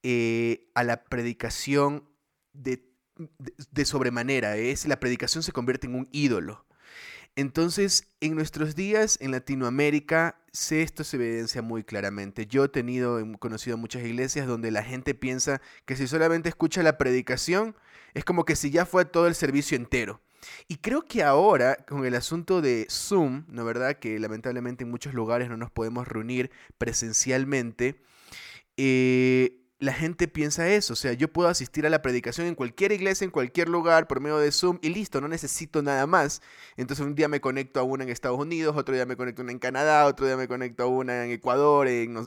eh, 0.03 0.69
a 0.75 0.84
la 0.84 1.03
predicación 1.03 2.06
de, 2.57 2.83
de, 3.71 3.85
sobremanera. 3.85 4.57
Es 4.57 4.87
la 4.87 4.99
predicación 4.99 5.43
se 5.43 5.51
convierte 5.51 5.87
en 5.87 5.95
un 5.95 6.09
ídolo. 6.11 6.65
Entonces, 7.35 8.07
en 8.19 8.35
nuestros 8.35 8.75
días 8.75 9.17
en 9.21 9.31
Latinoamérica, 9.31 10.41
esto 10.51 11.03
se 11.03 11.17
evidencia 11.17 11.61
muy 11.61 11.83
claramente. 11.83 12.47
Yo 12.47 12.65
he 12.65 12.69
tenido, 12.69 13.19
he 13.19 13.37
conocido 13.37 13.77
muchas 13.77 14.03
iglesias 14.03 14.47
donde 14.47 14.71
la 14.71 14.83
gente 14.83 15.13
piensa 15.13 15.61
que 15.85 15.95
si 15.95 16.07
solamente 16.07 16.49
escucha 16.49 16.83
la 16.83 16.97
predicación, 16.97 17.75
Es 18.13 18.25
como 18.25 18.45
que 18.45 18.55
si 18.55 18.71
ya 18.71 18.87
fue 18.87 19.05
todo 19.05 19.27
el 19.27 19.35
servicio 19.35 19.77
entero. 19.77 20.21
Y 20.67 20.77
creo 20.77 21.03
que 21.03 21.23
ahora, 21.23 21.75
con 21.87 22.05
el 22.05 22.15
asunto 22.15 22.61
de 22.61 22.87
Zoom, 22.89 23.45
¿no 23.47 23.63
verdad? 23.63 23.99
Que 23.99 24.17
lamentablemente 24.19 24.85
en 24.85 24.89
muchos 24.89 25.13
lugares 25.13 25.49
no 25.49 25.57
nos 25.57 25.69
podemos 25.69 26.07
reunir 26.07 26.49
presencialmente, 26.79 28.01
eh, 28.77 29.66
la 29.80 29.93
gente 29.93 30.28
piensa 30.28 30.67
eso, 30.67 30.93
o 30.93 30.95
sea, 30.95 31.13
yo 31.13 31.32
puedo 31.32 31.49
asistir 31.49 31.86
a 31.86 31.89
la 31.89 32.01
predicación 32.01 32.47
en 32.47 32.55
cualquier 32.55 32.91
iglesia, 32.91 33.25
en 33.25 33.32
cualquier 33.32 33.69
lugar, 33.69 34.07
por 34.07 34.19
medio 34.19 34.39
de 34.39 34.51
Zoom 34.51 34.80
y 34.82 34.89
listo, 34.89 35.21
no 35.21 35.28
necesito 35.28 35.84
nada 35.84 36.07
más. 36.07 36.41
Entonces 36.78 37.05
un 37.05 37.13
día 37.13 37.28
me 37.28 37.41
conecto 37.41 37.80
a 37.80 37.84
una 37.84 38.03
en 38.03 38.09
Estados 38.09 38.39
Unidos, 38.39 38.75
otro 38.75 38.95
día 38.95 39.05
me 39.05 39.15
conecto 39.15 39.41
a 39.41 39.43
una 39.43 39.51
en 39.51 39.59
Canadá, 39.59 40.05
otro 40.07 40.25
día 40.25 40.36
me 40.36 40.47
conecto 40.47 40.84
a 40.84 40.88
una 40.88 41.25
en 41.25 41.32
Ecuador, 41.32 41.88
en, 41.88 42.17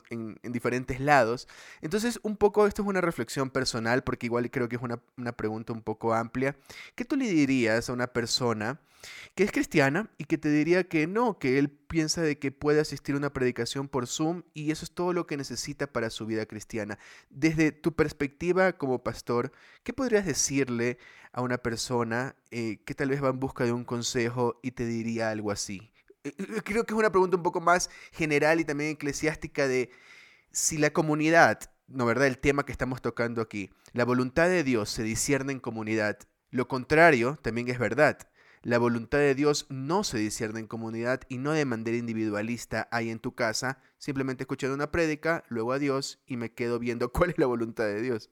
diferentes 0.43 1.01
lados. 1.01 1.47
Entonces 1.81 2.19
un 2.23 2.37
poco 2.37 2.67
esto 2.67 2.83
es 2.83 2.87
una 2.87 3.01
reflexión 3.01 3.49
personal, 3.49 4.03
porque 4.03 4.27
igual 4.27 4.49
creo 4.49 4.69
que 4.69 4.77
es 4.77 4.81
una, 4.81 5.01
una 5.17 5.33
pregunta 5.33 5.73
un 5.73 5.81
poco 5.81 6.13
amplia. 6.13 6.55
¿Qué 6.95 7.03
tú 7.03 7.17
le 7.17 7.27
dirías 7.27 7.89
a 7.89 7.93
una 7.93 8.07
persona? 8.07 8.79
Que 9.35 9.43
es 9.43 9.51
cristiana 9.51 10.09
y 10.17 10.25
que 10.25 10.37
te 10.37 10.49
diría 10.49 10.83
que 10.83 11.07
no, 11.07 11.39
que 11.39 11.57
él 11.57 11.69
piensa 11.69 12.21
de 12.21 12.39
que 12.39 12.51
puede 12.51 12.79
asistir 12.79 13.15
a 13.15 13.17
una 13.17 13.33
predicación 13.33 13.87
por 13.87 14.07
Zoom 14.07 14.43
y 14.53 14.71
eso 14.71 14.85
es 14.85 14.91
todo 14.91 15.13
lo 15.13 15.27
que 15.27 15.37
necesita 15.37 15.87
para 15.87 16.09
su 16.09 16.25
vida 16.25 16.45
cristiana. 16.45 16.99
Desde 17.29 17.71
tu 17.71 17.95
perspectiva 17.95 18.73
como 18.73 19.03
pastor, 19.03 19.51
¿qué 19.83 19.93
podrías 19.93 20.25
decirle 20.25 20.97
a 21.31 21.41
una 21.41 21.57
persona 21.57 22.35
eh, 22.51 22.81
que 22.85 22.95
tal 22.95 23.09
vez 23.09 23.23
va 23.23 23.29
en 23.29 23.39
busca 23.39 23.65
de 23.65 23.71
un 23.71 23.85
consejo 23.85 24.59
y 24.63 24.71
te 24.71 24.85
diría 24.85 25.29
algo 25.29 25.51
así? 25.51 25.91
Eh, 26.23 26.33
eh, 26.37 26.61
creo 26.63 26.85
que 26.85 26.93
es 26.93 26.99
una 26.99 27.11
pregunta 27.11 27.37
un 27.37 27.43
poco 27.43 27.61
más 27.61 27.89
general 28.11 28.59
y 28.59 28.65
también 28.65 28.91
eclesiástica 28.91 29.67
de 29.67 29.89
si 30.51 30.77
la 30.77 30.91
comunidad, 30.91 31.59
no 31.87 32.05
verdad, 32.05 32.27
el 32.27 32.37
tema 32.37 32.65
que 32.65 32.71
estamos 32.71 33.01
tocando 33.01 33.41
aquí, 33.41 33.71
la 33.93 34.05
voluntad 34.05 34.47
de 34.47 34.63
Dios 34.63 34.89
se 34.89 35.03
discierne 35.03 35.53
en 35.53 35.59
comunidad, 35.59 36.17
lo 36.49 36.67
contrario 36.67 37.39
también 37.41 37.69
es 37.69 37.79
verdad. 37.79 38.17
La 38.63 38.77
voluntad 38.77 39.17
de 39.17 39.33
Dios 39.33 39.65
no 39.69 40.03
se 40.03 40.19
discierne 40.19 40.59
en 40.59 40.67
comunidad 40.67 41.21
y 41.27 41.39
no 41.39 41.51
de 41.51 41.65
manera 41.65 41.97
individualista 41.97 42.87
ahí 42.91 43.09
en 43.09 43.17
tu 43.17 43.33
casa, 43.33 43.79
simplemente 43.97 44.43
escuchando 44.43 44.75
una 44.75 44.91
prédica, 44.91 45.43
luego 45.49 45.71
a 45.71 45.79
Dios 45.79 46.21
y 46.27 46.37
me 46.37 46.53
quedo 46.53 46.77
viendo 46.77 47.11
cuál 47.11 47.31
es 47.31 47.39
la 47.39 47.47
voluntad 47.47 47.85
de 47.85 48.01
Dios. 48.01 48.29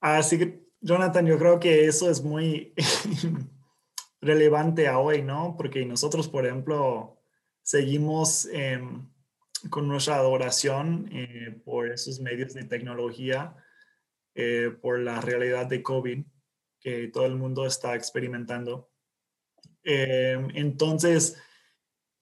Así 0.00 0.38
que, 0.38 0.68
Jonathan, 0.82 1.26
yo 1.26 1.38
creo 1.38 1.58
que 1.58 1.86
eso 1.86 2.10
es 2.10 2.22
muy 2.22 2.74
relevante 4.20 4.86
a 4.86 4.98
hoy, 4.98 5.22
¿no? 5.22 5.56
Porque 5.56 5.86
nosotros, 5.86 6.28
por 6.28 6.44
ejemplo, 6.44 7.18
seguimos 7.62 8.46
em, 8.52 9.08
con 9.70 9.88
nuestra 9.88 10.16
adoración 10.16 11.08
eh, 11.10 11.58
por 11.64 11.90
esos 11.90 12.20
medios 12.20 12.52
de 12.52 12.64
tecnología, 12.64 13.56
eh, 14.34 14.70
por 14.82 14.98
la 14.98 15.22
realidad 15.22 15.66
de 15.66 15.82
COVID 15.82 16.24
que 16.84 17.08
todo 17.08 17.24
el 17.24 17.34
mundo 17.34 17.64
está 17.66 17.94
experimentando. 17.94 18.90
Em, 19.82 20.50
entonces, 20.54 21.38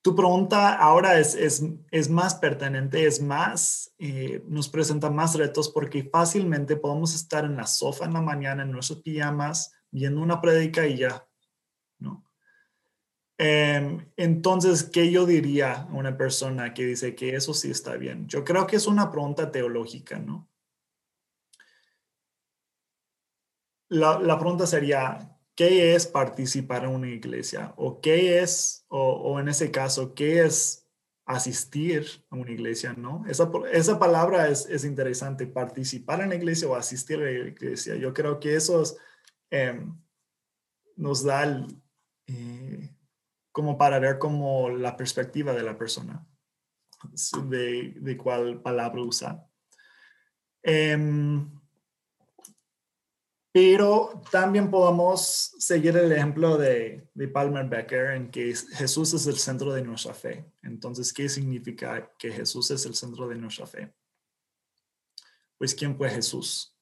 tu 0.02 0.14
pregunta 0.14 0.76
ahora 0.76 1.18
es, 1.18 1.34
es, 1.34 1.64
es 1.90 2.08
más 2.08 2.36
pertinente, 2.36 3.04
es 3.04 3.20
más, 3.20 3.92
eh, 3.98 4.44
nos 4.46 4.68
presenta 4.68 5.10
más 5.10 5.34
retos 5.34 5.68
porque 5.68 6.04
fácilmente 6.04 6.76
podemos 6.76 7.12
estar 7.14 7.44
en 7.44 7.56
la 7.56 7.66
sofá 7.66 8.04
en 8.04 8.12
la 8.12 8.20
mañana, 8.20 8.62
en 8.62 8.70
nuestros 8.70 9.02
pijamas, 9.02 9.72
viendo 9.90 10.22
una 10.22 10.40
prédica 10.40 10.86
y 10.86 10.96
ya, 10.96 11.26
¿no? 11.98 12.24
Em, 13.38 14.12
entonces, 14.16 14.84
¿qué 14.84 15.10
yo 15.10 15.26
diría 15.26 15.72
a 15.72 15.92
una 15.92 16.16
persona 16.16 16.72
que 16.72 16.86
dice 16.86 17.16
que 17.16 17.34
eso 17.34 17.52
sí 17.52 17.68
está 17.72 17.96
bien? 17.96 18.28
Yo 18.28 18.44
creo 18.44 18.68
que 18.68 18.76
es 18.76 18.86
una 18.86 19.10
pregunta 19.10 19.50
teológica, 19.50 20.20
¿no? 20.20 20.51
La, 23.92 24.38
pregunta 24.38 24.66
sería, 24.66 25.36
¿qué 25.54 25.94
es 25.94 26.06
participar 26.06 26.84
en 26.84 26.90
una 26.90 27.08
iglesia? 27.08 27.74
¿O 27.76 28.00
qué 28.00 28.40
es, 28.40 28.86
o, 28.88 29.38
en 29.38 29.48
ese 29.48 29.70
caso, 29.70 30.14
qué 30.14 30.44
es 30.44 30.88
asistir 31.26 32.06
a 32.30 32.36
una 32.36 32.50
iglesia? 32.50 32.94
¿no? 32.94 33.24
Esa, 33.28 33.50
esa 33.70 33.98
palabra 33.98 34.48
es, 34.48 34.84
interesante, 34.84 35.46
participar 35.46 36.22
en 36.22 36.30
la 36.30 36.36
iglesia 36.36 36.68
o 36.68 36.74
asistir 36.74 37.18
a 37.18 37.24
la 37.24 37.30
iglesia. 37.30 37.96
Yo 37.96 38.14
creo 38.14 38.40
que 38.40 38.56
eso 38.56 38.82
em, 39.50 39.94
nos 40.96 41.22
da 41.22 41.66
eh, 42.26 42.96
como 43.52 43.76
para 43.76 43.98
ver 43.98 44.18
como 44.18 44.70
la 44.70 44.96
perspectiva 44.96 45.52
de 45.52 45.62
la 45.62 45.76
persona, 45.76 46.26
de, 47.44 47.94
de 48.00 48.16
cuál 48.16 48.62
palabra 48.62 49.02
usar. 49.02 49.46
Em, 50.62 51.61
pero 53.52 54.22
también 54.30 54.70
podemos 54.70 55.54
seguir 55.58 55.94
el 55.96 56.10
ejemplo 56.10 56.56
de, 56.56 57.06
de, 57.12 57.28
Palmer 57.28 57.68
Becker 57.68 58.12
en 58.12 58.30
que 58.30 58.54
Jesús 58.54 59.12
es 59.12 59.26
el 59.26 59.36
centro 59.36 59.72
de 59.74 59.82
nuestra 59.82 60.14
fe. 60.14 60.50
Entonces, 60.62 61.12
¿qué 61.12 61.28
significa 61.28 62.10
que 62.18 62.32
Jesús 62.32 62.70
es 62.70 62.86
el 62.86 62.94
centro 62.94 63.28
de 63.28 63.36
nuestra 63.36 63.66
fe? 63.66 63.92
Pues, 65.58 65.74
¿quién 65.74 65.96
fue 65.96 66.08
Jesús? 66.08 66.74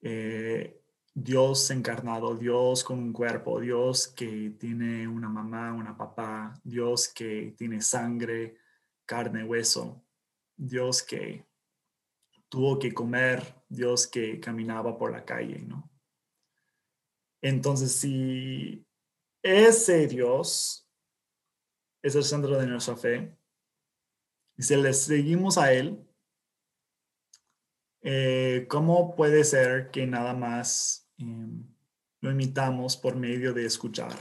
Eh, 0.00 0.80
Dios 1.12 1.70
encarnado, 1.70 2.34
Dios 2.36 2.82
con 2.82 2.98
un 2.98 3.12
cuerpo, 3.12 3.60
Dios 3.60 4.08
que 4.08 4.56
tiene 4.58 5.06
una 5.06 5.28
mamá, 5.28 5.74
una 5.74 5.96
papá, 5.96 6.58
Dios 6.64 7.08
que 7.08 7.54
tiene 7.58 7.82
sangre, 7.82 8.56
carne, 9.04 9.44
hueso, 9.44 10.02
Dios 10.56 11.02
que 11.02 11.49
tuvo 12.50 12.78
que 12.78 12.92
comer, 12.92 13.42
Dios 13.68 14.06
que 14.06 14.40
caminaba 14.40 14.98
por 14.98 15.12
la 15.12 15.24
calle, 15.24 15.60
¿no? 15.60 15.90
Entonces, 17.40 17.92
si 17.92 18.84
ese 19.42 20.06
Dios 20.06 20.86
es 22.02 22.14
el 22.16 22.24
centro 22.24 22.58
de 22.58 22.66
nuestra 22.66 22.96
fe, 22.96 23.38
y 24.58 24.62
si 24.62 24.76
le 24.76 24.92
seguimos 24.92 25.56
a 25.56 25.72
Él, 25.72 26.06
eh, 28.02 28.66
¿cómo 28.68 29.14
puede 29.14 29.44
ser 29.44 29.90
que 29.90 30.06
nada 30.06 30.34
más 30.34 31.10
em, 31.18 31.64
lo 32.20 32.30
imitamos 32.30 32.96
por 32.96 33.16
medio 33.16 33.54
de 33.54 33.64
escuchar? 33.64 34.12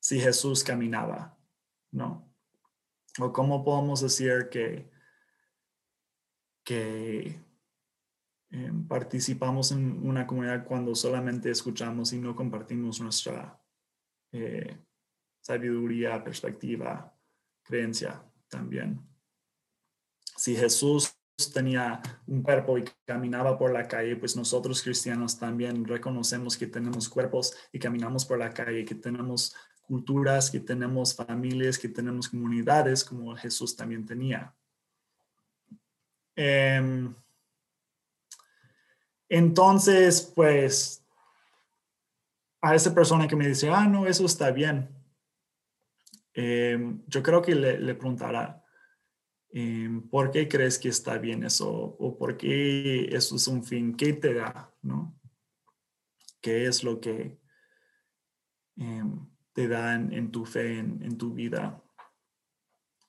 Si 0.00 0.18
Jesús 0.18 0.64
caminaba, 0.64 1.38
¿no? 1.92 2.32
¿O 3.20 3.32
cómo 3.32 3.62
podemos 3.62 4.00
decir 4.00 4.48
que 4.50 4.95
que 6.66 7.40
em, 8.50 8.88
participamos 8.88 9.70
en 9.70 10.04
una 10.04 10.26
comunidad 10.26 10.66
cuando 10.66 10.94
solamente 10.96 11.48
escuchamos 11.48 12.12
y 12.12 12.18
no 12.18 12.34
compartimos 12.34 13.00
nuestra 13.00 13.62
eh, 14.32 14.76
sabiduría, 15.40 16.24
perspectiva, 16.24 17.16
creencia 17.62 18.20
también. 18.48 19.00
Si 20.36 20.56
Jesús 20.56 21.16
tenía 21.54 22.02
un 22.26 22.42
cuerpo 22.42 22.78
y 22.78 22.84
caminaba 23.04 23.56
por 23.56 23.72
la 23.72 23.86
calle, 23.86 24.16
pues 24.16 24.34
nosotros 24.34 24.82
cristianos 24.82 25.38
también 25.38 25.84
reconocemos 25.84 26.56
que 26.56 26.66
tenemos 26.66 27.08
cuerpos 27.08 27.54
y 27.72 27.78
caminamos 27.78 28.24
por 28.24 28.38
la 28.38 28.50
calle, 28.50 28.84
que 28.84 28.96
tenemos 28.96 29.54
culturas, 29.82 30.50
que 30.50 30.58
tenemos 30.58 31.14
familias, 31.14 31.78
que 31.78 31.88
tenemos 31.88 32.28
comunidades 32.28 33.04
como 33.04 33.36
Jesús 33.36 33.76
también 33.76 34.04
tenía. 34.04 34.52
Em, 36.36 37.14
entonces, 39.28 40.20
pues, 40.36 41.02
a 42.60 42.74
esa 42.74 42.94
persona 42.94 43.26
que 43.26 43.36
me 43.36 43.48
dice, 43.48 43.70
ah, 43.70 43.86
no, 43.86 44.06
eso 44.06 44.26
está 44.26 44.50
bien, 44.50 44.88
em, 46.34 47.02
yo 47.06 47.22
creo 47.22 47.40
que 47.40 47.54
le, 47.54 47.94
preguntará, 47.94 48.62
em, 49.50 50.06
¿por 50.08 50.30
qué 50.30 50.46
crees 50.46 50.78
que 50.78 50.90
está 50.90 51.16
bien 51.16 51.42
eso? 51.42 51.70
¿O 51.70 52.18
por 52.18 52.36
qué 52.36 53.06
eso 53.06 53.36
es 53.36 53.48
un 53.48 53.64
fin? 53.64 53.96
¿Qué 53.96 54.12
te 54.12 54.34
da? 54.34 54.74
¿No? 54.82 55.18
¿Qué 56.42 56.66
es 56.66 56.84
lo 56.84 57.00
que 57.00 57.40
te 59.54 59.68
da 59.68 59.94
en, 59.94 60.30
tu 60.30 60.44
fe, 60.44 60.78
en, 60.78 61.02
en 61.02 61.16
tu 61.16 61.32
vida? 61.32 61.82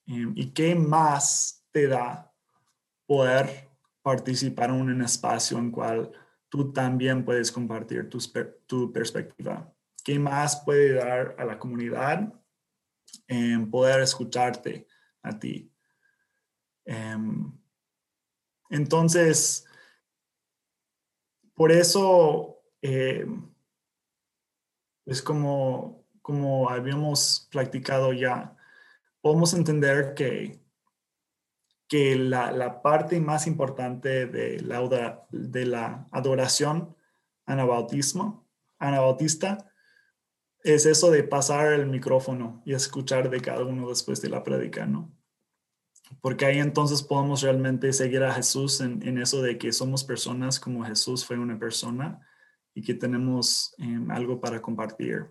¿Y 0.05 0.51
qué 0.53 0.73
más 0.73 1.67
te 1.71 1.87
da 1.87 2.26
poder 3.07 3.69
participar 4.03 4.69
en 4.69 4.75
un 4.75 5.01
espacio 5.01 5.57
en 5.57 5.71
cual 5.71 6.11
tú 6.49 6.71
también 6.71 7.25
puedes 7.25 7.51
compartir 7.51 8.09
tu, 8.09 8.91
perspectiva. 8.93 9.73
¿Qué 10.03 10.19
más 10.19 10.61
puede 10.63 10.93
dar 10.93 11.35
a 11.37 11.45
la 11.45 11.57
comunidad 11.57 12.33
en 13.27 13.69
poder 13.69 14.01
escucharte 14.01 14.87
a 15.23 15.39
ti? 15.39 15.73
Em, 16.85 17.51
entonces, 18.69 19.65
por 21.53 21.71
eso 21.71 22.61
em, 22.81 23.49
es 25.05 25.21
como, 25.21 26.05
como 26.21 26.69
habíamos 26.69 27.47
practicado 27.51 28.13
ya, 28.13 28.55
podemos 29.21 29.53
entender 29.53 30.13
que 30.13 30.66
que 31.87 32.15
la, 32.15 32.81
parte 32.81 33.19
más 33.19 33.47
importante 33.47 34.25
de 34.25 34.59
la, 34.61 35.25
de 35.31 35.65
la 35.65 36.07
adoración 36.11 36.95
anabautismo, 37.45 38.47
anabautista 38.77 39.71
es 40.63 40.85
eso 40.85 41.11
de 41.11 41.23
pasar 41.23 41.71
el 41.71 41.87
micrófono 41.87 42.61
y 42.65 42.73
escuchar 42.73 43.29
de 43.29 43.39
cada 43.39 43.63
uno 43.63 43.89
después 43.89 44.21
de 44.21 44.29
la 44.29 44.43
prédica, 44.43 44.85
¿no? 44.85 45.13
Porque 46.21 46.45
ahí 46.45 46.59
entonces 46.59 47.03
podemos 47.03 47.41
realmente 47.41 47.91
seguir 47.93 48.23
a 48.23 48.33
Jesús 48.33 48.81
en, 48.81 49.17
eso 49.17 49.41
de 49.41 49.57
que 49.57 49.71
somos 49.71 50.03
personas 50.03 50.59
como 50.59 50.83
Jesús 50.83 51.25
fue 51.25 51.37
una 51.37 51.57
persona 51.59 52.19
y 52.73 52.81
que 52.81 52.93
tenemos 52.93 53.73
em, 53.77 54.09
algo 54.11 54.39
para 54.39 54.61
compartir. 54.61 55.25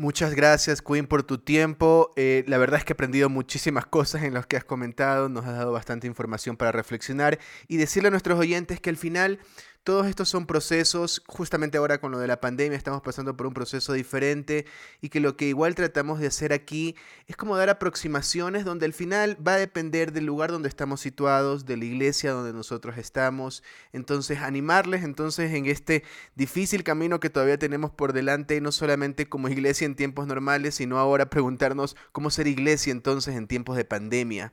Muchas 0.00 0.34
gracias, 0.34 0.80
Queen, 0.80 1.06
por 1.06 1.24
tu 1.24 1.36
tiempo. 1.36 2.14
Eh, 2.16 2.42
la 2.46 2.56
verdad 2.56 2.78
es 2.78 2.86
que 2.86 2.94
he 2.94 2.94
aprendido 2.94 3.28
muchísimas 3.28 3.84
cosas 3.98 4.22
en 4.22 4.32
las 4.32 4.46
que 4.46 4.56
has 4.56 4.64
comentado, 4.64 5.28
nos 5.28 5.44
has 5.44 5.58
dado 5.58 5.72
bastante 5.72 6.06
información 6.06 6.56
para 6.56 6.72
reflexionar 6.72 7.38
y 7.68 7.76
decirle 7.76 8.08
a 8.08 8.10
nuestros 8.10 8.38
oyentes 8.38 8.80
que 8.80 8.88
al 8.88 8.96
final 8.96 9.40
todos 9.82 10.06
estos 10.06 10.28
son 10.28 10.46
procesos, 10.46 11.22
justamente 11.26 11.78
ahora 11.78 12.00
con 12.00 12.12
lo 12.12 12.18
de 12.18 12.26
la 12.26 12.40
pandemia 12.40 12.76
estamos 12.76 13.00
pasando 13.00 13.36
por 13.36 13.46
un 13.46 13.54
proceso 13.54 13.94
diferente 13.94 14.66
y 15.00 15.08
que 15.08 15.20
lo 15.20 15.36
que 15.36 15.46
igual 15.46 15.74
tratamos 15.74 16.20
de 16.20 16.26
hacer 16.26 16.52
aquí 16.52 16.96
es 17.26 17.36
como 17.36 17.56
dar 17.56 17.70
aproximaciones 17.70 18.66
donde 18.66 18.84
al 18.84 18.92
final 18.92 19.38
va 19.46 19.54
a 19.54 19.58
depender 19.58 20.12
del 20.12 20.26
lugar 20.26 20.52
donde 20.52 20.68
estamos 20.68 21.00
situados, 21.00 21.64
de 21.64 21.78
la 21.78 21.86
iglesia 21.86 22.32
donde 22.32 22.52
nosotros 22.52 22.98
estamos. 22.98 23.62
Entonces, 23.92 24.40
animarles 24.40 25.02
entonces 25.02 25.52
en 25.54 25.64
este 25.64 26.04
difícil 26.34 26.84
camino 26.84 27.18
que 27.18 27.30
todavía 27.30 27.58
tenemos 27.58 27.90
por 27.90 28.12
delante, 28.12 28.60
no 28.60 28.72
solamente 28.72 29.30
como 29.30 29.48
iglesia 29.48 29.86
en 29.86 29.96
tiempos 29.96 30.26
normales, 30.26 30.74
sino 30.74 30.98
ahora 30.98 31.30
preguntarnos 31.30 31.96
cómo 32.12 32.30
ser 32.30 32.48
iglesia 32.48 32.90
entonces 32.90 33.34
en 33.34 33.46
tiempos 33.46 33.78
de 33.78 33.86
pandemia. 33.86 34.52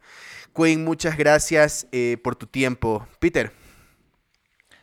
Queen, 0.55 0.86
muchas 0.86 1.17
gracias 1.17 1.88
eh, 1.91 2.17
por 2.23 2.38
tu 2.38 2.47
tiempo. 2.47 3.05
Peter. 3.19 3.66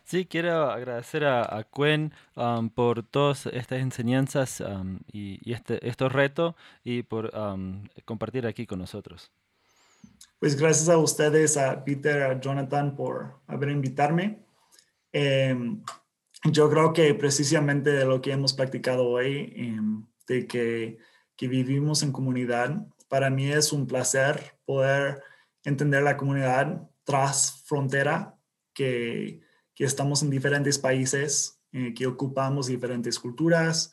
Sí, 0.05 0.27
quiero 0.27 0.69
agradecer 0.69 1.25
a, 1.25 1.57
a 1.57 1.63
Cuen 1.63 2.13
um, 2.35 2.69
por 2.69 3.01
todas 3.01 3.47
estas 3.47 3.79
enseñanzas 3.79 4.61
um, 4.61 4.99
y, 5.11 5.51
este, 5.51 5.85
estos 5.87 6.11
retos 6.11 6.53
y 6.83 7.01
por 7.01 7.35
um, 7.35 7.87
compartir 8.05 8.45
aquí 8.45 8.67
con 8.67 8.77
nosotros. 8.77 9.31
Pues 10.37 10.55
gracias 10.55 10.89
a 10.89 10.99
ustedes, 10.99 11.57
a 11.57 11.83
Peter, 11.83 12.21
a 12.21 12.39
Jonathan 12.39 12.95
por 12.95 13.39
haber 13.47 13.69
invitarme. 13.69 14.45
Em, 15.11 15.81
yo 16.43 16.69
creo 16.69 16.93
que 16.93 17.15
precisamente 17.15 17.91
de 17.91 18.05
lo 18.05 18.21
que 18.21 18.31
hemos 18.31 18.53
practicado 18.53 19.07
hoy, 19.07 19.53
em, 19.55 20.05
de 20.27 20.45
que, 20.45 20.99
que 21.35 21.47
vivimos 21.47 22.03
en 22.03 22.11
comunidad, 22.11 22.85
para 23.07 23.31
mí 23.31 23.51
es 23.51 23.73
un 23.73 23.87
placer 23.87 24.55
poder 24.65 25.23
entender 25.63 26.03
la 26.03 26.15
comunidad 26.15 26.87
tras 27.05 27.63
frontera 27.65 28.35
que 28.71 29.44
que 29.75 29.83
estamos 29.83 30.23
en 30.23 30.29
diferentes 30.29 30.79
países, 30.79 31.59
eh, 31.73 31.93
que 31.93 32.07
ocupamos 32.07 32.67
diferentes 32.67 33.19
culturas, 33.19 33.91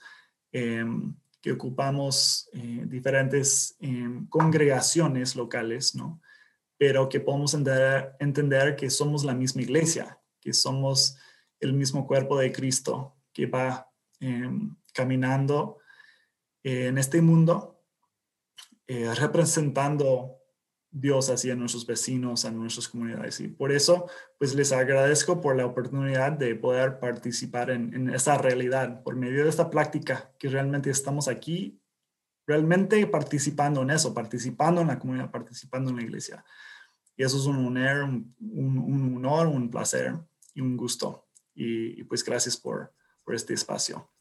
em, 0.53 1.15
que 1.41 1.51
ocupamos 1.51 2.49
eh, 2.53 2.85
diferentes 2.87 3.75
em, 3.81 4.25
congregaciones 4.29 5.35
locales, 5.35 5.97
¿no? 5.97 6.21
Pero 6.79 7.09
que 7.09 7.19
podemos 7.19 7.55
entender, 7.55 8.77
que 8.77 8.91
somos 8.91 9.25
la 9.25 9.35
misma 9.35 9.63
iglesia, 9.63 10.21
que 10.41 10.53
somos 10.53 11.17
el 11.59 11.73
mismo 11.73 12.07
cuerpo 12.07 12.39
de 12.39 12.53
Cristo 12.53 13.17
que 13.33 13.47
va 13.47 13.91
em, 14.21 14.77
caminando 14.95 15.79
eh, 16.63 16.87
en 16.87 16.99
este 16.99 17.21
mundo, 17.21 17.81
representando 18.87 20.42
Dios 20.93 21.31
hacia 21.31 21.57
nuestros 21.57 21.87
vecinos, 21.87 22.45
a 22.45 22.51
nuestras 22.51 22.89
comunidades. 22.89 23.41
Y 23.41 23.49
por 23.49 23.73
eso, 23.73 24.07
pues 24.39 24.55
les 24.55 24.73
agradezco 24.73 25.41
por 25.41 25.57
la 25.57 25.67
oportunidad 25.67 26.33
de 26.33 26.55
poder 26.55 27.01
participar 27.01 27.71
en, 27.71 27.95
en 27.95 28.11
esta 28.11 28.39
realidad, 28.39 29.03
por 29.03 29.17
medio 29.17 29.43
de 29.43 29.51
esta 29.51 29.71
práctica, 29.71 30.31
que 30.39 30.49
realmente 30.49 30.91
estamos 30.91 31.29
aquí, 31.29 31.81
realmente 32.47 33.07
participando 33.07 33.83
en 33.83 33.91
eso, 33.91 34.13
participando 34.13 34.83
en 34.83 34.89
la 34.89 34.99
comunidad, 34.99 35.31
participando 35.31 35.91
en 35.91 35.97
la 35.97 36.03
iglesia. 36.03 36.45
Y 37.17 37.25
eso 37.25 37.39
es 37.39 37.47
un 37.47 37.67
honor, 37.67 38.05
un, 38.41 39.15
honor, 39.17 39.47
un 39.47 39.71
placer 39.71 40.15
y 40.55 40.61
un 40.61 40.77
gusto. 40.77 41.27
Y, 41.55 42.05
pues 42.05 42.23
gracias 42.25 42.57
por 42.57 42.93
este 43.27 43.55
espacio. 43.55 44.12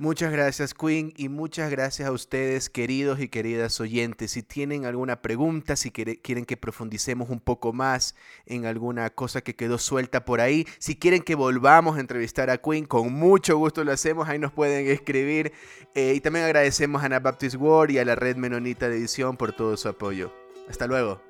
Muchas 0.00 0.32
gracias 0.32 0.72
Queen 0.72 1.12
y 1.18 1.28
muchas 1.28 1.70
gracias 1.70 2.08
a 2.08 2.12
ustedes 2.12 2.70
queridos 2.70 3.20
y 3.20 3.28
queridas 3.28 3.78
oyentes. 3.82 4.30
Si 4.30 4.42
tienen 4.42 4.86
alguna 4.86 5.20
pregunta, 5.20 5.76
si 5.76 5.90
quieren 5.90 6.46
que 6.46 6.56
profundicemos 6.56 7.28
un 7.28 7.38
poco 7.38 7.74
más 7.74 8.14
en 8.46 8.64
alguna 8.64 9.10
cosa 9.10 9.42
que 9.42 9.54
quedó 9.54 9.76
suelta 9.76 10.24
por 10.24 10.40
ahí, 10.40 10.66
si 10.78 10.96
quieren 10.96 11.20
que 11.20 11.34
volvamos 11.34 11.98
a 11.98 12.00
entrevistar 12.00 12.48
a 12.48 12.56
Queen, 12.56 12.86
con 12.86 13.12
mucho 13.12 13.58
gusto 13.58 13.84
lo 13.84 13.92
hacemos, 13.92 14.26
ahí 14.26 14.38
nos 14.38 14.52
pueden 14.52 14.86
escribir. 14.86 15.52
Eh, 15.94 16.14
y 16.16 16.20
también 16.20 16.46
agradecemos 16.46 17.02
a 17.02 17.04
Anabaptist 17.04 17.56
World 17.56 17.94
y 17.94 17.98
a 17.98 18.04
la 18.06 18.14
Red 18.14 18.36
Menonita 18.36 18.88
de 18.88 18.96
Edición 18.96 19.36
por 19.36 19.52
todo 19.52 19.76
su 19.76 19.86
apoyo. 19.86 20.32
Hasta 20.66 20.86
luego 20.86 21.29